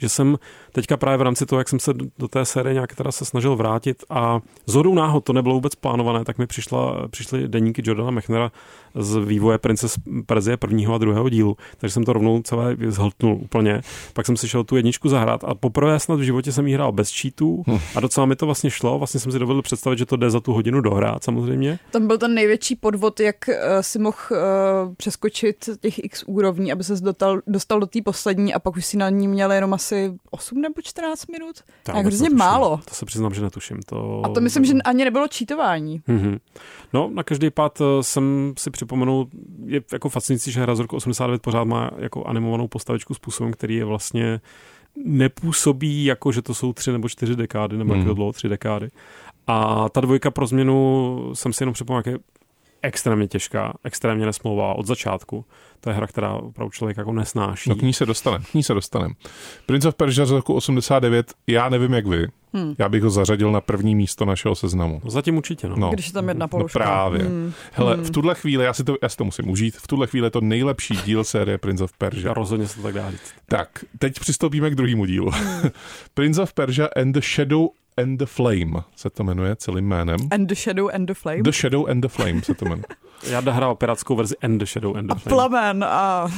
že 0.00 0.08
jsem 0.08 0.38
teďka 0.72 0.96
právě 0.96 1.18
v 1.18 1.22
rámci 1.22 1.46
toho, 1.46 1.60
jak 1.60 1.68
jsem 1.68 1.80
se 1.80 1.92
do- 2.18 2.28
té 2.28 2.44
série 2.44 2.74
nějak 2.74 2.94
teda 2.94 3.12
se 3.12 3.24
snažil 3.24 3.56
vrátit 3.56 4.04
a 4.10 4.40
z 4.66 4.74
hodou 4.74 4.94
náhod 4.94 5.24
to 5.24 5.32
nebylo 5.32 5.54
vůbec 5.54 5.74
plánované, 5.74 6.24
tak 6.24 6.38
mi 6.38 6.46
přišla, 6.46 7.08
přišly 7.08 7.48
deníky 7.48 7.82
Jordana 7.84 8.10
Mechnera 8.10 8.52
z 8.94 9.16
vývoje 9.16 9.58
Princes 9.58 9.94
Perzie 10.26 10.56
prvního 10.56 10.94
a 10.94 10.98
druhého 10.98 11.28
dílu, 11.28 11.56
takže 11.78 11.94
jsem 11.94 12.04
to 12.04 12.12
rovnou 12.12 12.42
celé 12.42 12.76
zhltnul 12.88 13.38
úplně. 13.42 13.80
Pak 14.12 14.26
jsem 14.26 14.36
si 14.36 14.48
šel 14.48 14.64
tu 14.64 14.76
jedničku 14.76 15.08
zahrát 15.08 15.44
a 15.44 15.54
poprvé 15.54 16.00
snad 16.00 16.18
v 16.18 16.22
životě 16.22 16.52
jsem 16.52 16.66
jí 16.66 16.74
hrál 16.74 16.92
bez 16.92 17.20
cheatů 17.20 17.64
a 17.96 18.00
docela 18.00 18.26
mi 18.26 18.36
to 18.36 18.46
vlastně 18.46 18.70
šlo. 18.70 18.98
Vlastně 18.98 19.20
jsem 19.20 19.32
si 19.32 19.38
dovedl 19.38 19.62
představit, 19.62 19.98
že 19.98 20.06
to 20.06 20.16
jde 20.16 20.30
za 20.30 20.40
tu 20.40 20.52
hodinu 20.52 20.80
dohrát 20.80 21.24
samozřejmě. 21.24 21.78
Tam 21.90 22.06
byl 22.06 22.18
ten 22.18 22.34
největší 22.34 22.76
podvod, 22.76 23.20
jak 23.20 23.36
uh, 23.48 23.54
si 23.80 23.98
mohl 23.98 24.16
uh, 24.30 24.36
přeskočit 24.94 25.68
těch 25.80 26.04
x 26.04 26.24
úrovní, 26.26 26.72
aby 26.72 26.84
se 26.84 27.00
dostal, 27.00 27.40
dostal 27.46 27.80
do 27.80 27.86
té 27.86 28.02
poslední 28.04 28.54
a 28.54 28.58
pak 28.58 28.76
už 28.76 28.86
si 28.86 28.96
na 28.96 29.10
ní 29.10 29.28
měl 29.28 29.52
jenom 29.52 29.74
asi 29.74 29.89
8 30.30 30.60
nebo 30.60 30.74
14 30.82 31.26
minut. 31.26 31.56
To 31.56 31.92
Tak 31.92 31.96
hrozně 31.96 32.22
netuším. 32.24 32.38
málo. 32.38 32.80
To 32.88 32.94
se 32.94 33.06
přiznám, 33.06 33.34
že 33.34 33.42
netuším. 33.42 33.76
To... 33.86 34.22
A 34.24 34.28
to 34.28 34.40
myslím, 34.40 34.64
že 34.64 34.72
ani 34.84 35.04
nebylo 35.04 35.28
čítování. 35.28 36.02
Mhm. 36.06 36.38
No, 36.92 37.10
na 37.14 37.22
každý 37.22 37.50
pád 37.50 37.80
eh, 37.80 38.02
jsem 38.02 38.52
si 38.58 38.70
připomenul, 38.70 39.28
je 39.66 39.82
jako 39.92 40.08
fascinující, 40.08 40.52
že 40.52 40.60
hra 40.62 40.74
z 40.74 40.78
roku 40.80 40.96
89 40.96 41.42
pořád 41.42 41.64
má 41.64 41.90
jako 41.98 42.24
animovanou 42.24 42.68
postavičku 42.68 43.14
způsobem, 43.14 43.52
který 43.52 43.76
je 43.76 43.84
vlastně 43.84 44.40
nepůsobí 45.04 46.04
jako, 46.04 46.32
že 46.32 46.42
to 46.42 46.54
jsou 46.54 46.72
tři 46.72 46.92
nebo 46.92 47.08
čtyři 47.08 47.36
dekády, 47.36 47.76
nebo 47.76 47.92
Hmm. 47.92 48.00
jak 48.00 48.08
to 48.08 48.14
dlouho, 48.14 48.32
tři 48.32 48.48
dekády. 48.48 48.88
A 49.46 49.88
ta 49.88 50.00
dvojka 50.00 50.30
pro 50.30 50.46
změnu 50.46 51.30
jsem 51.34 51.52
si 51.52 51.62
jenom 51.62 51.72
připomněl, 51.72 51.98
jak 51.98 52.06
je 52.06 52.18
extrémně 52.82 53.28
těžká, 53.28 53.72
extrémně 53.84 54.26
nesmlouvá 54.26 54.74
od 54.74 54.86
začátku. 54.86 55.44
To 55.80 55.90
je 55.90 55.96
hra, 55.96 56.06
která 56.06 56.32
opravdu 56.32 56.70
člověk 56.70 56.96
jako 56.96 57.12
nesnáší. 57.12 57.70
No 57.70 57.76
k 57.76 57.82
ní 57.82 57.92
se 57.92 58.06
dostanem, 58.06 58.42
k 58.42 58.54
ní 58.54 58.62
se 58.62 58.74
dostanem. 58.74 59.12
Prince 59.66 59.88
of 59.88 59.94
Persia 59.94 60.26
z 60.26 60.30
roku 60.30 60.54
89, 60.54 61.32
já 61.46 61.68
nevím 61.68 61.92
jak 61.92 62.06
vy, 62.06 62.26
Hmm. 62.54 62.74
já 62.78 62.88
bych 62.88 63.02
ho 63.02 63.10
zařadil 63.10 63.52
na 63.52 63.60
první 63.60 63.94
místo 63.94 64.24
našeho 64.24 64.54
seznamu. 64.54 65.00
No, 65.04 65.10
zatím 65.10 65.36
určitě, 65.36 65.68
no. 65.68 65.76
No. 65.76 65.90
Když 65.90 66.06
je 66.06 66.12
tam 66.12 66.28
jedna 66.28 66.44
No 66.44 66.48
položka. 66.48 66.78
právě. 66.78 67.20
Hmm. 67.22 67.52
Hele, 67.72 67.94
Hmm. 67.94 68.04
v 68.04 68.10
tuhle 68.10 68.34
chvíli, 68.34 68.64
já 68.64 68.72
si, 68.72 68.84
to, 68.84 68.96
já 69.02 69.08
si 69.08 69.16
to 69.16 69.24
musím 69.24 69.50
užít, 69.50 69.76
v 69.76 69.86
tuhle 69.86 70.06
chvíli 70.06 70.26
je 70.26 70.30
to 70.30 70.40
nejlepší 70.40 70.94
díl 71.04 71.24
série 71.24 71.58
Prince 71.58 71.84
of 71.84 71.90
Já 71.92 71.96
Persia. 71.98 72.34
rozhodně 72.34 72.68
se 72.68 72.76
to 72.76 72.82
tak 72.82 72.94
dá 72.94 73.10
říct. 73.10 73.32
Tak, 73.48 73.68
teď 73.98 74.20
přistoupíme 74.20 74.70
k 74.70 74.74
druhému 74.74 75.04
dílu. 75.06 75.30
Prince 76.14 76.42
of 76.42 76.52
Persia 76.52 76.88
and 76.96 77.12
the 77.12 77.20
Shadow 77.20 77.68
and 78.02 78.18
the 78.18 78.26
Flame 78.26 78.82
se 78.96 79.10
to 79.10 79.24
jmenuje 79.24 79.56
celým 79.56 79.84
jménem. 79.84 80.16
And 80.30 80.46
the 80.46 80.54
Shadow 80.54 80.90
and 80.94 81.06
the 81.06 81.14
Flame. 81.14 81.42
The 81.42 81.52
Shadow 81.52 81.86
and 81.90 82.00
the 82.00 82.08
Flame 82.08 82.42
se 82.42 82.54
to 82.54 82.64
jmenuje. 82.64 82.84
Já 83.30 83.40
hrál 83.40 83.74
pirátskou 83.74 84.16
verzi 84.16 84.34
End 84.40 84.58
the 84.58 84.66
Shadow 84.66 84.96
End 84.96 85.10
a 85.12 85.14
the 85.14 85.20
Flame. 85.20 85.36
Plamen 85.48 85.84
a, 85.84 86.28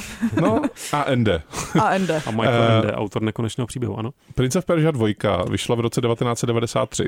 No 0.41 0.63
a 0.93 1.05
Ende. 1.05 1.43
a 1.81 1.91
Ende. 1.91 2.23
A 2.27 2.31
Michael 2.31 2.63
Eh, 2.63 2.77
Ende, 2.77 2.93
autor 2.93 3.23
nekonečného 3.23 3.67
příběhu, 3.67 3.99
ano. 3.99 4.11
Prince 4.35 4.59
of 4.59 4.65
Persia 4.65 4.91
2 4.91 5.07
vyšla 5.51 5.77
v 5.77 5.81
roce 5.81 6.01
1993. 6.01 7.05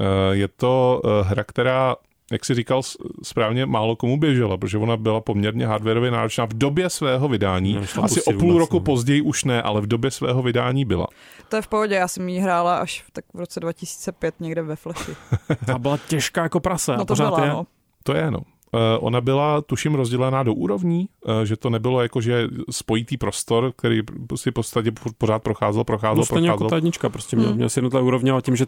Eh, 0.00 0.04
Je 0.36 0.48
to 0.48 1.02
eh, 1.04 1.08
hra, 1.24 1.44
která, 1.44 1.96
jak 2.32 2.44
si 2.44 2.54
říkal 2.54 2.82
správně, 3.22 3.66
málo 3.66 3.96
komu 3.96 4.16
běžela, 4.16 4.56
protože 4.56 4.78
ona 4.78 4.96
byla 4.96 5.20
poměrně 5.20 5.66
hardwareově 5.66 6.10
náročná 6.10 6.44
v 6.44 6.54
době 6.54 6.90
svého 6.90 7.28
vydání. 7.28 7.74
Nešla 7.74 8.04
Asi 8.04 8.22
o 8.22 8.32
půl 8.32 8.58
roku 8.58 8.76
no. 8.76 8.80
později 8.80 9.22
už 9.22 9.44
ne, 9.44 9.62
ale 9.62 9.80
v 9.80 9.86
době 9.86 10.10
svého 10.10 10.42
vydání 10.42 10.84
byla. 10.84 11.06
To 11.48 11.56
je 11.56 11.62
v 11.62 11.68
pohodě, 11.68 11.94
já 11.94 12.08
jsem 12.08 12.28
ji 12.28 12.38
hrála 12.38 12.76
až 12.76 13.04
tak 13.12 13.24
v 13.34 13.38
roce 13.38 13.60
2005 13.60 14.34
někde 14.40 14.62
ve 14.62 14.76
Flashi. 14.76 15.12
Ta 15.66 15.78
byla 15.78 15.98
těžká 16.08 16.42
jako 16.42 16.60
prase. 16.60 16.94
a 16.94 16.96
No 16.96 17.04
to 17.04 17.14
byla, 17.14 17.44
je. 17.44 17.50
no. 17.50 17.66
To 18.02 18.14
je 18.14 18.30
no. 18.30 18.40
Eh, 18.74 18.98
Ona 18.98 19.20
byla, 19.20 19.60
tuším, 19.60 19.94
rozdělená 19.94 20.42
do 20.42 20.54
úrovní, 20.54 21.08
eh, 21.42 21.46
že 21.46 21.56
to 21.56 21.70
nebylo 21.70 22.02
jako, 22.02 22.20
že 22.20 22.48
spojitý 22.70 23.16
prostor, 23.16 23.72
který 23.76 24.00
si 24.34 24.50
v 24.50 24.54
podstatě 24.54 24.92
pořád 25.18 25.42
procházel, 25.42 25.84
procházel, 25.84 26.16
No 26.16 26.22
jako 26.22 26.46
procházel. 26.46 26.68
ta 26.68 26.76
jednička, 26.76 27.08
prostě 27.08 27.36
měl, 27.36 27.48
Hmm. 27.48 27.56
měl 27.56 27.68
si 27.68 27.78
jednotlivé 27.78 28.06
úrovně 28.06 28.32
a 28.32 28.40
tím, 28.40 28.56
že 28.56 28.66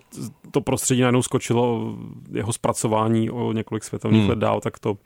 to 0.51 0.61
prostředí 0.61 1.01
najednou 1.01 1.23
skočilo 1.23 1.95
jeho 2.33 2.53
zpracování 2.53 3.31
o 3.31 3.53
několik 3.53 3.85
světelných 3.85 4.21
Hmm. 4.21 4.31
let 4.31 4.39
dál, 4.39 4.61
tak 4.61 4.79
to 4.79 4.97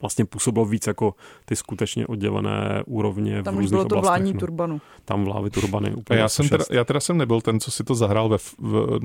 vlastně 0.00 0.24
působilo 0.24 0.64
víc 0.64 0.86
jako 0.86 1.14
ty 1.44 1.56
skutečně 1.56 2.06
oddělené 2.06 2.82
úrovně 2.86 3.42
Tam 3.42 3.54
v 3.54 3.56
už 3.58 3.62
různých 3.62 3.70
bylo 3.70 3.84
to 3.84 3.96
oblastech. 3.96 4.08
vlání 4.22 4.32
no. 4.32 4.40
turbanu. 4.40 4.80
Tam 5.04 5.24
vlávy 5.24 5.50
turbany 5.50 5.90
A 5.90 5.96
úplně. 5.96 6.20
já, 6.20 6.28
jsem 6.28 6.48
teda, 6.48 6.64
106. 6.64 6.76
já 6.76 6.84
teda 6.84 7.00
jsem 7.00 7.18
nebyl 7.18 7.40
ten, 7.40 7.60
co 7.60 7.70
si 7.70 7.84
to 7.84 7.94
zahrál 7.94 8.28
ve, 8.28 8.38
v, 8.38 8.54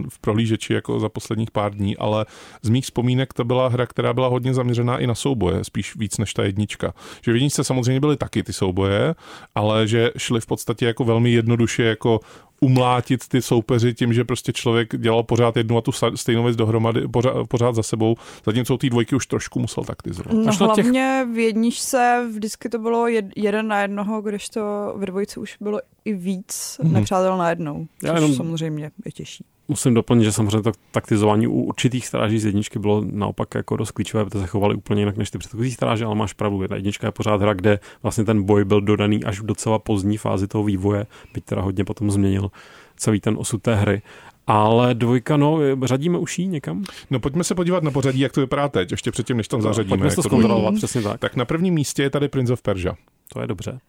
v 0.10 0.20
prohlížeči 0.22 0.74
jako 0.74 1.00
za 1.00 1.10
posledních 1.10 1.52
pár 1.52 1.74
dní, 1.76 1.98
ale 1.98 2.26
z 2.62 2.70
mých 2.70 2.84
vzpomínek 2.84 3.34
to 3.34 3.44
byla 3.44 3.68
hra, 3.68 3.86
která 3.86 4.14
byla 4.14 4.28
hodně 4.28 4.54
zaměřená 4.54 4.98
i 4.98 5.08
na 5.08 5.16
souboje, 5.16 5.64
spíš 5.64 5.96
víc 5.96 6.18
než 6.18 6.34
ta 6.34 6.44
jednička. 6.44 6.94
Že 7.24 7.32
v 7.32 7.36
jedničce 7.36 7.64
samozřejmě 7.64 8.00
byly 8.00 8.18
taky 8.18 8.44
ty 8.44 8.54
souboje, 8.54 9.16
ale 9.56 9.88
že 9.88 10.12
šly 10.18 10.42
v 10.42 10.46
podstatě 10.46 10.86
jako 10.86 11.04
velmi 11.04 11.32
jednoduše 11.32 11.84
jako 11.84 12.20
umlátit 12.62 13.28
ty 13.28 13.42
soupeři 13.42 13.94
tím, 13.94 14.14
že 14.14 14.24
prostě 14.24 14.54
člověk 14.54 14.98
dělal 14.98 15.24
pořád 15.24 15.58
jednu 15.58 15.78
a 15.78 15.82
tu 15.82 15.92
stejnou 16.16 16.44
věc 16.44 16.56
dohromady, 16.56 17.08
pořád, 17.08 17.48
pořád 17.48 17.76
za 17.76 17.84
sebou, 17.84 18.16
zatímco 18.46 18.74
u 18.74 18.78
té 18.78 18.90
dvojky 18.90 19.16
už 19.16 19.28
trošku 19.28 19.60
musel 19.60 19.84
taktizovat. 19.84 20.34
No 20.34 20.50
Až 20.50 20.60
na 20.60 20.68
těch- 20.76 20.86
hlavně 20.86 21.28
v 21.34 21.38
jedničce 21.38 22.28
vždycky 22.34 22.70
to 22.70 22.80
bylo 22.80 23.08
jed, 23.08 23.26
jeden 23.36 23.68
na 23.68 23.82
jednoho, 23.82 24.22
kdežto 24.22 24.62
ve 24.98 25.06
dvojce 25.06 25.40
už 25.40 25.58
bylo 25.62 25.80
i 26.06 26.14
víc 26.14 26.80
Mhm. 26.84 26.94
nepřátel 26.94 27.38
na 27.38 27.50
jednou, 27.50 27.88
Já 28.04 28.12
což 28.14 28.22
jenom- 28.22 28.36
samozřejmě 28.36 28.92
je 29.06 29.12
těžší. 29.12 29.46
Musím 29.68 29.94
doplnit, 29.94 30.24
že 30.24 30.32
samozřejmě 30.32 30.62
to 30.62 30.72
taktizování 30.92 31.48
u 31.48 31.62
určitých 31.62 32.08
stráží 32.08 32.40
z 32.40 32.46
jedničky 32.46 32.80
bylo 32.80 33.04
naopak 33.12 33.56
jako 33.56 33.78
dost 33.78 33.92
klíčové, 33.92 34.26
protože 34.26 34.40
se 34.40 34.48
chovali 34.48 34.76
úplně 34.76 35.02
jinak 35.02 35.18
než 35.18 35.32
ty 35.32 35.38
předchozí 35.38 35.72
stráže, 35.72 36.06
ale 36.06 36.16
máš 36.16 36.34
pravdu, 36.34 36.62
jedna 36.62 36.76
jednička 36.76 37.08
je 37.08 37.12
pořád 37.12 37.42
hra, 37.42 37.54
kde 37.54 37.80
vlastně 38.04 38.24
ten 38.24 38.44
boj 38.44 38.66
byl 38.66 38.82
dodaný 38.82 39.24
až 39.24 39.40
v 39.40 39.46
docela 39.46 39.80
pozdní 39.80 40.18
fázi 40.18 40.48
toho 40.48 40.64
vývoje, 40.64 41.06
byť 41.34 41.46
teda 41.46 41.62
hodně 41.62 41.86
potom 41.86 42.12
změnil 42.12 42.52
celý 42.98 43.20
ten 43.20 43.36
osud 43.38 43.62
té 43.62 43.76
hry. 43.76 44.02
Ale 44.48 44.94
dvojka, 44.94 45.38
no, 45.38 45.60
řadíme 45.84 46.18
už 46.18 46.40
jí 46.40 46.48
někam? 46.48 46.84
No 47.10 47.20
pojďme 47.20 47.44
se 47.44 47.56
podívat 47.56 47.84
na 47.84 47.92
pořadí, 47.92 48.20
jak 48.20 48.32
to 48.32 48.42
vypadá 48.42 48.70
teď, 48.70 48.92
ještě 48.92 49.12
předtím, 49.12 49.38
než 49.38 49.48
tam 49.48 49.62
zařadíme. 49.62 49.90
Pojďme 49.90 50.08
jak 50.08 50.16
to 50.16 50.24
zkontrolovat, 50.24 50.76
přesně 50.76 51.02
tak. 51.02 51.20
Tak 51.20 51.36
na 51.36 51.46
prvním 51.46 51.74
místě 51.74 52.04
je 52.04 52.10
tady 52.10 52.28
Prince 52.28 52.54
of 52.54 52.62
Persia 52.62 52.96
To 53.34 53.42
je 53.42 53.48
dobře. 53.48 53.80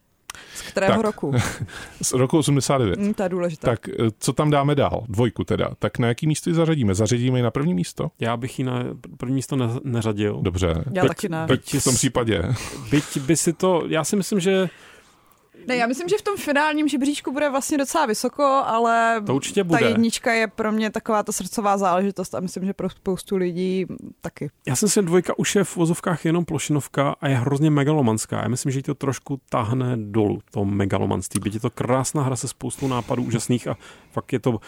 Z 0.55 0.61
kterého 0.61 0.93
Tak. 0.93 1.05
roku? 1.05 1.33
z 2.01 2.13
roku 2.13 2.37
89. 2.37 2.99
Hm, 2.99 3.13
to 3.13 3.23
je 3.23 3.29
důležité. 3.29 3.67
Tak 3.67 3.89
eh, 3.89 3.93
co 4.19 4.33
tam 4.33 4.49
dáme 4.51 4.75
dál? 4.75 5.03
Dvojku 5.09 5.43
teda. 5.43 5.69
Tak 5.79 5.99
na 5.99 6.07
jaký 6.07 6.27
místo 6.27 6.49
ji 6.49 6.53
zařadíme? 6.53 6.95
Zařadíme 6.95 7.39
ji 7.39 7.43
na 7.43 7.51
první 7.51 7.73
místo? 7.73 8.11
Já 8.19 8.37
bych 8.37 8.59
ji 8.59 8.65
na 8.65 8.83
první 9.17 9.35
místo 9.35 9.55
ne, 9.55 9.67
neřadil. 9.83 10.39
Dobře. 10.41 10.83
Já 10.93 11.03
Byť- 11.03 11.07
taky 11.07 11.29
ne. 11.29 11.45
Tak 11.47 11.59
Byť 11.59 11.81
v 11.81 11.83
tom 11.83 11.95
případě. 11.95 12.43
Byť 12.91 13.17
by 13.17 13.37
si 13.37 13.53
to, 13.53 13.83
já 13.87 14.03
si 14.03 14.15
myslím, 14.15 14.39
že 14.39 14.69
Ne, 15.67 15.75
já 15.75 15.87
myslím, 15.87 16.09
že 16.09 16.17
v 16.17 16.21
tom 16.21 16.37
finálním 16.37 16.87
žebříčku 16.87 17.31
bude 17.31 17.49
vlastně 17.49 17.77
docela 17.77 18.05
vysoko, 18.05 18.43
ale 18.43 19.21
to 19.25 19.35
určitě 19.35 19.63
ta 19.63 19.67
bude. 19.67 19.85
jednička 19.85 20.33
je 20.33 20.47
pro 20.47 20.71
mě 20.71 20.91
taková 20.91 21.23
ta 21.23 21.31
srdcová 21.31 21.77
záležitost 21.77 22.35
a 22.35 22.39
myslím, 22.39 22.65
že 22.65 22.73
pro 22.73 22.89
spoustu 22.89 23.35
lidí 23.35 23.85
taky. 24.21 24.49
Já 24.67 24.75
jsem 24.75 24.89
si 24.89 25.01
dvojka 25.01 25.39
už 25.39 25.55
je 25.55 25.63
v 25.63 25.75
vozovkách 25.75 26.25
jenom 26.25 26.45
plošinovka 26.45 27.15
a 27.21 27.27
je 27.27 27.35
hrozně 27.35 27.69
megalomanská. 27.69 28.41
Já 28.41 28.47
myslím, 28.47 28.71
že 28.71 28.79
jí 28.79 28.83
to 28.83 28.95
trošku 28.95 29.39
tahne 29.49 29.97
dolů, 29.97 30.41
to 30.51 30.65
megalomanství. 30.65 31.39
Byť 31.39 31.53
je 31.53 31.59
to 31.59 31.69
krásná 31.69 32.23
hra 32.23 32.35
se 32.35 32.47
spoustou 32.47 32.87
nápadů 32.87 33.23
úžasných 33.23 33.67
a 33.67 33.77
fakt 34.11 34.33
je 34.33 34.39
to 34.39 34.59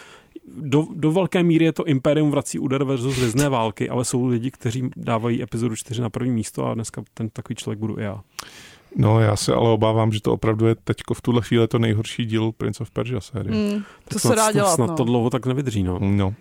do, 0.46 0.86
do 0.94 1.12
velké 1.12 1.42
míry 1.42 1.64
je 1.64 1.72
to 1.72 1.84
Imperium 1.84 2.30
vrací 2.30 2.58
úder 2.58 2.84
versus 2.84 3.18
Vězné 3.18 3.48
války, 3.48 3.88
ale 3.88 4.04
jsou 4.04 4.26
lidi, 4.26 4.50
kteří 4.50 4.90
dávají 4.96 5.42
epizodu 5.42 5.76
4 5.76 6.02
na 6.02 6.10
první 6.10 6.32
místo 6.32 6.66
a 6.66 6.74
dneska 6.74 7.02
ten 7.14 7.30
takový 7.30 7.56
člověk 7.56 7.78
budu 7.78 7.98
i 7.98 8.02
já. 8.02 8.20
No 8.96 9.20
já 9.20 9.36
se 9.36 9.54
ale 9.54 9.70
obávám, 9.70 10.12
že 10.12 10.20
to 10.20 10.32
opravdu 10.32 10.66
je 10.66 10.74
teďko 10.74 11.14
v 11.14 11.22
tuhle 11.22 11.42
chvíli 11.42 11.68
to 11.68 11.78
nejhorší 11.78 12.24
díl 12.26 12.52
Prince 12.52 12.82
of 12.82 12.90
Persia 12.90 13.20
série. 13.20 13.72
Mm, 13.72 13.82
to 14.08 14.18
se 14.18 14.34
dá 14.34 14.52
dělat, 14.52 14.74
snad 14.74 14.90
no. 14.90 14.96
to 14.96 15.04
dlouho 15.04 15.30
tak 15.30 15.46
nevydrží, 15.46 15.82
no. 15.82 15.98
No. 16.00 16.26
Uh, 16.28 16.34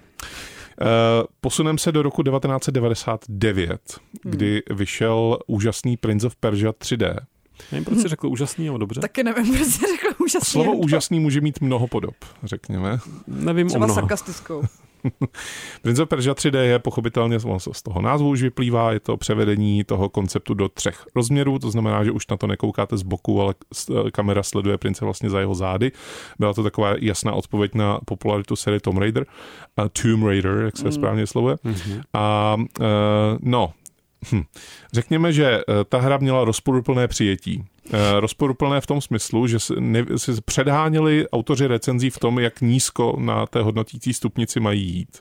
posuneme 1.41 1.79
se 1.79 1.91
do 1.91 2.01
roku 2.01 2.23
1999, 2.23 3.81
hmm. 4.23 4.31
kdy 4.31 4.63
vyšel 4.69 5.39
úžasný 5.47 5.97
Prince 5.97 6.27
of 6.27 6.35
Persia 6.35 6.71
3D. 6.71 7.15
Nevím, 7.71 7.85
proč 7.85 7.97
jsi 7.99 8.07
řekl 8.07 8.27
úžasný, 8.27 8.69
ale 8.69 8.79
dobře. 8.79 9.01
Taky 9.01 9.23
nevím, 9.23 9.55
proč 9.55 9.67
jsi 9.67 9.79
řekl 9.79 10.23
úžasný. 10.23 10.51
Slovo 10.51 10.73
úžasný 10.73 11.19
může 11.19 11.41
mít 11.41 11.61
mnoho 11.61 11.87
podob, 11.87 12.15
řekněme. 12.43 12.99
Nevím 13.27 13.67
Třeba 13.67 13.83
o 13.83 13.87
mnoha. 13.87 14.01
sarkastickou. 14.01 14.63
Prince 15.81 16.03
of 16.03 16.09
Persia 16.09 16.33
3D 16.33 16.59
je 16.59 16.79
pochopitelně 16.79 17.39
z 17.71 17.81
toho 17.83 18.01
názvu 18.01 18.29
už 18.29 18.41
vyplývá, 18.41 18.91
je 18.91 18.99
to 18.99 19.17
převedení 19.17 19.83
toho 19.83 20.09
konceptu 20.09 20.53
do 20.53 20.69
třech 20.69 21.05
rozměrů, 21.15 21.59
to 21.59 21.71
znamená, 21.71 22.03
že 22.03 22.11
už 22.11 22.27
na 22.27 22.37
to 22.37 22.47
nekoukáte 22.47 22.97
z 22.97 23.03
boku, 23.03 23.41
ale 23.41 23.53
kamera 24.11 24.43
sleduje 24.43 24.77
prince 24.77 25.05
vlastně 25.05 25.29
za 25.29 25.39
jeho 25.39 25.55
zády. 25.55 25.91
Byla 26.39 26.53
to 26.53 26.63
taková 26.63 26.93
jasná 26.99 27.33
odpověď 27.33 27.75
na 27.75 27.99
popularitu 28.05 28.55
série 28.55 28.79
Tomb 28.79 28.99
Raider, 28.99 29.25
uh, 29.77 29.87
Tomb 30.01 30.23
Raider, 30.23 30.57
jak 30.57 30.77
se 30.77 30.85
mm. 30.85 30.91
správně 30.91 31.27
slovuje. 31.27 31.57
Mhm. 31.63 32.01
A 32.13 32.55
uh, 32.59 32.85
no, 33.41 33.73
hm. 34.31 34.43
řekněme, 34.93 35.33
že 35.33 35.57
uh, 35.57 35.73
ta 35.89 35.99
hra 35.99 36.17
měla 36.17 36.43
rozporuplné 36.43 37.07
přijetí. 37.07 37.57
Uh, 37.57 37.99
rozporuplné 38.19 38.81
v 38.81 38.87
tom 38.87 39.01
smyslu, 39.01 39.47
že 39.47 39.59
si, 39.59 39.73
předháněli 40.45 41.29
autoři 41.29 41.67
recenzí 41.67 42.09
v 42.09 42.19
tom, 42.19 42.39
jak 42.39 42.61
nízko 42.61 43.15
na 43.19 43.45
té 43.45 43.61
hodnotící 43.61 44.13
stupnici 44.13 44.59
mají 44.59 44.81
jít. 44.83 45.17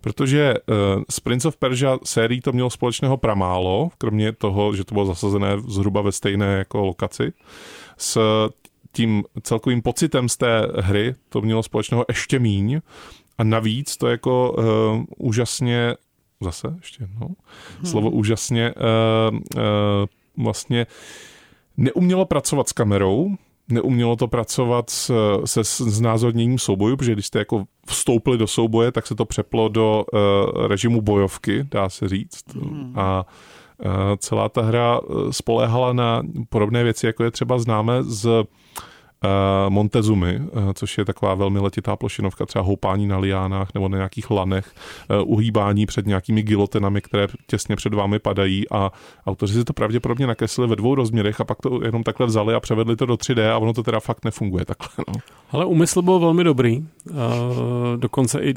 Protože 0.00 0.54
uh, 0.54 1.02
s 1.10 1.20
Prince 1.20 1.48
of 1.48 1.56
Persia 1.56 1.98
sérií 2.04 2.40
to 2.40 2.52
mělo 2.52 2.70
společného 2.70 3.16
pramálo, 3.16 3.90
kromě 3.98 4.32
toho, 4.32 4.74
že 4.74 4.84
to 4.84 4.94
bylo 4.94 5.06
zasazené 5.06 5.56
zhruba 5.68 6.00
ve 6.00 6.12
stejné 6.12 6.46
jako 6.58 6.84
lokaci. 6.84 7.32
S 7.98 8.20
tím 8.92 9.24
celkovým 9.42 9.82
pocitem 9.82 10.28
z 10.28 10.36
té 10.36 10.66
hry 10.80 11.14
to 11.28 11.40
mělo 11.40 11.62
společného 11.62 12.04
ještě 12.08 12.38
míň 12.38 12.80
a 13.38 13.44
navíc 13.44 13.96
to 13.96 14.08
jako 14.08 14.52
uh, 14.52 15.04
úžasně, 15.18 15.94
zase 16.40 16.74
ještě 16.76 17.02
jednou, 17.02 17.36
hmm. 17.76 17.86
slovo 17.86 18.10
úžasně, 18.10 18.74
uh, 18.74 19.36
uh, 19.36 20.44
vlastně 20.44 20.86
neumělo 21.76 22.24
pracovat 22.24 22.68
s 22.68 22.72
kamerou, 22.72 23.30
neumělo 23.68 24.16
to 24.16 24.28
pracovat 24.28 24.90
s, 24.90 25.12
se 25.44 25.60
znázorněním 25.90 26.58
soubojů, 26.58 26.96
protože 26.96 27.12
když 27.12 27.26
jste 27.26 27.38
jako 27.38 27.64
vstoupili 27.86 28.38
do 28.38 28.46
souboje, 28.46 28.92
tak 28.92 29.06
se 29.06 29.14
to 29.14 29.24
přeplo 29.24 29.68
do 29.68 30.04
uh, 30.12 30.66
režimu 30.66 31.00
bojovky, 31.00 31.66
dá 31.70 31.88
se 31.88 32.08
říct. 32.08 32.44
Hmm. 32.54 32.92
A 32.98 33.26
uh, 33.78 33.92
celá 34.18 34.48
ta 34.48 34.62
hra 34.62 35.00
spoléhala 35.30 35.92
na 35.92 36.22
podobné 36.48 36.84
věci, 36.84 37.06
jako 37.06 37.24
je 37.24 37.30
třeba 37.30 37.58
známe 37.58 38.02
z 38.02 38.44
uh, 39.24 39.72
Montezumi, 39.72 40.40
uh, 40.40 40.72
což 40.74 40.98
je 40.98 41.04
taková 41.04 41.34
velmi 41.34 41.58
letitá 41.58 41.96
plošinovka, 41.96 42.46
třeba 42.46 42.64
houpání 42.64 43.06
na 43.06 43.18
liánách 43.18 43.68
nebo 43.74 43.88
na 43.88 43.96
nějakých 43.96 44.30
lanech, 44.30 44.72
uh, 45.10 45.32
uhýbání 45.32 45.86
před 45.86 46.06
nějakými 46.06 46.42
gilotinami, 46.42 47.00
které 47.00 47.26
těsně 47.46 47.76
před 47.76 47.94
vámi 47.94 48.18
padají 48.18 48.70
a 48.70 48.92
autoři 49.26 49.54
si 49.54 49.64
to 49.64 49.72
pravděpodobně 49.72 50.26
nakreslili 50.26 50.70
ve 50.70 50.76
dvou 50.76 50.94
rozměrech 50.94 51.40
a 51.40 51.44
pak 51.44 51.58
to 51.62 51.80
jenom 51.84 52.02
takhle 52.02 52.26
vzali 52.26 52.54
a 52.54 52.60
převedli 52.60 52.96
to 52.96 53.06
do 53.06 53.14
3D 53.14 53.50
a 53.50 53.58
ono 53.58 53.72
to 53.72 53.82
teda 53.82 54.00
fakt 54.00 54.24
nefunguje 54.24 54.64
takhle. 54.64 55.04
No. 55.08 55.14
Ale 55.50 55.64
úmysl 55.64 56.02
byl 56.02 56.18
velmi 56.18 56.44
dobrý. 56.44 56.84
Dokonce 57.96 58.40
i 58.40 58.54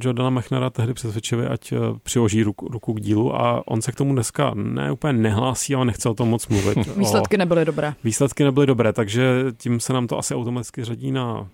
Jordana 0.00 0.30
Machnera 0.30 0.70
tehdy 0.70 0.94
přesvědčili, 0.94 1.46
ať 1.46 1.72
přiloží 2.02 2.42
ruku, 2.42 2.68
ruku 2.68 2.92
k 2.92 3.00
dílu 3.00 3.36
a 3.36 3.62
on 3.66 3.82
se 3.82 3.92
k 3.92 3.94
tomu 3.94 4.12
dneska 4.12 4.50
ne 4.54 4.92
úplně 4.92 5.12
nehlásí, 5.12 5.74
ale 5.74 5.84
nechce 5.84 6.08
o 6.08 6.14
tom 6.14 6.28
moc 6.28 6.48
mluvit. 6.48 6.78
Výsledky 6.96 7.36
nebyly 7.38 7.64
dobré. 7.64 7.94
Výsledky 8.04 8.44
nebyly 8.44 8.66
dobré, 8.66 8.92
takže 8.92 9.44
tím 9.56 9.80
se 9.80 9.91
nám 9.92 10.06
to 10.06 10.18
asi 10.18 10.34
automaticky 10.34 10.84
řadí 10.84 11.12
na 11.12 11.48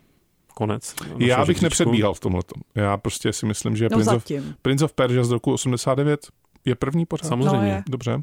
konec. 0.55 0.95
Já 1.01 1.07
našeho 1.09 1.27
bych 1.27 1.37
žebříčku. 1.39 1.65
nepředbíhal 1.65 2.15
v 2.15 2.21
tomhle. 2.21 2.43
Já 2.75 2.97
prostě 2.97 3.33
si 3.33 3.47
myslím, 3.47 3.77
že 3.77 3.89
No 3.91 3.97
Prince, 3.97 4.17
of. 4.17 4.25
Prince 4.63 4.85
of 4.85 4.93
Persia 4.93 5.25
z 5.25 5.31
roku 5.31 5.53
89 5.53 6.27
je 6.65 6.75
první 6.75 7.07
pořád. 7.07 7.29
Samozřejmě. 7.29 7.57
No, 7.59 7.65
je. 7.65 7.83
Dobře. 7.91 8.23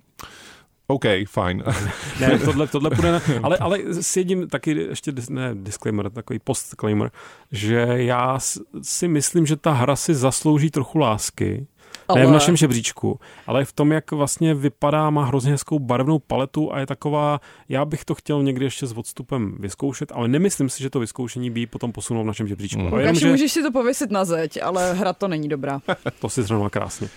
OK, 0.87 1.05
fajn. 1.27 1.63
Ne, 2.19 2.39
tohle, 2.39 2.67
tohle 2.67 2.89
půjde 2.89 3.11
na, 3.11 3.21
ale, 3.43 3.57
ale 3.57 3.79
s 4.01 4.17
jedním 4.17 4.47
taky 4.47 4.71
ještě, 4.71 5.11
dis- 5.11 5.33
ne 5.33 5.55
disclaimer, 5.55 6.09
takový 6.09 6.39
postclaimer, 6.39 7.11
že 7.51 7.75
já 7.89 8.39
si 8.81 9.07
myslím, 9.07 9.45
že 9.45 9.55
ta 9.55 9.71
hra 9.71 9.95
si 9.95 10.15
zaslouží 10.15 10.69
trochu 10.71 10.97
lásky, 10.97 11.67
ale... 12.07 12.19
ne 12.19 12.27
v 12.27 12.31
našem 12.31 12.57
žebříčku, 12.57 13.19
ale 13.47 13.65
v 13.65 13.73
tom, 13.73 13.91
jak 13.91 14.11
vlastně 14.11 14.53
vypadá, 14.53 15.09
má 15.09 15.25
hrozně 15.25 15.51
hezkou 15.51 15.79
barevnou 15.79 16.19
paletu 16.19 16.73
a 16.73 16.79
je 16.79 16.85
taková, 16.85 17.39
já 17.69 17.85
bych 17.85 18.05
to 18.05 18.15
chtěl 18.15 18.43
někdy 18.43 18.65
ještě 18.65 18.87
s 18.87 18.97
odstupem 18.97 19.55
vyzkoušet, 19.59 20.11
ale 20.15 20.27
nemyslím 20.27 20.69
si, 20.69 20.83
že 20.83 20.89
to 20.89 20.99
vyzkoušení 20.99 21.49
by 21.49 21.65
potom 21.65 21.91
posunulo 21.91 22.23
v 22.23 22.27
našem 22.27 22.47
žebříčku. 22.47 22.81
Mm. 22.81 22.91
Mm. 22.91 22.99
Jenom, 22.99 23.15
že 23.15 23.31
můžeš 23.31 23.51
si 23.51 23.63
to 23.63 23.71
pověsit 23.71 24.11
na 24.11 24.25
zeď, 24.25 24.59
ale 24.63 24.93
hra 24.93 25.13
to 25.13 25.27
není 25.27 25.49
dobrá. 25.49 25.81
to 26.19 26.29
si 26.29 26.43
zrovna 26.43 26.69
krásně. 26.69 27.09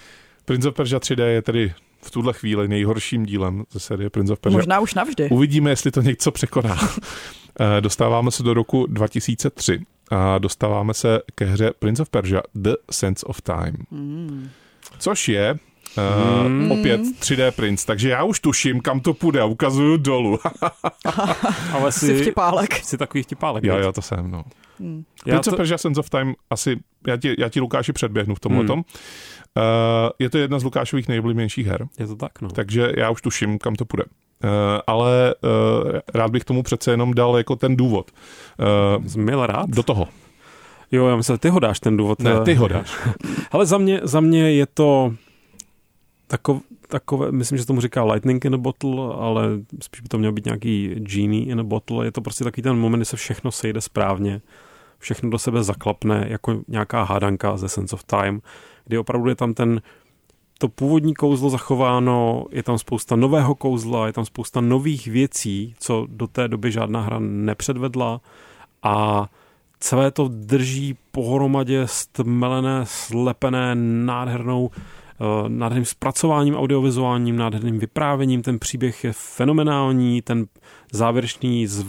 Prince 0.45 0.69
of 0.69 0.75
Persia 0.75 0.99
3D 0.99 1.27
je 1.27 1.43
tedy 1.43 1.75
v 2.03 2.11
tuhle 2.11 2.33
chvíli 2.33 2.69
nejhorším 2.69 3.27
dílem 3.27 3.65
ze 3.71 3.81
série 3.81 4.11
Prince 4.11 4.33
of 4.33 4.39
Persia. 4.39 4.59
Možná 4.59 4.81
už 4.81 4.95
navždy. 4.95 5.29
Uvidíme, 5.31 5.71
jestli 5.71 5.91
to 5.91 6.03
něco 6.03 6.31
překoná. 6.31 6.79
Eh, 7.61 7.81
dostáváme 7.81 8.31
se 8.31 8.43
do 8.43 8.55
roku 8.55 8.87
2003 8.87 9.81
a 10.11 10.39
dostáváme 10.39 10.95
se 10.95 11.21
ke 11.35 11.45
hře 11.45 11.73
Prince 11.79 12.03
of 12.03 12.09
Persia 12.09 12.43
The 12.55 12.73
Sense 12.91 13.27
of 13.27 13.43
Time. 13.43 13.77
Hmm. 13.91 14.49
Což 14.99 15.29
je 15.29 15.59
Uh, 15.99 16.47
Hmm. 16.47 16.73
Opět 16.73 17.01
3D 17.01 17.51
Prince, 17.51 17.87
takže 17.87 18.09
já 18.09 18.25
už 18.25 18.41
tuším, 18.41 18.81
kam 18.81 19.01
to 19.01 19.15
půjde 19.15 19.41
a 19.41 19.45
ukazuju 19.45 19.97
dolů. 19.97 20.39
Ale 21.73 21.93
Jsi 21.93 22.07
si, 22.07 22.23
vtipálek. 22.23 22.75
si 22.85 22.99
takový 22.99 23.23
vtipálek. 23.23 23.65
jo, 23.65 23.77
jo, 23.77 23.93
to 23.93 24.03
jsem, 24.03 24.31
no. 24.31 24.45
Hmm. 24.81 25.05
Já 25.27 25.35
Prince 25.35 25.51
of 25.51 25.53
to, 25.53 25.57
Persia 25.57 25.79
Sense 25.79 26.01
of 26.01 26.11
Time, 26.11 26.35
asi, 26.51 26.77
já 27.07 27.17
ti, 27.17 27.35
já 27.39 27.49
ti 27.49 27.61
Lukáši 27.61 27.93
předběhnu 27.93 28.35
v 28.35 28.41
tomhle 28.41 28.65
tom. 28.65 28.79
Uh, 28.79 28.85
je 30.19 30.31
to 30.31 30.39
jedna 30.39 30.59
z 30.59 30.65
Lukášových 30.65 31.09
nejoblíbenějších 31.09 31.67
her, 31.67 31.87
je 31.99 32.07
to 32.07 32.17
tak, 32.17 32.41
no. 32.41 32.49
takže 32.49 32.93
já 32.97 33.11
už 33.11 33.23
tuším, 33.23 33.59
kam 33.59 33.75
to 33.75 33.85
půjde. 33.85 34.05
Uh, 34.05 34.51
ale 34.87 35.35
uh, 35.43 35.99
rád 36.15 36.31
bych 36.31 36.45
tomu 36.45 36.63
přece 36.63 36.91
jenom 36.91 37.15
dal 37.15 37.37
jako 37.37 37.57
ten 37.57 37.77
důvod. 37.77 38.11
Uh, 38.99 39.05
Zmil 39.07 39.47
rád? 39.47 39.71
do 39.71 39.83
toho. 39.83 40.09
Jo, 40.93 41.07
já 41.07 41.17
myslím, 41.17 41.39
ty 41.39 41.49
ho 41.49 41.61
dáš 41.61 41.81
ten 41.81 41.97
důvod. 41.97 42.23
Ne, 42.23 42.33
eh, 42.41 42.45
ty 42.45 42.55
ho 42.55 42.69
dáš. 42.69 43.09
Ale 43.51 43.67
za 43.67 43.79
mě, 43.79 44.01
za 44.03 44.21
mě 44.21 44.53
je 44.53 44.67
to 44.67 45.15
takov, 46.27 46.63
takové, 46.89 47.33
myslím, 47.33 47.59
že 47.59 47.67
tomu 47.67 47.81
říká 47.81 48.05
lightning 48.05 48.45
in 48.45 48.55
a 48.55 48.59
bottle, 48.59 49.15
ale 49.15 49.49
spíš 49.83 50.01
by 50.01 50.09
to 50.09 50.19
mělo 50.19 50.33
být 50.33 50.45
nějaký 50.45 50.95
genie 50.95 51.47
in 51.47 51.61
a 51.61 51.63
bottle. 51.63 52.05
Je 52.05 52.13
to 52.13 52.21
prostě 52.21 52.45
takový 52.45 52.63
ten 52.63 52.79
moment, 52.79 52.99
kdy 52.99 53.05
se 53.05 53.17
všechno 53.17 53.53
sejde 53.53 53.81
správně, 53.81 54.41
všechno 54.99 55.31
do 55.31 55.39
sebe 55.39 55.63
zaklapne, 55.63 56.27
jako 56.29 56.61
nějaká 56.69 57.03
hádanka 57.03 57.57
ze 57.57 57.69
Sense 57.69 57.95
of 57.95 58.05
Time, 58.05 58.41
kdy 58.85 58.99
opravdu 58.99 59.29
je 59.29 59.35
tam 59.35 59.55
ten 59.55 59.83
to 60.59 60.69
původní 60.69 61.15
kouzlo 61.15 61.51
zachováno, 61.51 62.47
je 62.51 62.63
tam 62.63 62.79
spousta 62.79 63.17
nového 63.17 63.55
kouzla, 63.55 64.07
je 64.07 64.13
tam 64.13 64.25
spousta 64.25 64.61
nových 64.61 65.07
věcí, 65.07 65.75
co 65.79 66.07
do 66.11 66.27
té 66.27 66.49
doby 66.49 66.73
žádná 66.73 67.01
hra 67.01 67.19
nepředvedla 67.19 68.21
a 68.83 69.27
celé 69.81 70.11
to 70.11 70.29
drží 70.29 70.97
pohromadě 71.13 71.83
stmelené, 71.87 72.81
slepené, 72.85 73.75
nádhernou 74.05 74.71
eh, 74.73 75.49
nádherným 75.49 75.85
zpracováním 75.85 76.57
audiovizuálním, 76.57 77.37
nádherným 77.37 77.79
vyprávěním. 77.79 78.43
Ten 78.43 78.59
příběh 78.59 79.05
je 79.05 79.13
fenomenální, 79.13 80.23
ten 80.23 80.47
závěrečný, 80.93 81.67
zv, 81.67 81.87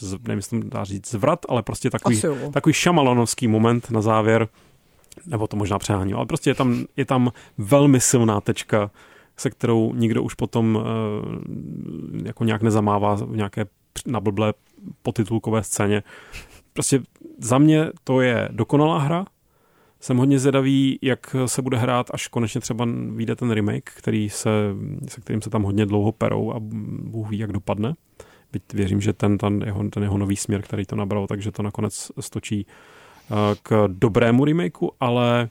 zv, 0.00 0.18
nevím, 0.28 0.38
jestli 0.38 0.60
to 0.60 0.68
dá 0.68 0.84
říct 0.84 1.10
zvrat, 1.10 1.46
ale 1.48 1.62
prostě 1.62 1.90
takový, 1.90 2.22
takový 2.52 2.72
šamalonovský 2.72 3.48
moment 3.48 3.90
na 3.90 4.00
závěr, 4.00 4.48
nebo 5.26 5.46
to 5.46 5.56
možná 5.56 5.78
přehání, 5.78 6.12
ale 6.12 6.26
prostě 6.26 6.50
je 6.50 6.54
tam, 6.54 6.84
je 6.96 7.04
tam 7.04 7.32
velmi 7.58 8.00
silná 8.00 8.40
tečka, 8.40 8.90
se 9.36 9.50
kterou 9.50 9.92
nikdo 9.94 10.22
už 10.22 10.34
potom 10.34 10.78
eh, 10.80 12.28
jako 12.28 12.44
nějak 12.44 12.62
nezamává 12.62 13.14
v 13.14 13.36
nějaké 13.36 13.66
nablblé 14.06 14.54
potitulkové 15.02 15.62
scéně. 15.62 16.02
Prostě 16.78 17.00
za 17.38 17.58
mě 17.58 17.86
to 18.04 18.20
je 18.20 18.48
dokonalá 18.52 18.98
hra. 18.98 19.26
Jsem 20.00 20.16
hodně 20.16 20.38
zvědavý, 20.38 20.98
jak 21.02 21.36
se 21.46 21.62
bude 21.62 21.76
hrát, 21.76 22.10
až 22.14 22.28
konečně 22.28 22.60
třeba 22.60 22.86
vyjde 23.10 23.36
ten 23.36 23.50
remake, 23.50 23.90
který 23.90 24.30
se, 24.30 24.50
se 25.08 25.20
kterým 25.20 25.42
se 25.42 25.50
tam 25.50 25.62
hodně 25.62 25.86
dlouho 25.86 26.12
perou 26.12 26.52
a 26.52 26.56
Bůh 27.02 27.30
ví, 27.30 27.38
jak 27.38 27.52
dopadne. 27.52 27.94
Byť 28.52 28.62
věřím, 28.74 29.00
že 29.00 29.12
ten, 29.12 29.38
ten, 29.38 29.62
jeho, 29.66 29.88
ten 29.88 30.02
jeho 30.02 30.18
nový 30.18 30.36
směr, 30.36 30.62
který 30.62 30.86
to 30.86 30.96
nabral, 30.96 31.26
takže 31.26 31.52
to 31.52 31.62
nakonec 31.62 32.12
stočí 32.20 32.66
eh, 32.66 33.34
k 33.62 33.88
dobrému 33.88 34.44
remakeu, 34.44 34.90
ale 35.00 35.48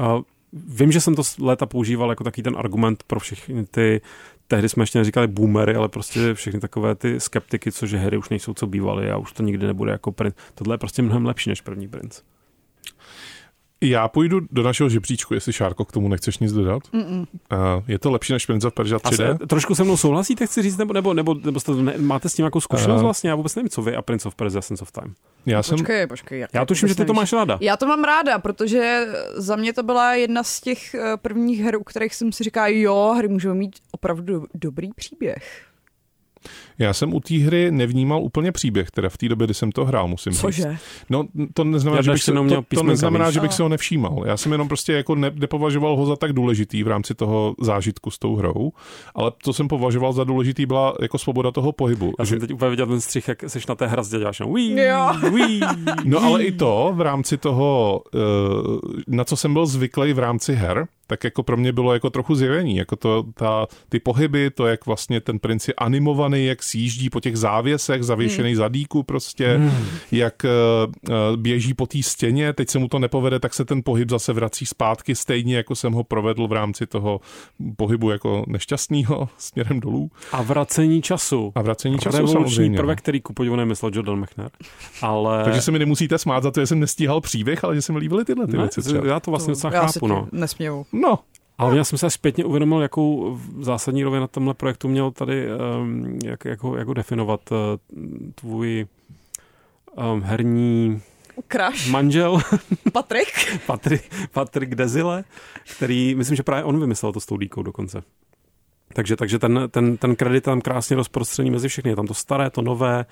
eh, 0.00 0.22
vím, 0.52 0.92
že 0.92 1.00
jsem 1.00 1.14
to 1.14 1.22
léta 1.40 1.66
používal 1.66 2.10
jako 2.10 2.24
takový 2.24 2.42
ten 2.42 2.56
argument 2.58 3.02
pro 3.06 3.20
všechny 3.20 3.66
ty, 3.66 4.00
tehdy 4.48 4.68
jsme 4.68 4.82
ještě 4.82 4.98
neříkali 4.98 5.26
boomery, 5.26 5.74
ale 5.74 5.88
prostě 5.88 6.34
všechny 6.34 6.60
takové 6.60 6.94
ty 6.94 7.20
skeptiky, 7.20 7.72
co 7.72 7.86
že 7.86 7.96
hry 7.96 8.16
už 8.16 8.28
nejsou, 8.28 8.54
co 8.54 8.66
bývaly 8.66 9.10
a 9.10 9.16
už 9.16 9.32
to 9.32 9.42
nikdy 9.42 9.66
nebude 9.66 9.92
jako 9.92 10.12
princ. 10.12 10.34
Tohle 10.54 10.74
je 10.74 10.78
prostě 10.78 11.02
mnohem 11.02 11.26
lepší 11.26 11.50
než 11.50 11.60
první 11.60 11.88
princ. 11.88 12.20
Já 13.80 14.08
půjdu 14.08 14.40
do 14.50 14.62
našeho 14.62 14.88
žebříčku, 14.88 15.34
jestli 15.34 15.52
Šárko 15.52 15.84
k 15.84 15.92
tomu 15.92 16.08
nechceš 16.08 16.38
nic 16.38 16.52
dodat. 16.52 16.82
Uh, 16.92 17.00
je 17.88 17.98
to 17.98 18.10
lepší 18.10 18.32
než 18.32 18.46
Prince 18.46 18.66
of 18.66 18.74
Persia 18.74 18.98
3D? 18.98 19.34
Asi, 19.34 19.46
trošku 19.46 19.74
se 19.74 19.84
mnou 19.84 19.96
souhlasíte, 19.96 20.46
chci 20.46 20.62
říct, 20.62 20.76
nebo, 20.76 20.92
nebo, 20.92 21.14
nebo, 21.14 21.34
nebo 21.34 21.60
jste, 21.60 21.72
ne, 21.74 21.94
máte 21.98 22.28
s 22.28 22.34
tím 22.34 22.44
jako 22.44 22.60
zkušenost 22.60 23.00
Eh. 23.00 23.02
vlastně? 23.02 23.30
Já 23.30 23.36
vůbec 23.36 23.54
nevím, 23.54 23.68
co 23.68 23.82
vy 23.82 23.96
a 23.96 24.02
Prince 24.02 24.28
of 24.28 24.34
Persia 24.34 24.62
Sense 24.62 24.82
of 24.82 24.92
Time. 24.92 25.14
Já 25.46 25.62
jsem, 25.62 25.78
Počkej, 25.78 26.06
počkej. 26.06 26.46
Já 26.52 26.60
to 26.60 26.66
tuším, 26.66 26.88
že 26.88 26.94
ty 26.94 27.04
to 27.04 27.12
nevíš? 27.12 27.16
máš 27.16 27.32
ráda. 27.32 27.58
Já 27.60 27.76
to 27.76 27.86
mám 27.86 28.04
ráda, 28.04 28.38
protože 28.38 29.06
za 29.34 29.56
mě 29.56 29.72
to 29.72 29.82
byla 29.82 30.14
jedna 30.14 30.42
z 30.42 30.60
těch 30.60 30.94
eh, 30.94 31.16
prvních 31.16 31.60
her, 31.60 31.76
u 31.76 31.84
kterých 31.84 32.14
jsem 32.14 32.32
si 32.32 32.44
říkala, 32.44 32.68
jo, 32.68 33.14
hry 33.18 33.28
můžou 33.28 33.54
mít 33.54 33.76
opravdu 33.90 34.46
dobrý 34.54 34.88
příběh. 34.96 35.62
Já 36.78 36.92
jsem 36.92 37.14
u 37.14 37.20
té 37.20 37.34
hry 37.34 37.70
nevnímal 37.70 38.22
úplně 38.22 38.52
příběh, 38.52 38.90
teda 38.90 39.08
v 39.08 39.18
té 39.18 39.28
době, 39.28 39.46
kdy 39.46 39.54
jsem 39.54 39.72
to 39.72 39.84
hrál, 39.84 40.08
musím 40.08 40.32
říct. 40.32 40.40
Cože? 40.40 40.76
No, 41.10 41.24
to 41.54 41.64
neznamená, 41.64 41.98
Já 41.98 42.02
že 42.02 42.12
bych, 42.12 42.22
se, 42.22 42.32
to, 42.32 42.62
to 42.74 42.82
neznamená, 42.82 43.30
že 43.30 43.40
bych 43.40 43.52
se 43.52 43.62
ho 43.62 43.68
nevšímal. 43.68 44.22
Já 44.26 44.36
jsem 44.36 44.52
jenom 44.52 44.68
prostě 44.68 44.92
jako 44.92 45.14
ne, 45.14 45.30
nepovažoval 45.34 45.96
ho 45.96 46.06
za 46.06 46.16
tak 46.16 46.32
důležitý 46.32 46.82
v 46.82 46.88
rámci 46.88 47.14
toho 47.14 47.54
zážitku 47.60 48.10
s 48.10 48.18
tou 48.18 48.36
hrou, 48.36 48.72
ale 49.14 49.32
to 49.44 49.52
jsem 49.52 49.68
považoval 49.68 50.12
za 50.12 50.24
důležitý 50.24 50.66
byla 50.66 50.94
jako 51.02 51.18
svoboda 51.18 51.50
toho 51.50 51.72
pohybu. 51.72 52.12
Já 52.18 52.24
že, 52.24 52.30
jsem 52.30 52.40
teď 52.40 52.52
úplně 52.52 52.70
viděl 52.70 52.86
ten 52.86 53.00
střih, 53.00 53.28
jak 53.28 53.42
jsi 53.42 53.58
na 53.68 53.74
té 53.74 53.86
hrazdě 53.86 54.18
děláš. 54.18 54.40
No, 54.40 54.46
no 56.04 56.22
ale 56.22 56.44
i 56.44 56.52
to 56.52 56.92
v 56.94 57.00
rámci 57.00 57.36
toho, 57.36 58.02
eh, 58.14 58.18
na 59.06 59.24
co 59.24 59.36
jsem 59.36 59.52
byl 59.52 59.66
zvyklý 59.66 60.12
v 60.12 60.18
rámci 60.18 60.54
her, 60.54 60.88
tak 61.06 61.24
jako 61.24 61.42
pro 61.42 61.56
mě 61.56 61.72
bylo 61.72 61.92
jako 61.92 62.10
trochu 62.10 62.34
zjevení, 62.34 62.76
jako 62.76 62.96
to, 62.96 63.24
ta, 63.34 63.66
ty 63.88 64.00
pohyby, 64.00 64.50
to, 64.50 64.66
jak 64.66 64.86
vlastně 64.86 65.20
ten 65.20 65.38
princ 65.38 65.68
je 65.68 65.74
animovaný, 65.74 66.46
jak 66.46 66.62
sjíždí 66.66 67.10
po 67.10 67.20
těch 67.20 67.36
závěsech, 67.36 68.02
zavěšený 68.02 68.48
hmm. 68.48 68.56
zadíku 68.56 69.02
prostě, 69.02 69.56
hmm. 69.56 69.70
jak 70.12 70.34
uh, 70.44 71.36
běží 71.36 71.74
po 71.74 71.86
té 71.86 72.02
stěně, 72.02 72.52
teď 72.52 72.70
se 72.70 72.78
mu 72.78 72.88
to 72.88 72.98
nepovede, 72.98 73.40
tak 73.40 73.54
se 73.54 73.64
ten 73.64 73.82
pohyb 73.82 74.10
zase 74.10 74.32
vrací 74.32 74.66
zpátky, 74.66 75.14
stejně 75.14 75.56
jako 75.56 75.74
jsem 75.74 75.92
ho 75.92 76.04
provedl 76.04 76.46
v 76.48 76.52
rámci 76.52 76.86
toho 76.86 77.20
pohybu 77.76 78.10
jako 78.10 78.44
nešťastného 78.46 79.28
směrem 79.38 79.80
dolů. 79.80 80.10
A 80.32 80.42
vracení 80.42 81.02
času. 81.02 81.52
A 81.54 81.62
vracení 81.62 81.98
času 81.98 82.16
Revoluční 82.16 82.54
samozřejmě. 82.54 82.78
prvek, 82.78 82.98
který 82.98 83.20
ku 83.20 83.32
podivu 83.32 83.56
nemyslel 83.56 83.92
Jordan 83.94 84.20
McNair. 84.20 84.50
Ale... 85.02 85.44
Takže 85.44 85.60
se 85.60 85.70
mi 85.70 85.78
nemusíte 85.78 86.18
smát 86.18 86.42
za 86.42 86.50
to, 86.50 86.60
že 86.60 86.66
jsem 86.66 86.80
nestíhal 86.80 87.20
příběh, 87.20 87.64
ale 87.64 87.74
že 87.74 87.82
se 87.82 87.92
mi 87.92 87.98
líbily 87.98 88.24
tyhle 88.24 88.46
ty 88.46 88.56
ne, 88.56 88.62
věci 88.62 88.82
třeba. 88.82 89.06
já 89.06 89.20
to 89.20 89.30
vlastně 89.30 89.52
docela 89.52 89.70
chápu, 89.70 90.06
no. 90.06 90.28
nesměju. 90.32 90.86
No, 90.92 91.18
Ale 91.58 91.76
já 91.76 91.84
jsem 91.84 91.98
se 91.98 92.06
až 92.06 92.14
zpětně 92.14 92.44
uvědomil, 92.44 92.80
jakou 92.80 93.38
zásadní 93.60 94.04
roli 94.04 94.20
na 94.20 94.26
tomhle 94.26 94.54
projektu 94.54 94.88
měl 94.88 95.10
tady, 95.10 95.48
um, 95.80 96.18
jak, 96.24 96.44
jako, 96.44 96.76
jako 96.76 96.94
definovat 96.94 97.40
uh, 97.52 97.58
tvůj 98.34 98.86
um, 100.12 100.22
herní 100.22 101.02
Crash, 101.52 101.88
manžel 101.90 102.40
Patrik. 102.92 103.60
Patrik, 103.66 104.14
Patrik 104.32 104.74
Dezile, 104.74 105.24
který, 105.76 106.14
myslím, 106.14 106.36
že 106.36 106.42
právě 106.42 106.64
on 106.64 106.80
vymyslel 106.80 107.12
to 107.12 107.20
s 107.20 107.26
tou 107.26 107.38
díkou 107.38 107.62
dokonce. 107.62 108.02
Takže, 108.92 109.16
takže 109.16 109.38
ten, 109.38 109.60
ten, 109.70 109.96
ten 109.96 110.16
kredit 110.16 110.44
tam 110.44 110.60
krásně 110.60 110.96
rozprostřený 110.96 111.50
mezi 111.50 111.68
všechny. 111.68 111.90
Je 111.90 111.96
tam 111.96 112.06
to 112.06 112.14
staré, 112.14 112.50
to 112.50 112.62
nové, 112.62 113.04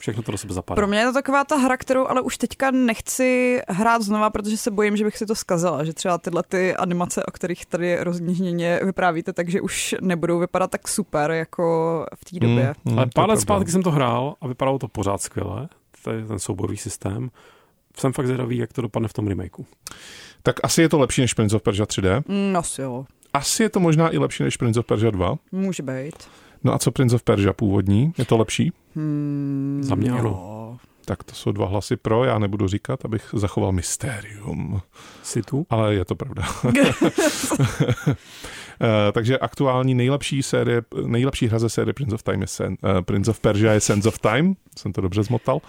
všechno 0.00 0.22
to 0.22 0.32
do 0.32 0.38
sebe 0.38 0.54
zapadá. 0.54 0.76
Pro 0.76 0.86
mě 0.86 0.98
je 0.98 1.06
to 1.06 1.12
taková 1.12 1.44
ta 1.44 1.56
hra, 1.56 1.76
kterou 1.76 2.06
ale 2.06 2.20
už 2.20 2.38
teďka 2.38 2.70
nechci 2.70 3.60
hrát 3.68 4.02
znova, 4.02 4.30
protože 4.30 4.56
se 4.56 4.70
bojím, 4.70 4.96
že 4.96 5.04
bych 5.04 5.16
si 5.16 5.26
to 5.26 5.34
zkazila, 5.34 5.84
že 5.84 5.92
třeba 5.92 6.18
tyhle 6.18 6.42
ty 6.48 6.76
animace, 6.76 7.24
o 7.24 7.30
kterých 7.30 7.66
tady 7.66 8.04
rozněžněně 8.04 8.80
vyprávíte, 8.84 9.32
takže 9.32 9.60
už 9.60 9.94
nebudou 10.00 10.38
vypadat 10.38 10.70
tak 10.70 10.88
super 10.88 11.30
jako 11.30 12.06
v 12.16 12.24
té 12.24 12.38
době. 12.38 12.74
Mm, 12.84 12.92
mm, 12.92 12.98
Ale 12.98 13.08
pár 13.14 13.28
let 13.28 13.40
zpátky 13.40 13.70
jsem 13.70 13.82
to 13.82 13.90
hrál 13.90 14.34
a 14.40 14.48
vypadalo 14.48 14.78
to 14.78 14.88
pořád 14.88 15.22
skvěle. 15.22 15.68
To 16.04 16.10
je 16.10 16.24
ten 16.24 16.38
soubojový 16.38 16.76
systém. 16.76 17.30
Jsem 17.96 18.12
fakt 18.12 18.26
zvědavý, 18.26 18.56
jak 18.56 18.72
to 18.72 18.82
dopadne 18.82 19.08
v 19.08 19.12
tom 19.12 19.28
remakeu. 19.28 19.66
Tak 20.42 20.56
asi 20.62 20.82
je 20.82 20.88
to 20.88 20.98
lepší 20.98 21.20
než 21.20 21.34
Prince 21.34 21.56
of 21.56 21.62
Persia 21.62 21.86
3D. 21.86 22.22
Mm, 22.28 22.56
asi 22.56 22.82
jo, 22.82 23.04
Asi 23.32 23.62
je 23.62 23.68
to 23.68 23.80
možná 23.80 24.14
i 24.14 24.18
lepší 24.18 24.42
než 24.42 24.56
Prince 24.56 24.80
of 24.80 24.86
Persia 24.86 25.10
2. 25.10 25.36
může 25.52 25.82
být. 25.82 26.14
No 26.64 26.74
a 26.74 26.78
co 26.78 26.90
Prince 26.90 27.14
of 27.16 27.22
Persia 27.22 27.52
původní? 27.52 28.12
Je 28.18 28.24
to 28.24 28.36
lepší? 28.36 28.72
Hmm, 28.96 29.80
Za 29.84 29.94
mě 29.94 30.10
ano. 30.10 30.28
jo. 30.28 30.76
Tak 31.04 31.24
to 31.24 31.34
jsou 31.34 31.52
dva 31.52 31.66
hlasy 31.66 31.96
pro, 31.96 32.24
já 32.24 32.38
nebudu 32.38 32.68
říkat, 32.68 33.04
abych 33.04 33.28
zachoval 33.32 33.72
mystérium. 33.72 34.80
Situ? 35.22 35.66
Ale 35.70 35.94
je 35.94 36.04
to 36.04 36.14
pravda. 36.14 36.42
Eh, 38.82 39.12
Takže 39.12 39.38
aktuální 39.38 39.94
nejlepší 39.94 40.42
série, 40.42 40.82
nejlepší 41.06 41.46
hra 41.48 41.58
ze 41.58 41.68
série 41.68 41.92
Prince 41.94 42.14
of 42.14 42.22
Time 42.22 42.40
je 42.40 42.46
Sen, 42.46 42.76
uh, 42.82 43.00
Prince 43.00 43.30
of 43.30 43.40
Persia 43.40 43.72
je 43.72 43.80
Sense 43.80 44.08
of 44.08 44.18
Time, 44.18 44.54
jsem 44.78 44.92
to 44.92 45.00
dobře 45.00 45.22
zmotal. 45.22 45.56
Uh, 45.56 45.60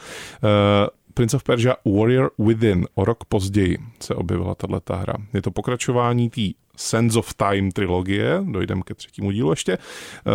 Prince 1.14 1.36
of 1.38 1.44
Persia 1.44 1.76
Warrior 1.86 2.32
Within, 2.40 2.88
o 2.96 3.06
rok 3.06 3.26
později 3.26 3.78
se 4.00 4.16
objevila 4.16 4.56
tato 4.56 4.96
hra. 4.96 5.14
Je 5.34 5.42
to 5.42 5.52
pokračování 5.52 6.30
té 6.30 6.42
Sense 6.76 7.20
of 7.20 7.34
Time 7.34 7.72
trilogie, 7.72 8.44
dojdeme 8.46 8.82
ke 8.82 8.94
třetímu 8.94 9.32
dílu 9.32 9.50
ještě, 9.50 9.78
uh, 9.78 10.34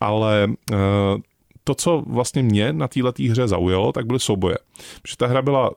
ale 0.00 0.48
uh, 0.72 0.76
to, 1.64 1.74
co 1.74 2.02
vlastně 2.06 2.42
mě 2.42 2.72
na 2.72 2.88
této 2.88 3.22
hře 3.30 3.48
zaujalo, 3.48 3.92
tak 3.92 4.06
byly 4.06 4.20
souboje. 4.20 4.58
Protože 5.02 5.16
ta 5.16 5.26
hra 5.26 5.42
byla 5.42 5.70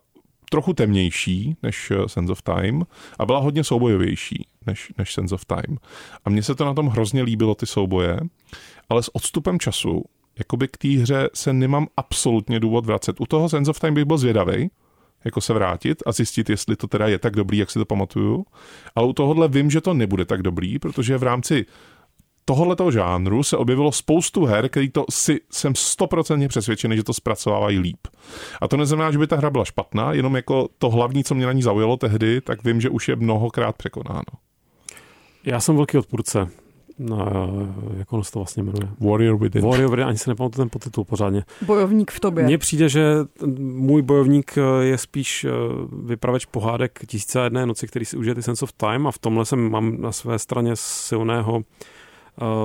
trochu 0.49 0.73
temnější 0.73 1.55
než 1.63 1.91
eh, 1.91 2.09
Sense 2.09 2.31
of 2.31 2.41
Time 2.41 2.83
a 3.19 3.25
byla 3.25 3.39
hodně 3.39 3.63
soubojovější 3.63 4.47
než, 4.65 4.93
než 4.97 5.13
Sense 5.13 5.35
of 5.35 5.45
Time. 5.45 5.77
A 6.25 6.29
mně 6.29 6.43
se 6.43 6.55
to 6.55 6.65
na 6.65 6.73
tom 6.73 6.87
hrozně 6.87 7.23
líbilo, 7.23 7.55
ty 7.55 7.65
souboje, 7.65 8.19
ale 8.89 9.03
s 9.03 9.15
odstupem 9.15 9.59
času, 9.59 10.03
jakoby 10.39 10.67
k 10.67 10.77
té 10.77 10.87
hře 10.87 11.29
se 11.33 11.53
nemám 11.53 11.87
absolutně 11.97 12.59
důvod 12.59 12.85
vracet. 12.85 13.21
U 13.21 13.25
toho 13.25 13.49
Sense 13.49 13.71
of 13.71 13.79
Time 13.79 13.93
bych 13.93 14.05
byl 14.05 14.17
zvědavý, 14.17 14.69
jako 15.25 15.41
se 15.41 15.53
vrátit 15.53 16.03
a 16.05 16.11
zjistit, 16.11 16.49
jestli 16.49 16.75
to 16.75 16.87
teda 16.87 17.07
je 17.07 17.19
tak 17.19 17.35
dobrý, 17.35 17.57
jak 17.57 17.71
si 17.71 17.79
to 17.79 17.85
pamatuju. 17.85 18.45
Ale 18.95 19.07
u 19.07 19.13
tohohle 19.13 19.47
vím, 19.47 19.71
že 19.71 19.81
to 19.81 19.93
nebude 19.93 20.25
tak 20.25 20.41
dobrý, 20.41 20.79
protože 20.79 21.17
v 21.17 21.23
rámci 21.23 21.65
tohoto 22.45 22.91
žánru 22.91 23.43
se 23.43 23.57
objevilo 23.57 23.91
spoustu 23.91 24.45
her, 24.45 24.69
který 24.69 24.89
to 24.89 25.05
si 25.09 25.39
jsem 25.51 25.75
stoprocentně 25.75 26.47
přesvědčený, 26.47 26.95
že 26.95 27.03
to 27.03 27.13
zpracovávají 27.13 27.79
líp. 27.79 28.07
A 28.61 28.67
to 28.67 28.77
neznamená, 28.77 29.11
že 29.11 29.17
by 29.17 29.27
ta 29.27 29.35
hra 29.35 29.49
byla 29.49 29.65
špatná, 29.65 30.13
jenom 30.13 30.35
jako 30.35 30.69
to 30.77 30.89
hlavní, 30.89 31.23
co 31.23 31.35
mě 31.35 31.45
na 31.45 31.51
ní 31.51 31.61
zaujalo 31.61 31.97
tehdy, 31.97 32.41
tak 32.41 32.63
vím, 32.63 32.81
že 32.81 32.89
už 32.89 33.07
je 33.07 33.15
mnohokrát 33.15 33.75
překonáno. 33.77 34.23
Já 35.45 35.59
jsem 35.59 35.75
velký 35.75 35.97
odpůrce. 35.97 36.47
No, 36.99 37.25
jak 37.97 38.13
ono 38.13 38.23
se 38.23 38.31
to 38.31 38.39
vlastně 38.39 38.63
jmenuje? 38.63 38.89
Warrior 38.99 39.37
Within. 39.39 39.65
Warrior, 39.65 39.89
Within, 39.91 40.07
ani 40.07 40.17
se 40.17 40.29
nepamatuju 40.29 40.61
ten 40.63 40.69
podtitul 40.69 41.03
pořádně. 41.03 41.43
Bojovník 41.65 42.11
v 42.11 42.19
tobě. 42.19 42.43
Mně 42.43 42.57
přijde, 42.57 42.89
že 42.89 43.15
můj 43.59 44.01
bojovník 44.01 44.57
eh, 44.57 44.85
je 44.85 44.97
spíš 44.97 45.43
eh, 45.45 45.49
vypraveč 46.05 46.45
pohádek 46.45 46.99
tisíce 47.07 47.41
a 47.41 47.43
jedné 47.43 47.65
noci, 47.65 47.87
který 47.87 48.05
si 48.05 48.17
užije 48.17 48.35
ty 48.35 48.43
Sense 48.43 48.65
of 48.65 48.71
Time 48.71 49.07
a 49.07 49.11
v 49.11 49.17
tomhle 49.17 49.45
jsem 49.45 49.71
mám 49.71 50.01
na 50.01 50.11
své 50.11 50.39
straně 50.39 50.71
silného 50.75 51.55
uh, 51.55 51.63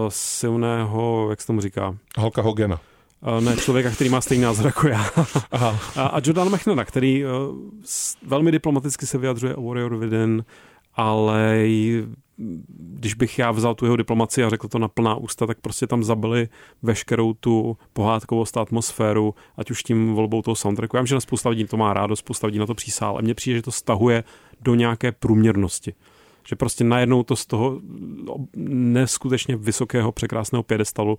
silného, 0.09 1.27
jak 1.31 1.41
se 1.41 1.47
tomu 1.47 1.61
říká, 1.61 1.97
Halka 2.19 2.43
Hogena. 2.43 2.81
uh, 3.37 3.45
ne, 3.45 3.57
člověka, 3.57 3.91
který 3.91 4.11
má 4.11 4.21
stejný 4.21 4.45
názor 4.45 4.67
jako 4.67 4.89
já. 4.89 5.07
Aha. 5.53 5.79
a, 5.97 6.07
a 6.07 6.21
Jordan 6.25 6.49
McNaira, 6.55 6.85
který 6.85 7.25
uh, 7.25 7.31
s, 7.85 8.17
velmi 8.27 8.53
diplomaticky 8.53 9.07
se 9.07 9.19
vyjadřuje 9.19 9.55
o 9.55 9.63
Warrior 9.63 9.97
Within, 9.97 10.45
ale 10.95 11.67
když 12.69 13.15
bych 13.15 13.39
já 13.39 13.51
vzal 13.51 13.75
tu 13.75 13.85
jeho 13.85 13.97
diplomaci 13.97 14.45
a 14.45 14.51
řekl 14.51 14.69
to 14.69 14.79
na 14.79 14.89
plná 14.89 15.15
ústa, 15.15 15.47
tak 15.47 15.61
prostě 15.61 15.87
tam 15.87 16.05
zabili 16.05 16.49
veškerou 16.83 17.35
tu 17.35 17.77
pohádkovost 17.93 18.57
a 18.57 18.61
atmosféru, 18.63 19.35
ať 19.57 19.71
už 19.71 19.83
tím 19.83 20.15
volbou 20.15 20.43
toho 20.43 20.55
soundtracku. 20.55 20.97
Já 20.97 21.03
vím, 21.03 21.07
že 21.07 21.15
na 21.15 21.21
spousta 21.21 21.49
lidí 21.49 21.65
to 21.65 21.77
má 21.77 21.93
rádo, 21.93 22.17
spousta 22.17 22.47
lidí 22.47 22.59
na 22.59 22.67
to 22.67 22.75
přísál, 22.75 23.11
ale 23.11 23.23
mně 23.23 23.35
přijde, 23.35 23.59
že 23.59 23.63
to 23.63 23.73
stahuje 23.73 24.25
do 24.61 24.75
nějaké 24.75 25.13
průměrnosti. 25.13 25.95
Že 26.49 26.57
prostě 26.57 26.85
najednou 26.85 27.23
to 27.23 27.37
z 27.37 27.47
toho 27.47 27.81
neskutečně 28.57 29.57
vysokého, 29.57 30.13
překrásného 30.13 30.63
pědestalu 30.63 31.19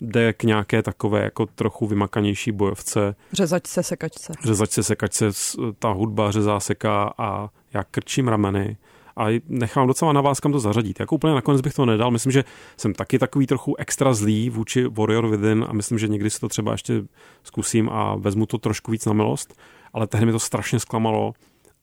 jde 0.00 0.32
k 0.32 0.44
nějaké 0.44 0.82
takové 0.82 1.22
jako 1.22 1.46
trochu 1.46 1.86
vymakanější 1.86 2.52
bojovce, 2.52 3.16
Řezačce, 3.32 3.82
sekačce. 3.82 4.32
řezačce, 4.44 4.82
sekačce, 4.82 5.30
ta 5.78 5.92
hudba 5.92 6.30
řezá, 6.30 6.60
seká 6.60 7.14
a 7.18 7.48
já 7.74 7.84
krčím 7.84 8.28
rameny 8.28 8.76
a 9.16 9.40
nechám 9.48 9.86
docela 9.86 10.12
na 10.12 10.20
vás, 10.20 10.40
kam 10.40 10.52
to 10.52 10.60
zařadit. 10.60 11.00
Jako 11.00 11.14
úplně 11.14 11.34
nakonec 11.34 11.60
bych 11.60 11.74
to 11.74 11.86
nedal. 11.86 12.10
Myslím, 12.10 12.32
že 12.32 12.44
jsem 12.76 12.94
taky 12.94 13.18
takový 13.18 13.46
trochu 13.46 13.76
extra 13.76 14.14
zlý 14.14 14.50
vůči 14.50 14.86
Warrior 14.86 15.28
Within 15.28 15.66
a 15.68 15.72
myslím, 15.72 15.98
že 15.98 16.08
někdy 16.08 16.30
si 16.30 16.40
to 16.40 16.48
třeba 16.48 16.72
ještě 16.72 17.02
zkusím 17.42 17.88
a 17.88 18.16
vezmu 18.16 18.46
to 18.46 18.58
trošku 18.58 18.90
víc 18.90 19.06
na 19.06 19.12
milost, 19.12 19.60
ale 19.92 20.06
tehdy 20.06 20.26
mi 20.26 20.32
to 20.32 20.38
strašně 20.38 20.80
zklamalo 20.80 21.32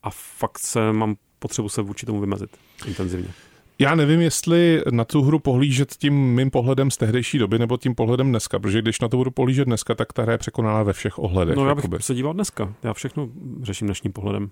a 0.04 0.10
fakt 0.10 0.60
se 0.60 0.94
mám 0.94 1.16
potřebu 1.40 1.70
se 1.70 1.82
vůči 1.82 2.06
tomu 2.06 2.20
vymezit 2.20 2.50
intenzivně. 2.88 3.30
Já 3.80 3.96
nevím, 3.96 4.22
jestli 4.22 4.82
na 4.92 5.06
tu 5.06 5.22
hru 5.22 5.40
pohlížet 5.40 5.96
tím 5.98 6.14
mým 6.14 6.52
pohledem 6.52 6.92
z 6.92 6.98
tehdejší 6.98 7.38
doby 7.38 7.60
nebo 7.60 7.78
tím 7.78 7.96
pohledem 7.96 8.30
dneska, 8.30 8.60
protože 8.60 8.82
když 8.82 9.02
na 9.02 9.08
to 9.08 9.18
budu 9.18 9.32
pohlížet 9.32 9.66
dneska, 9.66 9.96
tak 9.96 10.14
ta 10.14 10.22
hra 10.22 10.32
je 10.32 10.38
překonaná 10.38 10.84
ve 10.84 10.94
všech 10.94 11.20
ohledech. 11.20 11.56
No 11.56 11.68
já 11.68 11.76
bych 11.76 11.84
jakoby. 11.84 12.04
se 12.04 12.16
díval 12.16 12.34
dneska. 12.34 12.74
Já 12.84 12.94
všechno 12.94 13.30
řeším 13.62 13.88
dnešním 13.88 14.14
pohledem. 14.14 14.50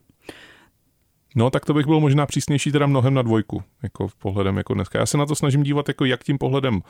No, 1.36 1.50
tak 1.50 1.66
to 1.66 1.74
bych 1.74 1.86
byl 1.86 2.00
možná 2.00 2.26
přísnější 2.26 2.72
teda 2.72 2.86
mnohem 2.86 3.14
na 3.14 3.22
dvojku, 3.22 3.64
jako 3.84 4.08
pohledem 4.18 4.58
jako 4.58 4.74
dneska. 4.74 5.00
Já 5.00 5.06
se 5.06 5.18
na 5.18 5.26
to 5.26 5.36
snažím 5.36 5.64
dívat 5.64 5.88
jako 5.88 6.06
jak 6.06 6.24
tím 6.24 6.38
pohledem 6.38 6.82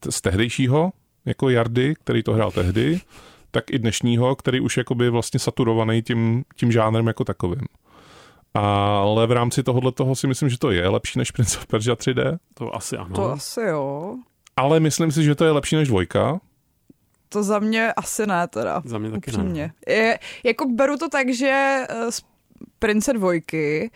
t- 0.00 0.12
z 0.12 0.20
tehdejšího, 0.20 0.92
jako 1.24 1.48
Jardy, 1.50 1.94
který 1.94 2.22
to 2.22 2.32
hrál 2.32 2.50
tehdy, 2.50 3.00
tak 3.50 3.70
i 3.70 3.78
dnešního, 3.78 4.36
který 4.36 4.60
už 4.60 4.76
jakoby 4.76 5.10
vlastně 5.10 5.40
saturovaný 5.40 6.02
tím, 6.02 6.44
tím 6.56 6.72
žánrem 6.72 7.06
jako 7.06 7.24
takovým. 7.24 7.60
ale 8.54 9.26
v 9.26 9.32
rámci 9.32 9.62
tohohle 9.62 9.92
toho 9.92 10.14
si 10.14 10.26
myslím, 10.26 10.48
že 10.48 10.58
to 10.58 10.70
je 10.70 10.88
lepší 10.88 11.18
než 11.18 11.30
Prince 11.30 11.58
of 11.58 11.66
Persia 11.66 11.94
3D. 11.96 12.38
To 12.54 12.74
asi 12.74 12.96
ano. 12.96 13.14
To 13.14 13.30
asi 13.30 13.60
jo. 13.60 14.16
Ale 14.56 14.80
myslím 14.80 15.12
si, 15.12 15.24
že 15.24 15.34
to 15.34 15.44
je 15.44 15.50
lepší 15.50 15.76
než 15.76 15.88
dvojka. 15.88 16.40
To 17.28 17.42
za 17.42 17.58
mě 17.58 17.92
asi 17.92 18.26
ne 18.26 18.48
teda. 18.48 18.82
Za 18.84 18.98
mě 18.98 19.10
taky 19.10 19.30
upřímně. 19.30 19.72
ne. 19.86 19.94
Je, 19.94 20.18
jako 20.44 20.68
beru 20.68 20.96
to 20.96 21.08
tak, 21.08 21.34
že 21.34 21.84
z 22.10 22.22
Prince 22.78 23.12
dvojky 23.12 23.90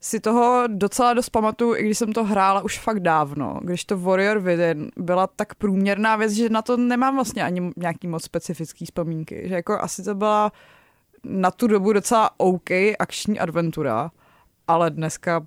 si 0.00 0.20
toho 0.20 0.64
docela 0.66 1.14
dost 1.14 1.30
pamatuju, 1.30 1.76
i 1.76 1.82
když 1.84 1.98
jsem 1.98 2.12
to 2.12 2.24
hrála 2.24 2.60
už 2.60 2.78
fakt 2.78 3.00
dávno. 3.00 3.60
Když 3.62 3.84
to 3.84 3.98
Warrior 3.98 4.38
Within 4.38 4.90
byla 4.96 5.26
tak 5.26 5.54
průměrná 5.54 6.16
věc, 6.16 6.32
že 6.32 6.48
na 6.48 6.62
to 6.62 6.76
nemám 6.76 7.14
vlastně 7.14 7.44
ani 7.44 7.70
nějaký 7.76 8.08
moc 8.08 8.24
specifický 8.24 8.84
vzpomínky. 8.84 9.42
Že 9.48 9.54
jako 9.54 9.80
asi 9.80 10.02
to 10.02 10.14
byla 10.14 10.52
na 11.24 11.50
tu 11.50 11.66
dobu 11.66 11.92
docela 11.92 12.30
OK 12.36 12.70
akční 12.98 13.38
adventura, 13.38 14.10
ale 14.68 14.90
dneska 14.90 15.46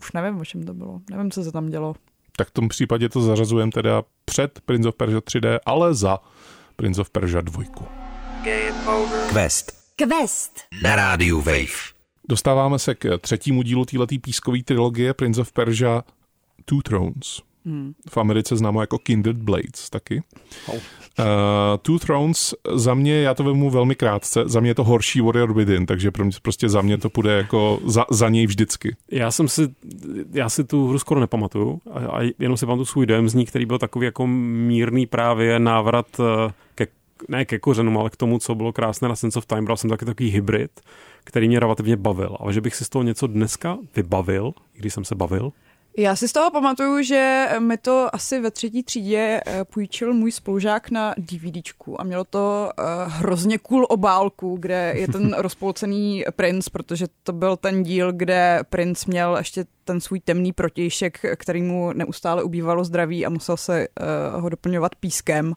už 0.00 0.12
nevím, 0.12 0.40
o 0.40 0.44
čem 0.44 0.62
to 0.62 0.74
bylo. 0.74 1.00
Nevím, 1.10 1.30
co 1.30 1.44
se 1.44 1.52
tam 1.52 1.66
dělo. 1.66 1.94
Tak 2.36 2.48
v 2.48 2.52
tom 2.52 2.68
případě 2.68 3.08
to 3.08 3.20
zařazujeme 3.20 3.72
teda 3.72 4.02
před 4.24 4.60
Prince 4.60 4.88
of 4.88 4.94
Persia 4.94 5.20
3D, 5.20 5.58
ale 5.66 5.94
za 5.94 6.18
Prince 6.76 7.00
of 7.00 7.10
Persia 7.10 7.40
2. 7.40 7.64
Quest. 9.28 9.77
Quest. 10.06 10.60
Na 10.82 10.96
rádiu 10.96 11.38
Wave. 11.38 11.92
Dostáváme 12.28 12.78
se 12.78 12.94
k 12.94 13.18
třetímu 13.18 13.62
dílu 13.62 13.84
této 13.84 14.14
pískové 14.22 14.62
trilogie 14.62 15.14
Prince 15.14 15.40
of 15.40 15.52
Persia 15.52 16.02
Two 16.64 16.82
Thrones. 16.82 17.42
Hmm. 17.64 17.92
V 18.10 18.16
Americe 18.16 18.56
známo 18.56 18.80
jako 18.80 18.98
Kindred 18.98 19.36
Blades 19.36 19.90
taky. 19.90 20.22
Oh. 20.66 20.74
Uh, 20.74 20.82
Two 21.82 21.98
Thrones 21.98 22.54
za 22.74 22.94
mě, 22.94 23.22
já 23.22 23.34
to 23.34 23.44
vemu 23.44 23.70
velmi 23.70 23.94
krátce, 23.94 24.42
za 24.46 24.60
mě 24.60 24.70
je 24.70 24.74
to 24.74 24.84
horší 24.84 25.20
Warrior 25.20 25.54
Within, 25.54 25.86
takže 25.86 26.10
pro 26.10 26.24
mě, 26.24 26.32
prostě 26.42 26.68
za 26.68 26.82
mě 26.82 26.98
to 26.98 27.10
půjde 27.10 27.36
jako 27.36 27.80
za, 27.84 28.04
za 28.10 28.28
něj 28.28 28.46
vždycky. 28.46 28.96
Já 29.10 29.30
jsem 29.30 29.48
si, 29.48 29.68
já 30.32 30.48
si 30.48 30.64
tu 30.64 30.88
hru 30.88 30.98
skoro 30.98 31.20
nepamatuju 31.20 31.80
a, 31.92 31.98
a 31.98 32.30
jenom 32.38 32.56
si 32.56 32.66
pamatuju 32.66 32.86
svůj 32.86 33.06
dojem 33.06 33.28
z 33.28 33.34
ní, 33.34 33.46
který 33.46 33.66
byl 33.66 33.78
takový 33.78 34.04
jako 34.04 34.26
mírný 34.26 35.06
právě 35.06 35.58
návrat 35.58 36.06
eh, 36.20 36.52
ke 36.74 36.86
ne 37.28 37.44
ke 37.44 37.58
kořenům, 37.58 37.98
ale 37.98 38.10
k 38.10 38.16
tomu, 38.16 38.38
co 38.38 38.54
bylo 38.54 38.72
krásné 38.72 39.08
na 39.08 39.16
Sense 39.16 39.38
of 39.38 39.46
Time. 39.46 39.64
Bral 39.64 39.76
jsem 39.76 39.90
taky 39.90 40.04
takový 40.04 40.30
hybrid, 40.30 40.80
který 41.24 41.48
mě 41.48 41.60
relativně 41.60 41.96
bavil. 41.96 42.36
Ale 42.40 42.52
že 42.52 42.60
bych 42.60 42.74
si 42.74 42.84
z 42.84 42.88
toho 42.88 43.02
něco 43.02 43.26
dneska 43.26 43.78
vybavil, 43.96 44.52
když 44.72 44.94
jsem 44.94 45.04
se 45.04 45.14
bavil, 45.14 45.52
já 46.00 46.16
si 46.16 46.28
z 46.28 46.32
toho 46.32 46.50
pamatuju, 46.50 47.02
že 47.02 47.48
mi 47.58 47.76
to 47.76 48.14
asi 48.14 48.40
ve 48.40 48.50
třetí 48.50 48.82
třídě 48.82 49.40
eh, 49.46 49.64
půjčil 49.64 50.14
můj 50.14 50.32
spolužák 50.32 50.90
na 50.90 51.14
DVDčku 51.16 52.00
a 52.00 52.04
mělo 52.04 52.24
to 52.24 52.70
uh, 52.78 53.12
hrozně 53.12 53.58
cool 53.58 53.86
obálku, 53.88 54.56
kde 54.60 54.92
je 54.96 55.08
ten 55.08 55.34
rozpolcený 55.38 56.24
princ, 56.36 56.68
protože 56.68 57.06
to 57.22 57.32
byl 57.32 57.56
ten 57.56 57.82
díl, 57.82 58.12
kde 58.12 58.60
princ 58.70 59.06
měl 59.06 59.36
ještě 59.36 59.64
ten 59.84 60.00
svůj 60.00 60.20
temný 60.20 60.52
protějšek, 60.52 61.20
který 61.36 61.62
mu 61.62 61.92
neustále 61.92 62.42
ubývalo 62.42 62.84
zdraví 62.84 63.26
a 63.26 63.30
musel 63.30 63.56
se 63.56 63.88
uh, 64.34 64.42
ho 64.42 64.48
doplňovat 64.48 64.94
pískem 64.94 65.54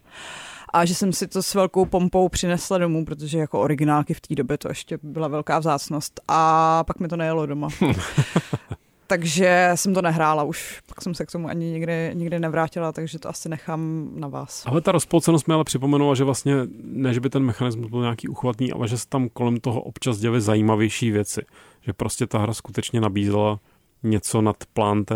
a 0.74 0.86
že 0.86 0.96
jsem 0.96 1.14
si 1.14 1.28
to 1.28 1.44
s 1.44 1.54
velkou 1.54 1.86
pompou 1.86 2.30
přinesla 2.30 2.78
domů, 2.78 3.06
protože 3.06 3.38
jako 3.38 3.62
originálky 3.62 4.14
v 4.14 4.22
té 4.22 4.36
době 4.36 4.58
to 4.58 4.70
ještě 4.70 4.98
byla 5.04 5.28
velká 5.28 5.60
vzácnost 5.60 6.22
a 6.28 6.84
pak 6.84 7.00
mi 7.00 7.08
to 7.08 7.18
nejelo 7.18 7.46
doma. 7.46 7.68
takže 9.08 9.72
jsem 9.76 9.94
to 9.94 10.02
nehrála 10.02 10.44
už, 10.44 10.82
pak 10.86 11.02
jsem 11.02 11.14
se 11.14 11.26
k 11.26 11.32
tomu 11.32 11.48
ani 11.48 11.66
nikdy, 11.66 12.12
nikdy 12.14 12.40
nevrátila, 12.40 12.92
takže 12.92 13.20
to 13.20 13.30
asi 13.30 13.50
nechám 13.50 14.10
na 14.16 14.28
vás. 14.28 14.64
Ale 14.66 14.82
ta 14.82 14.92
rozpolcenost 14.92 15.48
mi 15.48 15.54
ale 15.54 15.64
připomenula, 15.64 16.16
že 16.16 16.24
vlastně 16.24 16.56
ne, 16.84 17.14
že 17.14 17.20
by 17.20 17.30
ten 17.30 17.44
mechanismus 17.44 17.90
byl 17.90 18.02
nějaký 18.02 18.28
uchvatný, 18.28 18.72
ale 18.72 18.88
že 18.88 18.98
se 18.98 19.08
tam 19.10 19.30
kolem 19.30 19.58
toho 19.58 19.82
občas 19.82 20.18
děly 20.18 20.42
zajímavější 20.42 21.12
věci. 21.12 21.42
Že 21.82 21.94
prostě 21.94 22.28
ta 22.28 22.40
hra 22.40 22.54
skutečně 22.54 23.02
nabízela 23.02 23.60
něco 24.04 24.42
nad 24.42 24.58
plán 24.74 25.06
té 25.06 25.16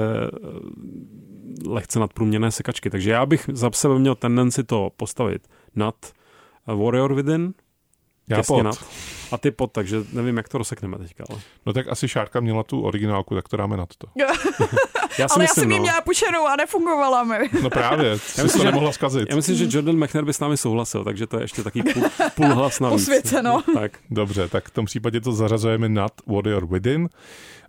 lehce 1.67 1.99
nadprůměrné 1.99 2.51
sekačky. 2.51 2.89
Takže 2.89 3.11
já 3.11 3.25
bych 3.25 3.49
za 3.53 3.71
sebe 3.73 3.99
měl 3.99 4.15
tendenci 4.15 4.63
to 4.63 4.91
postavit 4.97 5.47
nad 5.75 5.95
Warrior 6.67 7.13
Within, 7.13 7.53
já 8.29 8.43
pod. 8.43 8.63
Nad. 8.63 8.85
A 9.31 9.37
ty 9.37 9.51
pod, 9.51 9.71
takže 9.71 9.97
nevím, 10.13 10.37
jak 10.37 10.49
to 10.49 10.57
rozsekneme 10.57 10.97
teďka. 10.97 11.23
Ale. 11.29 11.39
No 11.65 11.73
tak 11.73 11.87
asi 11.87 12.07
Šárka 12.07 12.39
měla 12.39 12.63
tu 12.63 12.81
originálku, 12.81 13.35
tak 13.35 13.49
to 13.49 13.57
dáme 13.57 13.77
nad 13.77 13.89
to. 13.97 14.07
já 15.19 15.27
si 15.27 15.33
ale 15.33 15.41
myslím, 15.41 15.41
já 15.41 15.47
jsem 15.47 15.71
ji 15.71 15.77
no. 15.77 15.83
měla 15.83 16.01
pučenou 16.01 16.47
a 16.47 16.55
nefungovala 16.55 17.23
mi. 17.23 17.37
No 17.63 17.69
právě, 17.69 18.09
já 18.37 18.43
myslím, 18.43 18.61
to 18.61 18.63
nemohla 18.63 18.91
zkazit. 18.91 19.29
Já 19.29 19.35
myslím, 19.35 19.55
že 19.55 19.67
Jordan 19.69 20.03
McNair 20.03 20.25
by 20.25 20.33
s 20.33 20.39
námi 20.39 20.57
souhlasil, 20.57 21.03
takže 21.03 21.27
to 21.27 21.37
je 21.37 21.43
ještě 21.43 21.63
taky 21.63 21.83
půl, 21.83 22.03
půl 22.35 22.47
hlas 22.47 22.79
navíc. 22.79 23.01
Posvěceno. 23.01 23.63
tak. 23.73 23.99
Dobře, 24.11 24.47
tak 24.47 24.67
v 24.67 24.71
tom 24.71 24.85
případě 24.85 25.21
to 25.21 25.31
zařazujeme 25.31 25.89
nad 25.89 26.11
Warrior 26.27 26.65
Within. 26.65 27.09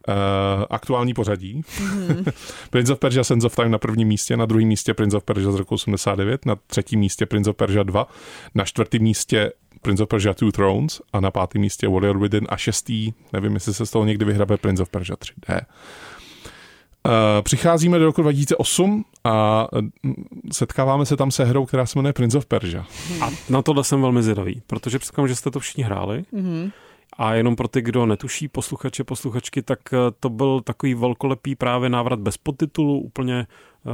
Uh, 0.09 0.65
aktuální 0.71 1.15
pořadí. 1.15 1.63
Mm-hmm. 1.63 2.33
Prince 2.71 2.93
of 2.93 2.99
Persia 2.99 3.25
Sense 3.25 3.47
of 3.47 3.57
Time 3.57 3.71
na 3.71 3.79
prvním 3.79 4.09
místě, 4.09 4.37
na 4.37 4.47
druhém 4.47 4.69
místě 4.69 4.95
Prince 4.95 5.17
of 5.17 5.25
Persia 5.25 5.53
z 5.53 5.55
roku 5.55 5.75
89, 5.75 6.47
na 6.47 6.57
třetím 6.67 7.01
místě 7.01 7.27
Prince 7.27 7.51
of 7.51 7.57
Persia 7.57 7.83
2, 7.83 8.09
na 8.55 8.65
čtvrtém 8.65 9.03
místě 9.03 9.53
Prince 9.83 10.03
of 10.03 10.09
Persia 10.09 10.35
Two 10.35 10.53
Thrones 10.53 11.01
a 11.13 11.21
na 11.21 11.31
pátém 11.31 11.61
místě 11.61 11.89
Warrior 11.89 12.19
Within 12.19 12.47
a 12.49 12.57
šestý, 12.57 13.13
nevím, 13.33 13.55
jestli 13.55 13.75
se 13.75 13.87
z 13.87 13.91
toho 13.91 14.05
někdy 14.05 14.25
vyhrabe 14.25 14.57
Prince 14.57 14.83
of 14.83 14.89
Persia 14.89 15.17
3D. 15.17 15.55
Uh, 15.55 17.13
eh, 17.13 17.43
přicházíme 17.43 17.99
do 17.99 18.05
roku 18.05 18.23
2008 18.23 19.05
a 19.25 19.67
mm, 20.03 20.15
setkáváme 20.53 21.07
se 21.07 21.17
tam 21.17 21.31
se 21.31 21.45
hrou, 21.45 21.67
která 21.67 21.87
se 21.87 21.99
jmenuje 21.99 22.13
Prince 22.13 22.39
of 22.39 22.47
Persia. 22.47 22.87
A 23.21 23.31
na 23.49 23.63
tohle 23.63 23.85
jsem 23.85 24.01
velmi 24.01 24.23
zvědavý, 24.23 24.63
protože 24.67 24.99
předpokládám, 24.99 25.29
že 25.29 25.37
jste 25.37 25.51
to 25.51 25.61
všichni 25.61 25.85
hráli. 25.85 26.25
Mm-hmm. 26.35 26.73
A 27.19 27.35
jenom 27.35 27.57
pro 27.57 27.69
ty, 27.69 27.83
kdo 27.83 28.07
netuší 28.07 28.49
posluchače, 28.49 29.05
posluchačky, 29.05 29.63
tak 29.63 29.93
eh, 29.93 29.97
to 30.21 30.29
byl 30.29 30.61
takový 30.61 30.95
velkolepý 30.95 31.55
právě 31.55 31.89
návrat 31.89 32.21
bez 32.21 32.37
podtitulu, 32.37 33.01
úplně 33.01 33.47
eh, 33.87 33.91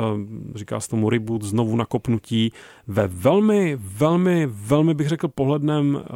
říká 0.55 0.81
se 0.81 0.89
tomu 0.89 1.11
reboot, 1.11 1.43
znovu 1.43 1.77
nakopnutí 1.77 2.53
ve 2.87 3.09
velmi, 3.09 3.77
velmi, 3.81 4.47
velmi 4.47 4.95
bych 4.95 5.09
řekl 5.09 5.29
pohledném 5.29 6.03
eh, 6.05 6.11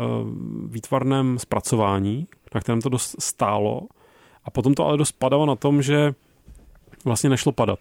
výtvarném 0.66 1.38
zpracování, 1.38 2.26
na 2.54 2.60
kterém 2.60 2.80
to 2.80 2.88
dost 2.88 3.16
stálo. 3.18 3.82
A 4.44 4.50
potom 4.50 4.74
to 4.74 4.86
ale 4.86 4.96
dost 4.96 5.12
padalo 5.12 5.46
na 5.46 5.56
tom, 5.56 5.82
že 5.82 6.14
vlastně 7.06 7.30
nešlo 7.30 7.52
padat. 7.52 7.78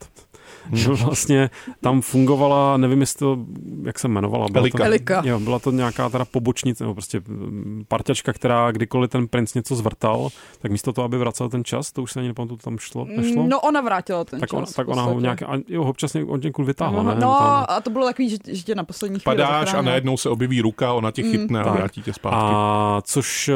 že 0.73 0.89
vlastně 0.89 1.49
tam 1.81 2.01
fungovala, 2.01 2.77
nevím, 2.77 3.01
jestli 3.01 3.19
to, 3.19 3.37
jak 3.83 3.99
se 3.99 4.07
jmenovala. 4.07 4.47
Byla 4.51 4.61
Elika. 4.61 4.77
To, 4.77 4.83
Elika. 4.83 5.21
Jo, 5.25 5.39
byla 5.39 5.59
to 5.59 5.71
nějaká 5.71 6.09
teda 6.09 6.25
pobočnice, 6.25 6.83
nebo 6.83 6.93
prostě 6.93 7.21
mm, 7.27 7.85
parťačka, 7.87 8.33
která 8.33 8.71
kdykoliv 8.71 9.11
ten 9.11 9.27
princ 9.27 9.53
něco 9.53 9.75
zvrtal, 9.75 10.29
tak 10.59 10.71
místo 10.71 10.93
toho, 10.93 11.05
aby 11.05 11.17
vracel 11.17 11.49
ten 11.49 11.63
čas, 11.63 11.91
to 11.91 12.03
už 12.03 12.11
se 12.11 12.19
ani 12.19 12.27
nepamatuju, 12.27 12.57
tam 12.57 12.77
šlo, 12.77 13.05
nešlo? 13.05 13.47
No 13.47 13.59
ona 13.59 13.81
vrátila 13.81 14.23
ten 14.23 14.39
tak 14.39 14.49
čas. 14.49 14.57
Ona, 14.57 14.65
tak 14.75 14.87
ona 14.87 15.01
ho 15.01 15.19
nějak, 15.19 15.41
a 15.41 15.57
jo, 15.67 15.83
občas 15.83 16.15
od 16.27 16.43
někud 16.43 16.65
vytáhla, 16.65 17.03
no, 17.03 17.09
ne? 17.09 17.21
No 17.21 17.41
a 17.71 17.81
to 17.81 17.89
bylo 17.89 18.05
takový, 18.05 18.29
že, 18.29 18.37
že 18.47 18.75
na 18.75 18.83
poslední 18.83 19.19
chvíli 19.19 19.37
Padáš 19.37 19.73
a 19.73 19.81
najednou 19.81 20.17
se 20.17 20.29
objeví 20.29 20.61
ruka, 20.61 20.93
ona 20.93 21.11
tě 21.11 21.23
mm, 21.23 21.31
chytne 21.31 21.61
mm, 21.61 21.69
a 21.69 21.71
vrátí 21.71 22.01
tě 22.01 22.13
zpátky. 22.13 22.37
A 22.41 23.01
což 23.05 23.49
eh, 23.49 23.53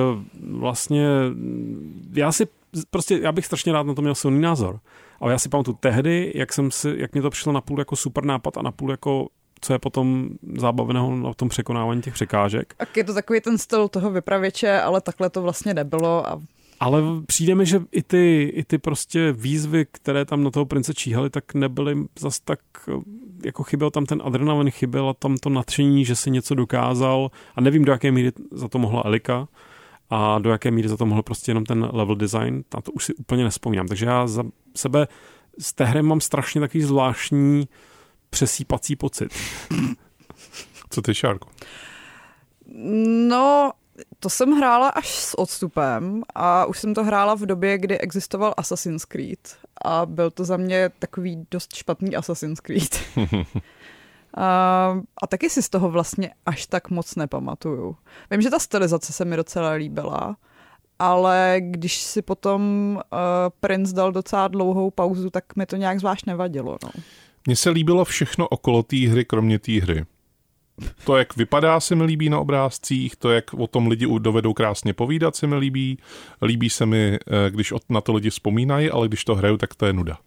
vlastně, 0.51 1.07
já 2.13 2.32
si 2.32 2.47
prostě, 2.89 3.20
já 3.22 3.32
bych 3.32 3.45
strašně 3.45 3.74
rád 3.74 3.84
na 3.84 3.93
to 3.93 4.01
měl 4.01 4.15
silný 4.15 4.41
názor. 4.41 4.80
Ale 5.20 5.32
já 5.32 5.39
si 5.39 5.49
pamatuju 5.49 5.78
tehdy, 5.80 6.32
jak, 6.36 6.53
jsem 6.53 6.72
si, 6.72 6.95
jak 6.97 7.13
mě 7.13 7.22
to 7.22 7.30
přišlo 7.30 7.53
na 7.53 7.61
půl 7.61 7.80
jako 7.80 7.95
super 7.95 8.26
nápad 8.26 8.57
a 8.57 8.61
na 8.61 8.72
půl 8.72 8.91
jako 8.91 9.28
co 9.61 9.74
je 9.74 9.80
potom 9.80 10.30
zábavného 10.57 11.15
na 11.15 11.34
tom 11.34 11.49
překonávání 11.49 12.01
těch 12.01 12.13
překážek. 12.13 12.74
Tak 12.78 12.97
je 12.97 13.03
to 13.03 13.13
takový 13.13 13.41
ten 13.41 13.57
styl 13.57 13.88
toho 13.88 14.11
vypravěče, 14.11 14.82
ale 14.82 15.01
takhle 15.01 15.30
to 15.30 15.41
vlastně 15.41 15.74
nebylo 15.74 16.28
a 16.28 16.39
ale 16.80 17.01
přijde 17.26 17.55
mi, 17.55 17.65
že 17.65 17.82
i 17.91 18.03
ty, 18.03 18.43
i 18.55 18.63
ty 18.63 18.78
prostě 18.78 19.32
výzvy, 19.32 19.86
které 19.91 20.26
tam 20.26 20.43
na 20.43 20.51
toho 20.51 20.65
prince 20.65 20.93
číhaly, 20.93 21.30
tak 21.30 21.53
nebyly 21.53 21.97
zas 22.20 22.39
tak, 22.39 22.59
jako 23.45 23.63
chyběl 23.63 23.91
tam 23.91 24.05
ten 24.05 24.22
adrenalin, 24.26 24.72
chybělo 24.72 25.13
tam 25.13 25.38
to 25.38 25.49
natření, 25.49 26.05
že 26.05 26.15
si 26.15 26.32
něco 26.32 26.55
dokázal 26.55 27.32
a 27.55 27.61
nevím, 27.61 27.86
do 27.86 27.91
jaké 27.91 28.11
míry 28.11 28.32
za 28.51 28.67
to 28.67 28.80
mohla 28.80 29.01
Elika, 29.05 29.47
a 30.10 30.39
do 30.39 30.49
jaké 30.49 30.72
míry 30.72 30.89
za 30.89 30.97
to 30.97 31.05
mohl 31.05 31.24
prostě 31.24 31.51
jenom 31.51 31.66
ten 31.66 31.89
level 31.93 32.16
design, 32.16 32.64
na 32.74 32.82
to 32.82 32.91
už 32.91 33.05
si 33.05 33.14
úplně 33.14 33.43
nespomínám. 33.43 33.88
Takže 33.88 34.05
já 34.05 34.28
za 34.28 34.43
sebe 34.76 35.07
z 35.60 35.74
té 35.74 35.86
hry 35.86 36.01
mám 36.01 36.22
strašně 36.22 36.62
takový 36.62 36.84
zvláštní 36.84 37.68
přesýpací 38.30 38.95
pocit. 38.95 39.34
Co 40.89 41.01
ty, 41.01 41.16
Šárko? 41.16 41.49
No, 43.28 43.72
to 44.20 44.30
jsem 44.30 44.51
hrála 44.51 44.89
až 44.89 45.10
s 45.10 45.39
odstupem 45.39 46.24
a 46.36 46.66
už 46.66 46.80
jsem 46.80 46.93
to 46.93 47.03
hrála 47.03 47.36
v 47.36 47.45
době, 47.45 47.78
kdy 47.78 47.97
existoval 47.97 48.53
Assassin's 48.57 49.05
Creed 49.05 49.57
a 49.86 50.05
byl 50.05 50.32
to 50.32 50.45
za 50.45 50.57
mě 50.57 50.89
takový 50.99 51.47
dost 51.51 51.76
špatný 51.76 52.16
Assassin's 52.16 52.60
Creed. 52.60 52.99
A, 54.38 54.99
a 55.21 55.27
taky 55.27 55.49
si 55.49 55.63
z 55.63 55.69
toho 55.69 55.89
vlastně 55.89 56.32
až 56.45 56.65
tak 56.65 56.89
moc 56.89 57.15
nepamatuju. 57.15 57.95
Vím, 58.32 58.41
že 58.41 58.49
ta 58.49 58.59
stylizace 58.59 59.13
se 59.13 59.25
mi 59.25 59.36
docela 59.36 59.71
líbila, 59.71 60.38
ale 60.99 61.57
když 61.59 61.97
si 61.97 62.21
potom 62.21 62.93
uh, 62.95 63.19
Prince 63.59 63.95
dal 63.95 64.11
docela 64.11 64.47
dlouhou 64.47 64.91
pauzu, 64.91 65.30
tak 65.30 65.55
mi 65.55 65.65
to 65.65 65.75
nějak 65.75 65.99
zvlášť 65.99 66.25
nevadilo. 66.25 66.77
No. 66.84 66.89
Mně 67.45 67.55
se 67.55 67.69
líbilo 67.69 68.05
všechno 68.05 68.47
okolo 68.47 68.84
té 68.84 68.97
hry, 68.97 69.25
kromě 69.25 69.59
té 69.59 69.71
hry. 69.71 70.05
To, 71.05 71.17
jak 71.17 71.38
vypadá, 71.38 71.80
se 71.80 71.95
mi 71.95 72.03
líbí 72.03 72.30
na 72.30 72.39
obrázcích, 72.39 73.15
to, 73.15 73.32
jak 73.32 73.53
o 73.53 73.67
tom 73.67 73.88
lidi 73.88 74.07
dovedou 74.19 74.53
krásně 74.53 74.93
povídat, 74.93 75.36
se 75.36 75.47
mi 75.47 75.55
líbí. 75.55 75.97
Líbí 76.41 76.69
se 76.69 76.86
mi, 76.86 77.17
eh, 77.27 77.49
když 77.49 77.73
na 77.89 78.01
to 78.01 78.13
lidi 78.13 78.30
vzpomínají, 78.30 78.89
ale 78.89 79.07
když 79.07 79.25
to 79.25 79.36
hraju, 79.36 79.57
tak 79.57 79.75
to 79.75 79.86
je 79.86 79.93
nuda. 79.93 80.17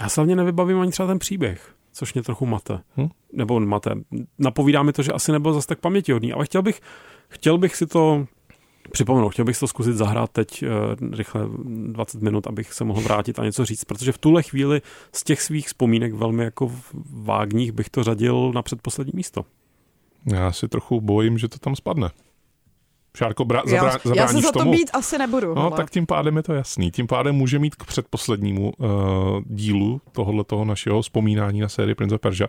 Já 0.00 0.08
se 0.08 0.20
hlavně 0.20 0.36
nevybavím 0.36 0.80
ani 0.80 0.90
třeba 0.90 1.08
ten 1.08 1.18
příběh, 1.18 1.74
což 1.92 2.14
mě 2.14 2.22
trochu 2.22 2.46
mate. 2.46 2.80
Hm? 2.96 3.08
Nebo 3.32 3.60
mate. 3.60 3.94
Napovídá 4.38 4.82
mi 4.82 4.92
to, 4.92 5.02
že 5.02 5.12
asi 5.12 5.32
nebyl 5.32 5.52
zase 5.52 5.66
tak 5.66 5.80
pamětihodný, 5.80 6.32
ale 6.32 6.44
chtěl 6.44 6.62
bych, 6.62 6.80
chtěl 7.28 7.58
bych 7.58 7.76
si 7.76 7.86
to 7.86 8.26
připomenout. 8.92 9.28
Chtěl 9.28 9.44
bych 9.44 9.58
to 9.58 9.66
zkusit 9.66 9.92
zahrát 9.92 10.30
teď 10.30 10.62
uh, 10.62 10.68
rychle 11.16 11.40
20 11.86 12.22
minut, 12.22 12.46
abych 12.46 12.72
se 12.72 12.84
mohl 12.84 13.00
vrátit 13.00 13.38
a 13.38 13.44
něco 13.44 13.64
říct, 13.64 13.84
protože 13.84 14.12
v 14.12 14.18
tuhle 14.18 14.42
chvíli 14.42 14.82
z 15.12 15.24
těch 15.24 15.42
svých 15.42 15.66
vzpomínek 15.66 16.12
velmi 16.12 16.44
jako 16.44 16.72
vágních 17.10 17.72
bych 17.72 17.90
to 17.90 18.04
řadil 18.04 18.52
na 18.54 18.62
předposlední 18.62 19.12
místo. 19.14 19.44
Já 20.32 20.52
si 20.52 20.68
trochu 20.68 21.00
bojím, 21.00 21.38
že 21.38 21.48
to 21.48 21.58
tam 21.58 21.76
spadne. 21.76 22.10
Šárko, 23.16 23.44
bra- 23.44 23.62
já, 23.66 23.84
zabra- 23.84 24.14
já 24.14 24.28
se 24.28 24.40
za 24.40 24.52
to 24.52 24.58
tomu? 24.58 24.72
být 24.72 24.90
asi 24.92 25.18
nebudu. 25.18 25.54
No, 25.54 25.62
ale... 25.62 25.76
tak 25.76 25.90
tím 25.90 26.06
pádem 26.06 26.36
je 26.36 26.42
to 26.42 26.52
jasný. 26.52 26.90
Tím 26.90 27.06
pádem 27.06 27.34
může 27.34 27.58
mít 27.58 27.74
k 27.74 27.84
předposlednímu 27.84 28.72
uh, 28.78 28.88
dílu 29.46 30.00
tohohle 30.12 30.44
toho 30.44 30.64
našeho 30.64 31.02
vzpomínání 31.02 31.60
na 31.60 31.68
sérii 31.68 31.94
Prince 31.94 32.14
of 32.14 32.20
Persia, 32.20 32.48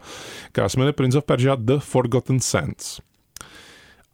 která 0.52 0.70
se 0.70 0.80
jmenuje 0.80 0.94
Prince 0.94 1.18
of 1.18 1.24
Persia 1.24 1.56
The 1.60 1.78
Forgotten 1.80 2.40
Sands. 2.40 3.00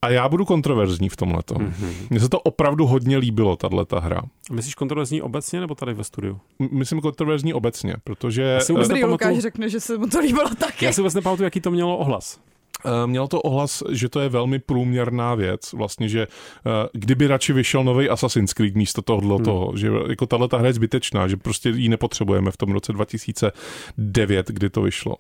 A 0.01 0.09
já 0.09 0.29
budu 0.29 0.45
kontroverzní 0.45 1.09
v 1.09 1.15
tomhle. 1.15 1.41
Mm-hmm. 1.41 1.93
Mně 2.09 2.19
se 2.19 2.29
to 2.29 2.39
opravdu 2.39 2.85
hodně 2.85 3.17
líbilo, 3.17 3.55
tahle 3.55 3.85
ta 3.85 3.99
hra. 3.99 4.21
Myslíš 4.51 4.75
kontroverzní 4.75 5.21
obecně 5.21 5.59
nebo 5.59 5.75
tady 5.75 5.93
ve 5.93 6.03
studiu? 6.03 6.39
M- 6.59 6.69
myslím 6.71 7.01
kontroverzní 7.01 7.53
obecně, 7.53 7.95
protože... 8.03 8.41
Já 8.41 8.59
si 8.59 8.73
vůbec 8.73 8.89
uh, 8.89 8.95
nepamatuju... 8.95 9.41
řekne, 9.41 9.69
že 9.69 9.79
se 9.79 9.97
mu 9.97 10.07
to 10.07 10.19
líbilo 10.19 10.55
taky. 10.55 10.85
Já 10.85 10.91
si 10.93 11.01
vůbec 11.01 11.13
nepamatuju, 11.13 11.43
jaký 11.43 11.61
to 11.61 11.71
mělo 11.71 11.97
ohlas. 11.97 12.39
Eh, 12.85 13.07
mělo 13.07 13.27
to 13.27 13.41
ohlas, 13.41 13.83
že 13.89 14.09
to 14.09 14.19
je 14.19 14.29
velmi 14.29 14.59
průměrná 14.59 15.35
věc, 15.35 15.73
vlastně, 15.73 16.09
že 16.09 16.27
uh, 16.27 16.71
kdyby 16.93 17.27
radši 17.27 17.53
vyšel 17.53 17.83
nový 17.83 18.09
Assassin's 18.09 18.53
Creed 18.53 18.75
místo 18.75 19.01
tohohle 19.01 19.35
hmm. 19.35 19.45
toho, 19.45 19.77
že 19.77 19.91
jako 20.09 20.25
tahle 20.25 20.47
ta 20.47 20.57
hra 20.57 20.67
je 20.67 20.73
zbytečná, 20.73 21.27
že 21.27 21.37
prostě 21.37 21.69
ji 21.69 21.89
nepotřebujeme 21.89 22.51
v 22.51 22.57
tom 22.57 22.71
roce 22.71 22.93
2009, 22.93 24.47
kdy 24.47 24.69
to 24.69 24.81
vyšlo. 24.81 25.15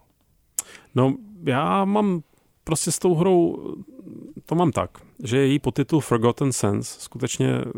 No, 0.95 1.15
já 1.43 1.85
mám 1.85 2.21
prostě 2.63 2.91
s 2.91 2.99
tou 2.99 3.15
hrou, 3.15 3.57
to 4.45 4.55
mám 4.55 4.71
tak, 4.71 4.89
že 5.23 5.37
její 5.37 5.59
podtitul 5.59 5.99
Forgotten 5.99 6.53
Sense 6.53 7.01
skutečně 7.01 7.47
eh, 7.47 7.71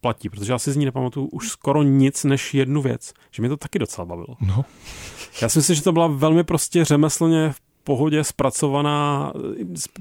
platí, 0.00 0.28
protože 0.28 0.52
já 0.52 0.58
si 0.58 0.72
z 0.72 0.76
ní 0.76 0.84
nepamatuju 0.84 1.26
už 1.26 1.48
skoro 1.48 1.82
nic 1.82 2.24
než 2.24 2.54
jednu 2.54 2.82
věc, 2.82 3.12
že 3.30 3.42
mě 3.42 3.48
to 3.48 3.56
taky 3.56 3.78
docela 3.78 4.04
bavilo. 4.04 4.36
No. 4.40 4.64
Já 5.42 5.48
si 5.48 5.58
myslím, 5.58 5.76
že 5.76 5.82
to 5.82 5.92
byla 5.92 6.06
velmi 6.06 6.44
prostě 6.44 6.84
řemeslně 6.84 7.52
pohodě 7.84 8.24
zpracovaná, 8.24 9.32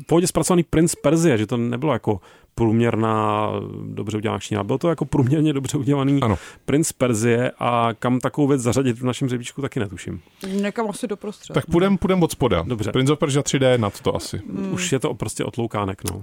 v 0.01 0.05
pohodě 0.05 0.27
zpracovaný 0.27 0.63
princ 0.63 0.95
Perzie, 0.95 1.37
že 1.37 1.47
to 1.47 1.57
nebylo 1.57 1.93
jako 1.93 2.19
průměrná, 2.55 3.51
dobře 3.85 4.17
udělaná 4.17 4.39
čína. 4.39 4.63
Byl 4.63 4.77
to 4.77 4.89
jako 4.89 5.05
průměrně 5.05 5.53
dobře 5.53 5.77
udělaný 5.77 6.21
ano. 6.21 6.37
princ 6.65 6.91
Perzie 6.91 7.51
a 7.59 7.89
kam 7.99 8.19
takovou 8.19 8.47
věc 8.47 8.61
zařadit 8.61 8.99
v 8.99 9.05
našem 9.05 9.29
řebíčku 9.29 9.61
taky 9.61 9.79
netuším. 9.79 10.21
Někam 10.47 10.89
asi 10.89 11.07
doprostřed. 11.07 11.53
Tak 11.53 11.65
půjdem, 11.65 11.97
půjdem 11.97 12.23
od 12.23 12.31
spoda. 12.31 12.63
Dobře. 12.67 12.91
Prince 12.91 13.13
of 13.13 13.19
Persia 13.19 13.41
3D 13.41 13.79
nad 13.79 13.99
to 13.99 14.15
asi. 14.15 14.37
Hmm. 14.37 14.73
Už 14.73 14.91
je 14.91 14.99
to 14.99 15.13
prostě 15.13 15.43
otloukánek, 15.45 16.01
no. 16.11 16.17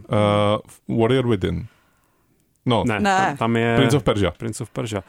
Uh, 0.89 0.99
Warrior 1.01 1.29
Within. 1.29 1.67
No, 2.67 2.85
ne, 2.87 3.01
ne. 3.01 3.17
Tam, 3.17 3.37
tam 3.37 3.57
je... 3.57 3.77
Prince 3.77 3.97
of 3.97 4.03
Persia. 4.03 4.31
Prince 4.31 4.63
of 4.63 4.71
Persia. 4.71 5.03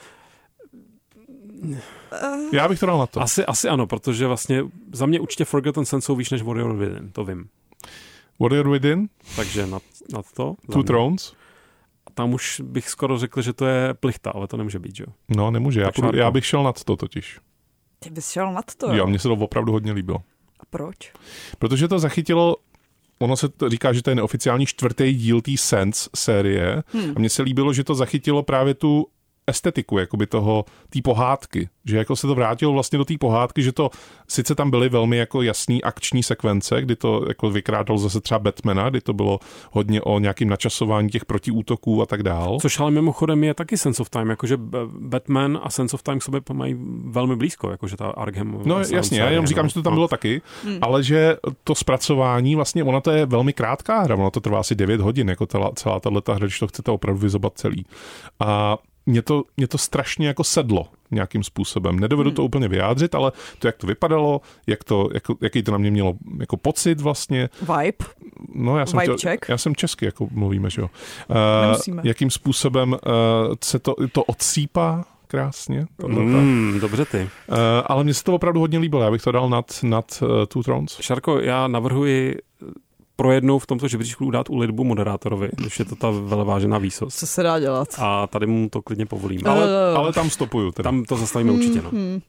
Já 2.54 2.68
bych 2.68 2.80
to 2.80 2.86
dal 2.86 2.98
na 2.98 3.08
to. 3.08 3.22
Asi, 3.22 3.46
asi 3.46 3.70
ano, 3.70 3.88
protože 3.88 4.28
vlastně 4.28 4.64
za 4.92 5.06
mě 5.06 5.20
určitě 5.20 5.46
Forgotten 5.46 5.86
Sense 5.86 6.06
jsou 6.06 6.16
víš 6.16 6.30
než 6.30 6.42
Warrior 6.42 6.76
Within, 6.76 7.12
to 7.12 7.26
vím. 7.26 7.50
Warrior 8.40 8.70
Within? 8.70 9.10
Takže 9.36 9.68
nad, 9.68 9.84
nad 10.14 10.26
to. 10.34 10.56
Two 10.72 10.84
Thrones? 10.84 11.34
Tam 12.14 12.34
už 12.34 12.62
bych 12.66 12.90
skoro 12.90 13.18
řekl, 13.18 13.42
že 13.42 13.54
to 13.54 13.66
je 13.66 13.94
plichta, 13.94 14.32
ale 14.32 14.48
to 14.48 14.58
nemůže 14.58 14.80
být, 14.80 14.96
že 14.96 15.04
jo? 15.08 15.14
No, 15.28 15.52
nemůže. 15.52 15.82
Já, 15.82 15.92
půjdu, 15.92 16.18
já 16.18 16.32
bych 16.32 16.46
šel 16.46 16.64
nad 16.64 16.84
to 16.84 16.96
totiž. 16.96 17.40
Ty 18.00 18.10
bys 18.10 18.30
šel 18.30 18.54
nad 18.54 18.76
to? 18.76 18.94
Jo, 18.94 19.08
mně 19.08 19.20
se 19.20 19.28
to 19.28 19.34
opravdu 19.34 19.72
hodně 19.72 19.92
líbilo. 19.92 20.18
A 20.60 20.64
proč? 20.70 21.14
Protože 21.60 21.88
to 21.88 22.00
zachytilo 22.00 22.56
Ono 23.20 23.38
se 23.38 23.50
to 23.50 23.70
říká, 23.70 23.94
že 23.94 24.04
to 24.04 24.10
je 24.10 24.16
neoficiální 24.16 24.66
čtvrtý 24.66 25.14
díl 25.14 25.42
té 25.42 25.52
Sense 25.58 26.10
série 26.16 26.84
hmm. 26.88 27.14
a 27.16 27.20
mně 27.20 27.30
se 27.30 27.42
líbilo, 27.44 27.74
že 27.74 27.84
to 27.84 27.96
zachytilo 27.96 28.44
právě 28.44 28.74
tu 28.74 29.08
estetiku 29.48 29.98
jakoby 29.98 30.28
toho, 30.28 30.66
té 30.90 31.02
pohádky, 31.02 31.70
že 31.86 31.98
jako 31.98 32.16
se 32.16 32.28
to 32.28 32.36
vrátilo 32.36 32.74
vlastně 32.74 32.98
do 32.98 33.06
té 33.06 33.14
pohádky, 33.20 33.64
že 33.64 33.72
to 33.72 33.90
sice 34.28 34.56
tam 34.56 34.72
byly 34.72 34.90
velmi 34.90 35.18
jako 35.18 35.42
jasný 35.42 35.84
akční 35.84 36.24
sekvence, 36.24 36.82
kdy 36.82 36.96
to 36.96 37.26
jako 37.28 37.50
vykrádal 37.50 37.98
zase 37.98 38.22
třeba 38.22 38.40
Batmana, 38.40 38.90
kdy 38.90 39.02
to 39.02 39.14
bylo 39.14 39.40
hodně 39.72 40.02
o 40.02 40.20
nějakým 40.20 40.50
načasování 40.50 41.10
těch 41.10 41.26
protiútoků 41.26 42.02
a 42.02 42.06
tak 42.06 42.24
dál. 42.24 42.58
Což 42.62 42.80
ale 42.80 42.92
mimochodem 42.92 43.44
je 43.44 43.54
taky 43.54 43.78
Sense 43.78 44.02
of 44.02 44.10
Time, 44.10 44.30
jakože 44.30 44.58
Batman 45.00 45.60
a 45.64 45.70
Sense 45.70 45.96
of 45.96 46.04
Time 46.04 46.20
k 46.20 46.24
sobě 46.24 46.42
mají 46.54 46.76
velmi 47.06 47.36
blízko, 47.36 47.72
jakože 47.72 47.98
ta 47.98 48.08
Arkham. 48.08 48.62
No 48.66 48.80
jasně, 48.80 49.20
já 49.20 49.30
jenom 49.30 49.48
říkám, 49.48 49.66
no. 49.66 49.70
že 49.70 49.74
to 49.74 49.82
tam 49.82 49.94
no. 49.94 49.98
bylo 49.98 50.08
taky, 50.08 50.42
hmm. 50.64 50.78
ale 50.82 51.04
že 51.04 51.38
to 51.64 51.76
zpracování, 51.76 52.56
vlastně 52.56 52.84
ona 52.84 53.02
to 53.02 53.12
je 53.12 53.26
velmi 53.26 53.54
krátká 53.54 54.02
hra, 54.02 54.16
ono 54.16 54.32
to 54.32 54.40
trvá 54.40 54.60
asi 54.60 54.76
9 54.76 55.02
hodin, 55.02 55.30
jako 55.30 55.46
celá, 55.46 55.72
celá 55.76 56.00
tato 56.00 56.34
hra, 56.34 56.46
když 56.46 56.60
to 56.60 56.68
chcete 56.68 56.92
opravdu 56.92 57.22
vyzobat 57.22 57.54
celý. 57.56 57.86
A 58.40 58.78
mě 59.08 59.22
to, 59.22 59.44
mě 59.58 59.68
to 59.68 59.78
strašně 59.78 60.28
jako 60.28 60.44
sedlo 60.44 60.88
nějakým 61.12 61.44
způsobem. 61.44 62.00
Nedovedu 62.00 62.30
hmm. 62.30 62.36
to 62.36 62.44
úplně 62.44 62.68
vyjádřit, 62.68 63.16
ale 63.16 63.32
to, 63.60 63.68
jak 63.68 63.78
to 63.78 63.88
vypadalo, 63.88 64.42
jak 64.68 64.84
to, 64.84 65.10
jak, 65.14 65.24
jaký 65.42 65.64
to 65.64 65.72
na 65.72 65.78
mě 65.78 65.92
mělo 65.92 66.14
jako 66.40 66.58
pocit 66.58 67.02
vlastně. 67.02 67.50
Vibe? 67.62 68.06
No, 68.56 68.78
já 68.78 68.86
jsem, 68.86 69.00
Vibe 69.00 69.16
tě, 69.16 69.30
check. 69.30 69.50
já 69.50 69.58
jsem 69.58 69.76
česky, 69.76 70.06
jako 70.06 70.28
mluvíme, 70.32 70.70
že 70.70 70.82
jo. 70.82 70.90
Uh, 71.90 72.00
jakým 72.04 72.30
způsobem 72.30 72.92
uh, 72.92 72.98
se 73.64 73.80
to, 73.80 73.96
to 74.12 74.24
odsýpá 74.24 75.06
krásně. 75.28 75.86
Mm, 76.08 76.78
dobře 76.82 77.06
ty. 77.06 77.18
Uh, 77.20 77.58
ale 77.86 78.04
mně 78.04 78.14
se 78.14 78.24
to 78.24 78.36
opravdu 78.36 78.60
hodně 78.60 78.80
líbilo, 78.80 79.02
já 79.02 79.12
bych 79.12 79.22
to 79.22 79.32
dal 79.32 79.50
nad, 79.50 79.80
nad 79.84 80.22
uh, 80.22 80.46
Two 80.46 80.64
Thrones. 80.64 80.98
Šarko, 81.02 81.40
já 81.40 81.68
navrhuji 81.68 82.36
pro 83.18 83.32
jednou 83.32 83.60
v 83.60 83.68
tomto 83.68 83.88
žebříčku 83.88 84.26
udát 84.26 84.50
u 84.50 84.58
lidbu 84.58 84.84
moderátorovi, 84.84 85.50
když 85.54 85.80
je 85.80 85.86
to 85.86 85.96
ta 85.96 86.10
velevážená 86.10 86.78
výsost. 86.78 87.20
Co 87.20 87.28
se 87.28 87.44
dá 87.44 87.60
dělat? 87.60 87.88
A 87.98 88.28
tady 88.28 88.46
mu 88.46 88.70
to 88.70 88.82
klidně 88.82 89.06
povolíme. 89.06 89.50
Ale, 89.50 89.96
ale 89.96 90.14
tam 90.14 90.30
stopuju. 90.30 90.72
Teda. 90.72 90.88
Tam 90.88 91.04
to 91.04 91.18
zastavíme 91.18 91.52
mm-hmm. 91.52 91.56
určitě. 91.56 91.82
No. 91.82 91.90
Hmm. 91.90 92.22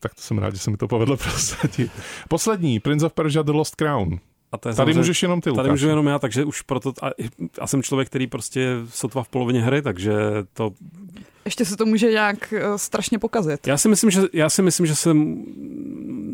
Tak 0.00 0.14
to 0.14 0.22
jsem 0.22 0.38
rád, 0.38 0.54
že 0.54 0.60
se 0.60 0.70
mi 0.70 0.76
to 0.76 0.88
povedlo 0.88 1.16
prosadit. 1.28 1.90
Poslední, 2.28 2.80
Prince 2.80 3.06
of 3.06 3.12
Persia 3.12 3.42
The 3.42 3.52
Lost 3.52 3.74
Crown. 3.74 4.18
A 4.52 4.58
to 4.58 4.68
je 4.68 4.74
tady 4.74 4.94
můžeš 4.94 5.22
jenom 5.22 5.40
ty, 5.40 5.50
Lukáš. 5.50 5.62
Tady 5.62 5.70
můžu 5.70 5.88
jenom 5.88 6.06
já, 6.06 6.18
takže 6.18 6.44
už 6.44 6.62
proto... 6.62 6.92
A, 7.02 7.10
a 7.60 7.66
jsem 7.66 7.82
člověk, 7.82 8.08
který 8.08 8.26
prostě 8.26 8.76
sotva 8.88 9.22
v 9.22 9.28
polovině 9.28 9.62
hry, 9.62 9.82
takže 9.82 10.12
to... 10.52 10.70
Ještě 11.44 11.64
se 11.64 11.76
to 11.76 11.86
může 11.86 12.10
nějak 12.10 12.54
uh, 12.56 12.76
strašně 12.76 13.18
pokazit. 13.18 13.66
Já 13.66 13.76
si 13.76 13.88
myslím, 13.88 14.10
že, 14.10 14.22
já 14.32 14.50
si 14.50 14.62
myslím, 14.62 14.86
že 14.86 14.94
se 14.96 15.14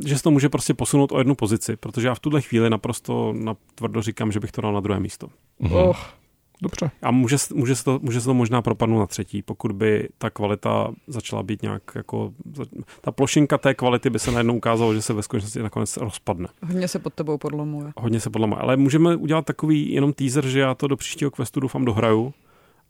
že 0.07 0.17
se 0.17 0.23
to 0.23 0.31
může 0.31 0.49
prostě 0.49 0.75
posunout 0.75 1.13
o 1.13 1.19
jednu 1.19 1.35
pozici, 1.35 1.77
protože 1.77 2.09
já 2.09 2.15
v 2.15 2.21
tuhle 2.21 2.43
chvíli 2.43 2.71
naprosto 2.71 3.35
tvrdo 3.75 4.03
říkám, 4.03 4.33
že 4.33 4.41
bych 4.41 4.53
to 4.53 4.61
dal 4.61 4.73
na 4.73 4.81
druhé 4.81 5.01
místo. 5.01 5.27
Mm-hmm. 5.61 5.89
Oh. 5.89 5.97
Dobře. 6.63 6.91
A 7.03 7.11
může, 7.11 7.37
může, 7.55 7.77
se 7.77 7.85
to, 7.85 7.99
může 8.03 8.21
se 8.21 8.27
to 8.27 8.35
možná 8.35 8.63
propadnout 8.63 8.99
na 8.99 9.07
třetí, 9.07 9.43
pokud 9.43 9.73
by 9.73 10.09
ta 10.19 10.31
kvalita 10.31 10.93
začala 11.07 11.43
být 11.43 11.63
nějak 11.63 11.83
jako... 11.95 12.33
Ta 13.01 13.13
plošinka 13.13 13.59
té 13.59 13.75
kvality 13.75 14.11
by 14.11 14.19
se 14.19 14.31
najednou 14.31 14.57
ukázalo, 14.57 14.95
že 14.95 15.03
se 15.03 15.13
ve 15.13 15.23
skutečnosti 15.23 15.63
nakonec 15.63 15.97
rozpadne. 15.97 16.49
Hodně 16.63 16.89
se 16.89 16.99
pod 16.99 17.15
tebou 17.15 17.39
podlomuje. 17.39 17.93
Hodně 17.97 18.21
se 18.21 18.31
podlomuje. 18.31 18.61
Ale 18.61 18.77
můžeme 18.77 19.17
udělat 19.17 19.45
takový 19.45 19.93
jenom 19.93 20.13
teaser, 20.13 20.47
že 20.47 20.61
já 20.61 20.75
to 20.75 20.89
do 20.89 20.97
příštího 20.97 21.31
questu 21.31 21.61
doufám 21.61 21.85
dohraju 21.85 22.35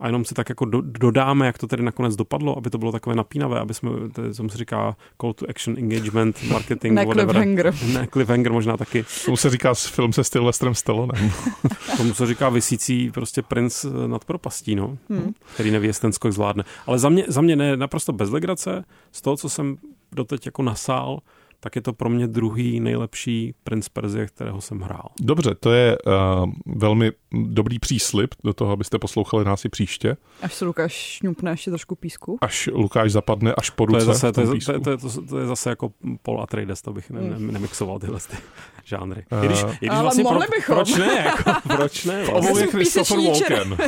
a 0.01 0.07
jenom 0.07 0.25
si 0.25 0.35
tak 0.35 0.49
jako 0.49 0.65
do, 0.65 0.81
dodáme, 0.81 1.47
jak 1.47 1.59
to 1.59 1.67
tedy 1.67 1.83
nakonec 1.83 2.17
dopadlo, 2.17 2.59
aby 2.59 2.71
to 2.71 2.79
bylo 2.79 2.93
takové 2.93 3.17
napínavé, 3.17 3.61
aby 3.61 3.75
jsme, 3.75 3.91
to 4.13 4.49
se 4.49 4.59
říká 4.59 4.97
call 5.21 5.33
to 5.33 5.51
action, 5.51 5.79
engagement, 5.79 6.43
marketing, 6.43 6.95
ne 6.95 7.07
whatever. 7.07 7.35
cliffhanger. 7.35 7.75
Ne, 7.93 8.07
cliffhanger 8.07 8.53
možná 8.53 8.77
taky. 8.77 9.05
Tomu 9.25 9.37
se 9.37 9.51
říká 9.51 9.75
film 9.75 10.13
se 10.13 10.25
Sylvestrem 10.25 10.75
Stallonem. 10.75 11.33
Tomu 11.97 12.15
se 12.15 12.27
říká 12.27 12.49
vysící 12.49 13.11
prostě 13.11 13.43
princ 13.43 13.87
nad 14.07 14.25
propastí, 14.25 14.75
no, 14.75 14.99
hmm. 15.11 15.35
který 15.55 15.71
neví, 15.71 15.87
jestli 15.87 16.01
ten 16.01 16.13
skok 16.13 16.33
zvládne. 16.33 16.65
Ale 16.87 16.99
za 16.99 17.09
mě, 17.09 17.25
za 17.29 17.41
mě 17.41 17.57
ne, 17.57 17.77
naprosto 17.77 18.13
bez 18.13 18.31
legrace, 18.31 18.85
z 19.13 19.23
toho, 19.23 19.37
co 19.37 19.49
jsem 19.49 19.77
doteď 20.13 20.47
jako 20.47 20.63
nasál, 20.63 21.19
tak 21.61 21.77
je 21.77 21.83
to 21.83 21.93
pro 21.93 22.09
mě 22.09 22.27
druhý 22.27 22.81
nejlepší 22.81 23.55
Prince 23.65 23.91
Perzie, 23.93 24.27
kterého 24.27 24.61
jsem 24.61 24.81
hrál. 24.81 25.09
Dobře, 25.21 25.55
to 25.55 25.73
je 25.73 25.99
uh, 26.07 26.53
velmi 26.67 27.13
dobrý 27.33 27.79
příslip 27.79 28.35
do 28.45 28.55
toho, 28.55 28.73
abyste 28.73 28.99
poslouchali 28.99 29.45
nás 29.45 29.65
i 29.65 29.69
příště. 29.69 30.17
Až 30.43 30.55
se 30.55 30.65
Lukáš 30.65 30.93
šňupne 30.93 31.51
ještě 31.51 31.71
trošku 31.71 31.95
písku. 31.95 32.39
Až 32.41 32.69
Lukáš 32.73 33.13
zapadne 33.13 33.55
až 33.55 33.71
po 33.71 33.87
ruce 33.87 34.05
to 34.05 34.11
je 34.11 34.15
zase, 34.15 34.33
to 34.33 34.41
je, 34.41 34.47
to, 34.47 34.73
je, 34.73 34.81
to, 34.81 34.91
je, 34.91 34.97
to, 34.97 35.23
to 35.23 35.39
je 35.39 35.47
zase 35.47 35.71
jako 35.71 35.93
Paul 36.23 36.43
Atreides, 36.43 36.83
to 36.83 36.93
bych 36.93 37.11
ne, 37.11 37.21
ne, 37.21 37.37
hmm. 37.37 37.53
nemixoval 37.53 37.99
tyhle 37.99 38.21
ty 38.21 38.37
žánry. 38.85 39.25
Uh, 39.33 39.45
I 39.45 39.47
když, 39.47 39.63
i 39.63 39.77
když 39.79 39.91
ale 39.91 40.03
vlastně 40.03 40.25
mohli 40.25 40.47
pro, 40.47 40.57
bychom. 40.57 40.75
Proč 40.75 40.97
ne? 40.97 41.25
Jako, 41.27 41.53
proč 41.77 42.05
ne? 42.05 42.25
Vlastně. 42.25 42.51
Obou 42.51 42.59
je 42.59 42.67
Christopher 42.67 43.19
Walken. 43.19 43.77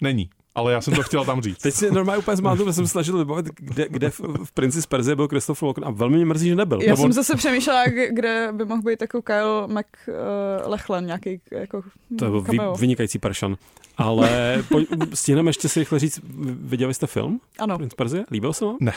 Není. 0.00 0.30
Ale 0.56 0.72
já 0.72 0.80
jsem 0.80 0.94
to 0.94 1.02
chtěl 1.02 1.24
tam 1.24 1.42
říct. 1.42 1.58
Teď 1.58 1.74
si 1.74 1.90
normálně 1.90 2.18
úplně 2.18 2.36
zmátu, 2.36 2.62
protože 2.64 2.72
jsem 2.72 2.86
snažil 2.86 3.18
vybavit, 3.18 3.46
kde, 3.54 3.86
kde 3.90 4.10
v, 4.10 4.20
v 4.44 4.52
Princi 4.52 4.82
z 4.82 4.86
Perzie 4.86 5.16
byl 5.16 5.28
Christopher 5.28 5.64
Walken 5.66 5.84
a 5.84 5.90
velmi 5.90 6.16
mě 6.16 6.24
mrzí, 6.26 6.48
že 6.48 6.56
nebyl. 6.56 6.82
Já 6.82 6.86
Nebo- 6.92 7.02
jsem 7.02 7.12
zase 7.12 7.36
přemýšlela, 7.36 7.84
kde 8.10 8.48
by 8.52 8.64
mohl 8.64 8.82
být 8.82 9.00
jako 9.00 9.22
Kyle 9.22 9.66
McLachlan, 9.68 11.06
nějaký 11.06 11.40
jako 11.50 11.82
To 12.18 12.24
byl 12.30 12.40
vy, 12.40 12.56
cameo. 12.56 12.74
vynikající 12.76 13.18
peršan. 13.18 13.56
Ale 13.96 14.62
pojď, 14.68 14.88
stihneme 15.14 15.48
ještě 15.48 15.68
si 15.68 15.80
rychle 15.80 15.98
říct, 15.98 16.20
viděli 16.60 16.94
jste 16.94 17.06
film 17.06 17.40
Ano. 17.58 17.76
Prince 17.78 17.96
Perzie? 17.96 18.24
Líbil 18.30 18.52
se 18.52 18.64
vám? 18.64 18.76
Ne. 18.80 18.92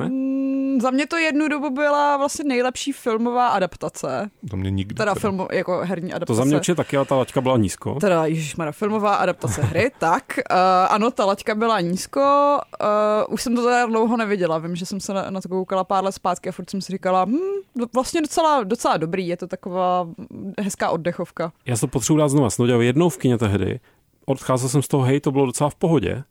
Ne? 0.00 0.08
Mm, 0.08 0.80
za 0.80 0.90
mě 0.90 1.06
to 1.06 1.16
jednu 1.16 1.48
dobu 1.48 1.70
byla 1.70 2.16
vlastně 2.16 2.44
nejlepší 2.44 2.92
filmová 2.92 3.48
adaptace. 3.48 4.30
To 4.50 4.56
mě 4.56 4.70
nikdy. 4.70 4.94
Teda 4.94 5.14
film, 5.14 5.46
jako 5.52 5.80
herní 5.84 6.12
adaptace. 6.12 6.26
To 6.26 6.34
za 6.34 6.44
mě 6.44 6.56
určitě 6.56 6.74
taky, 6.74 6.96
ale 6.96 7.06
ta 7.06 7.16
laťka 7.16 7.40
byla 7.40 7.56
nízko. 7.56 7.94
Teda, 8.00 8.26
ježišmarja, 8.26 8.72
filmová 8.72 9.14
adaptace 9.14 9.62
hry, 9.62 9.90
tak 9.98 10.24
uh, 10.50 10.56
ano, 10.88 11.10
ta 11.10 11.24
laťka 11.24 11.54
byla 11.54 11.80
nízko, 11.80 12.58
uh, 13.28 13.34
už 13.34 13.42
jsem 13.42 13.56
to 13.56 13.64
teda 13.64 13.86
dlouho 13.86 14.16
neviděla, 14.16 14.58
vím, 14.58 14.76
že 14.76 14.86
jsem 14.86 15.00
se 15.00 15.14
na, 15.14 15.30
na 15.30 15.40
to 15.40 15.48
koukala 15.48 15.84
pár 15.84 16.04
let 16.04 16.12
zpátky 16.12 16.48
a 16.48 16.52
furt 16.52 16.70
jsem 16.70 16.80
si 16.80 16.92
říkala, 16.92 17.24
hm, 17.24 17.86
vlastně 17.94 18.20
docela, 18.20 18.62
docela 18.64 18.96
dobrý, 18.96 19.28
je 19.28 19.36
to 19.36 19.46
taková 19.46 20.08
hezká 20.60 20.90
oddechovka. 20.90 21.52
Já 21.66 21.76
se 21.76 21.80
to 21.80 21.86
potřebuji 21.88 22.18
dát 22.18 22.28
znova. 22.28 22.50
Jsem 22.50 22.62
to 22.62 22.66
dělal 22.66 22.82
jednou 22.82 23.08
v 23.08 23.18
kině 23.18 23.38
tehdy. 23.38 23.80
Odcházel 24.26 24.68
jsem 24.68 24.82
z 24.82 24.88
toho, 24.88 25.02
hej, 25.02 25.20
to 25.20 25.32
bylo 25.32 25.46
docela 25.46 25.70
v 25.70 25.74
pohodě. 25.74 26.24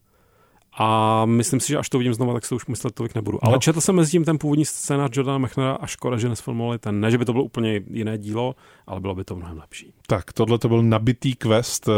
A 0.77 1.25
myslím 1.25 1.59
si, 1.59 1.67
že 1.67 1.77
až 1.77 1.89
to 1.89 1.97
vidím 1.97 2.13
znova, 2.13 2.33
tak 2.33 2.49
to 2.49 2.55
už 2.55 2.65
myslet 2.65 2.95
tolik 2.95 3.15
nebudu. 3.15 3.39
Ale 3.45 3.53
No. 3.53 3.59
četl 3.59 3.81
jsem 3.81 3.95
mezi 3.95 4.11
tím 4.11 4.25
ten 4.25 4.37
původní 4.37 4.65
scénář 4.65 5.09
Jordana 5.17 5.37
Machnera 5.37 5.73
a 5.73 5.85
škoda, 5.87 6.17
že 6.17 6.29
nesfilmovali 6.29 6.79
ten. 6.79 6.99
Ne, 7.01 7.11
že 7.11 7.17
by 7.17 7.25
to 7.25 7.31
bylo 7.33 7.43
úplně 7.43 7.81
jiné 7.89 8.17
dílo, 8.17 8.55
ale 8.87 8.99
bylo 8.99 9.15
by 9.15 9.23
to 9.23 9.35
mnohem 9.35 9.57
lepší. 9.57 9.93
Tak, 10.07 10.33
tohle 10.33 10.57
to 10.59 10.67
byl 10.67 10.83
nabitý 10.83 11.35
quest. 11.35 11.89
eh, 11.89 11.91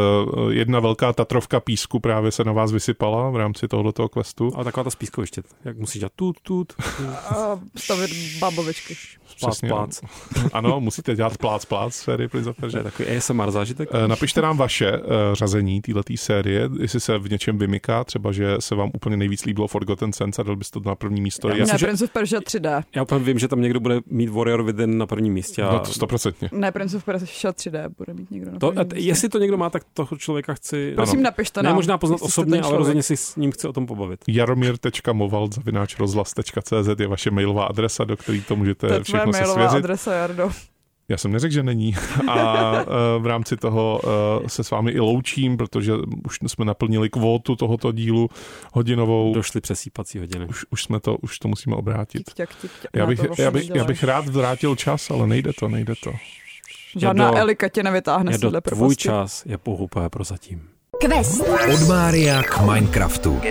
Jedna 0.53 0.79
velká 0.79 1.13
tatrovka 1.13 1.59
písku 1.59 1.99
právě 1.99 2.31
se 2.31 2.43
na 2.43 2.51
vás 2.51 2.71
vysypala 2.71 3.29
v 3.29 3.35
rámci 3.35 3.67
tohoto 3.67 4.09
questu. 4.09 4.51
Ale 4.55 4.63
taková 4.65 4.83
ta 4.83 4.89
spískoviště, 4.89 5.41
jak 5.65 5.77
musíš 5.77 5.99
dělat 5.99 6.11
tut, 6.15 6.37
tut, 6.43 6.73
tut 6.97 7.05
A 7.07 7.59
stavit 7.77 8.11
bábovičky. 8.39 8.95
plác, 9.39 9.59
plác. 9.59 10.01
Ano, 10.53 10.79
musíte 10.79 11.15
dělat 11.15 11.37
plác, 11.37 11.65
plác 11.65 11.95
série 11.95 12.29
Prince 12.29 12.49
of 12.49 12.55
Persia. 12.57 12.83
takový 12.83 13.09
ASMR 13.09 13.51
zážitek. 13.51 13.89
Eh, 13.91 14.07
Napište 14.07 14.41
nám 14.41 14.57
vaše 14.57 14.91
uh, 14.91 15.05
řazení 15.33 15.81
této 15.81 16.01
série, 16.15 16.69
jestli 16.79 16.99
se 16.99 17.17
v 17.17 17.29
něčem 17.31 17.57
vymyká, 17.57 18.03
třeba, 18.03 18.31
že 18.31 18.55
se 18.61 18.75
vám 18.75 18.91
úplně 18.93 19.17
nejvíc 19.17 19.45
líbilo 19.45 19.67
Forgotten 19.67 20.13
Sense 20.13 20.41
a 20.41 20.45
dal 20.45 20.55
byste 20.55 20.79
to 20.79 20.89
na 20.89 20.95
první 20.95 21.21
místo. 21.21 21.47
Já 21.49 21.55
Já, 21.55 21.59
myslím, 21.61 21.73
ne, 21.73 21.79
že- 21.79 21.85
Prince 21.85 22.03
of 22.05 22.11
Persia 22.11 22.41
3D. 22.41 22.83
Já 22.95 23.01
úplně 23.03 23.23
vím, 23.25 23.39
že 23.39 23.47
tam 23.47 23.61
někdo 23.61 23.79
bude 23.79 23.99
mít 24.05 24.29
Warrior 24.29 24.63
Within 24.63 24.97
na 24.97 25.05
prvním 25.07 25.33
místě. 25.33 25.63
A 25.63 25.73
no 25.73 25.79
to 25.79 25.93
stoprocentně. 25.93 26.49
Ne, 26.51 26.71
Prince 26.71 26.97
of 26.97 27.03
Persia 27.03 27.51
3D 27.53 27.89
bude 27.97 28.13
mít 28.13 28.31
někdo 28.31 28.51
na 28.51 28.59
to, 28.59 28.71
místě. 28.71 28.85
jestli 28.99 29.29
to 29.29 29.39
někdo 29.39 29.57
má, 29.57 29.69
tak 29.69 29.83
toho 29.93 30.17
člověka 30.17 30.53
chci... 30.53 30.93
Prosím, 30.95 31.19
ano. 31.19 31.23
napište 31.23 31.63
ne 31.63 31.69
nám. 31.69 31.75
možná 31.75 31.97
poznat 31.97 32.21
osobně, 32.21 32.61
ale 32.61 32.77
rozhodně 32.77 33.03
si 33.03 33.17
s 33.17 33.35
ním 33.35 33.51
chci 33.51 33.67
o 33.67 33.73
tom 33.73 33.85
pobavit. 33.85 34.19
jaromír.movald 34.27 35.55
zavináč 35.55 35.99
rozhlas.cz 35.99 36.99
je 36.99 37.07
vaše 37.07 37.31
mailová 37.31 37.65
adresa, 37.65 38.03
do 38.03 38.17
které 38.17 38.41
to 38.47 38.55
můžete 38.55 38.87
To 38.97 39.03
všechno 39.03 39.33
se 39.33 39.39
mailová 39.39 39.53
svěřit. 39.69 39.83
adresa, 39.85 40.13
Jardo. 40.13 40.49
Já 41.11 41.17
jsem 41.17 41.31
neřekl, 41.31 41.53
že 41.53 41.63
není. 41.63 41.95
A 42.27 42.73
eh, 42.73 42.85
v 43.19 43.25
rámci 43.25 43.57
toho 43.57 44.01
eh, 44.03 44.49
se 44.49 44.63
s 44.63 44.71
vámi 44.71 44.91
i 44.91 44.99
loučím, 44.99 45.57
protože 45.57 45.93
už 46.25 46.39
jsme 46.47 46.65
naplnili 46.65 47.09
kvótu 47.09 47.55
tohoto 47.55 47.91
dílu 47.91 48.29
hodinovou. 48.73 49.33
Došly 49.33 49.61
přesýpací 49.61 50.19
hodiny. 50.19 50.45
Už, 50.45 50.65
už 50.69 50.83
jsme 50.83 50.99
to, 50.99 51.17
už 51.17 51.39
to 51.39 51.47
musíme 51.47 51.75
obrátit. 51.75 52.23
Tik, 52.23 52.35
tak, 52.35 52.55
tik, 52.55 52.71
tak. 52.81 52.91
Já 52.93 53.05
bych, 53.05 53.19
to 53.19 53.25
vlastně 53.25 53.45
já, 53.45 53.51
bych, 53.51 53.69
já 53.75 53.83
bych 53.83 54.03
rád 54.03 54.27
vrátil 54.27 54.75
čas, 54.75 55.11
ale 55.11 55.27
nejde 55.27 55.51
to, 55.59 55.67
nejde 55.67 55.93
to. 56.03 56.13
Žádná 56.95 57.37
Elika 57.37 57.69
tě 57.69 57.83
nevytáhne 57.83 58.33
z 58.33 58.39
do 58.39 58.51
téhle 58.51 58.61
tvůj 58.61 58.95
čas 58.95 59.45
je 59.45 59.57
pohupé 59.57 60.09
prozatím. 60.09 60.61
Quest. 61.01 61.41
Od 61.73 61.87
Mária 61.87 62.43
k 62.43 62.61
Minecraftu. 62.61 63.41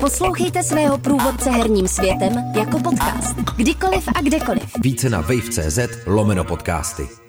Poslouchejte 0.00 0.62
svého 0.62 0.98
průvodce 0.98 1.50
herním 1.50 1.88
světem 1.88 2.32
jako 2.58 2.78
podcast. 2.78 3.36
Kdykoliv 3.56 4.08
a 4.16 4.22
kdekoliv. 4.22 4.62
Více 4.80 5.10
na 5.10 5.20
wave.cz 5.20 5.78
lomeno 6.06 6.44
podcasty. 6.44 7.23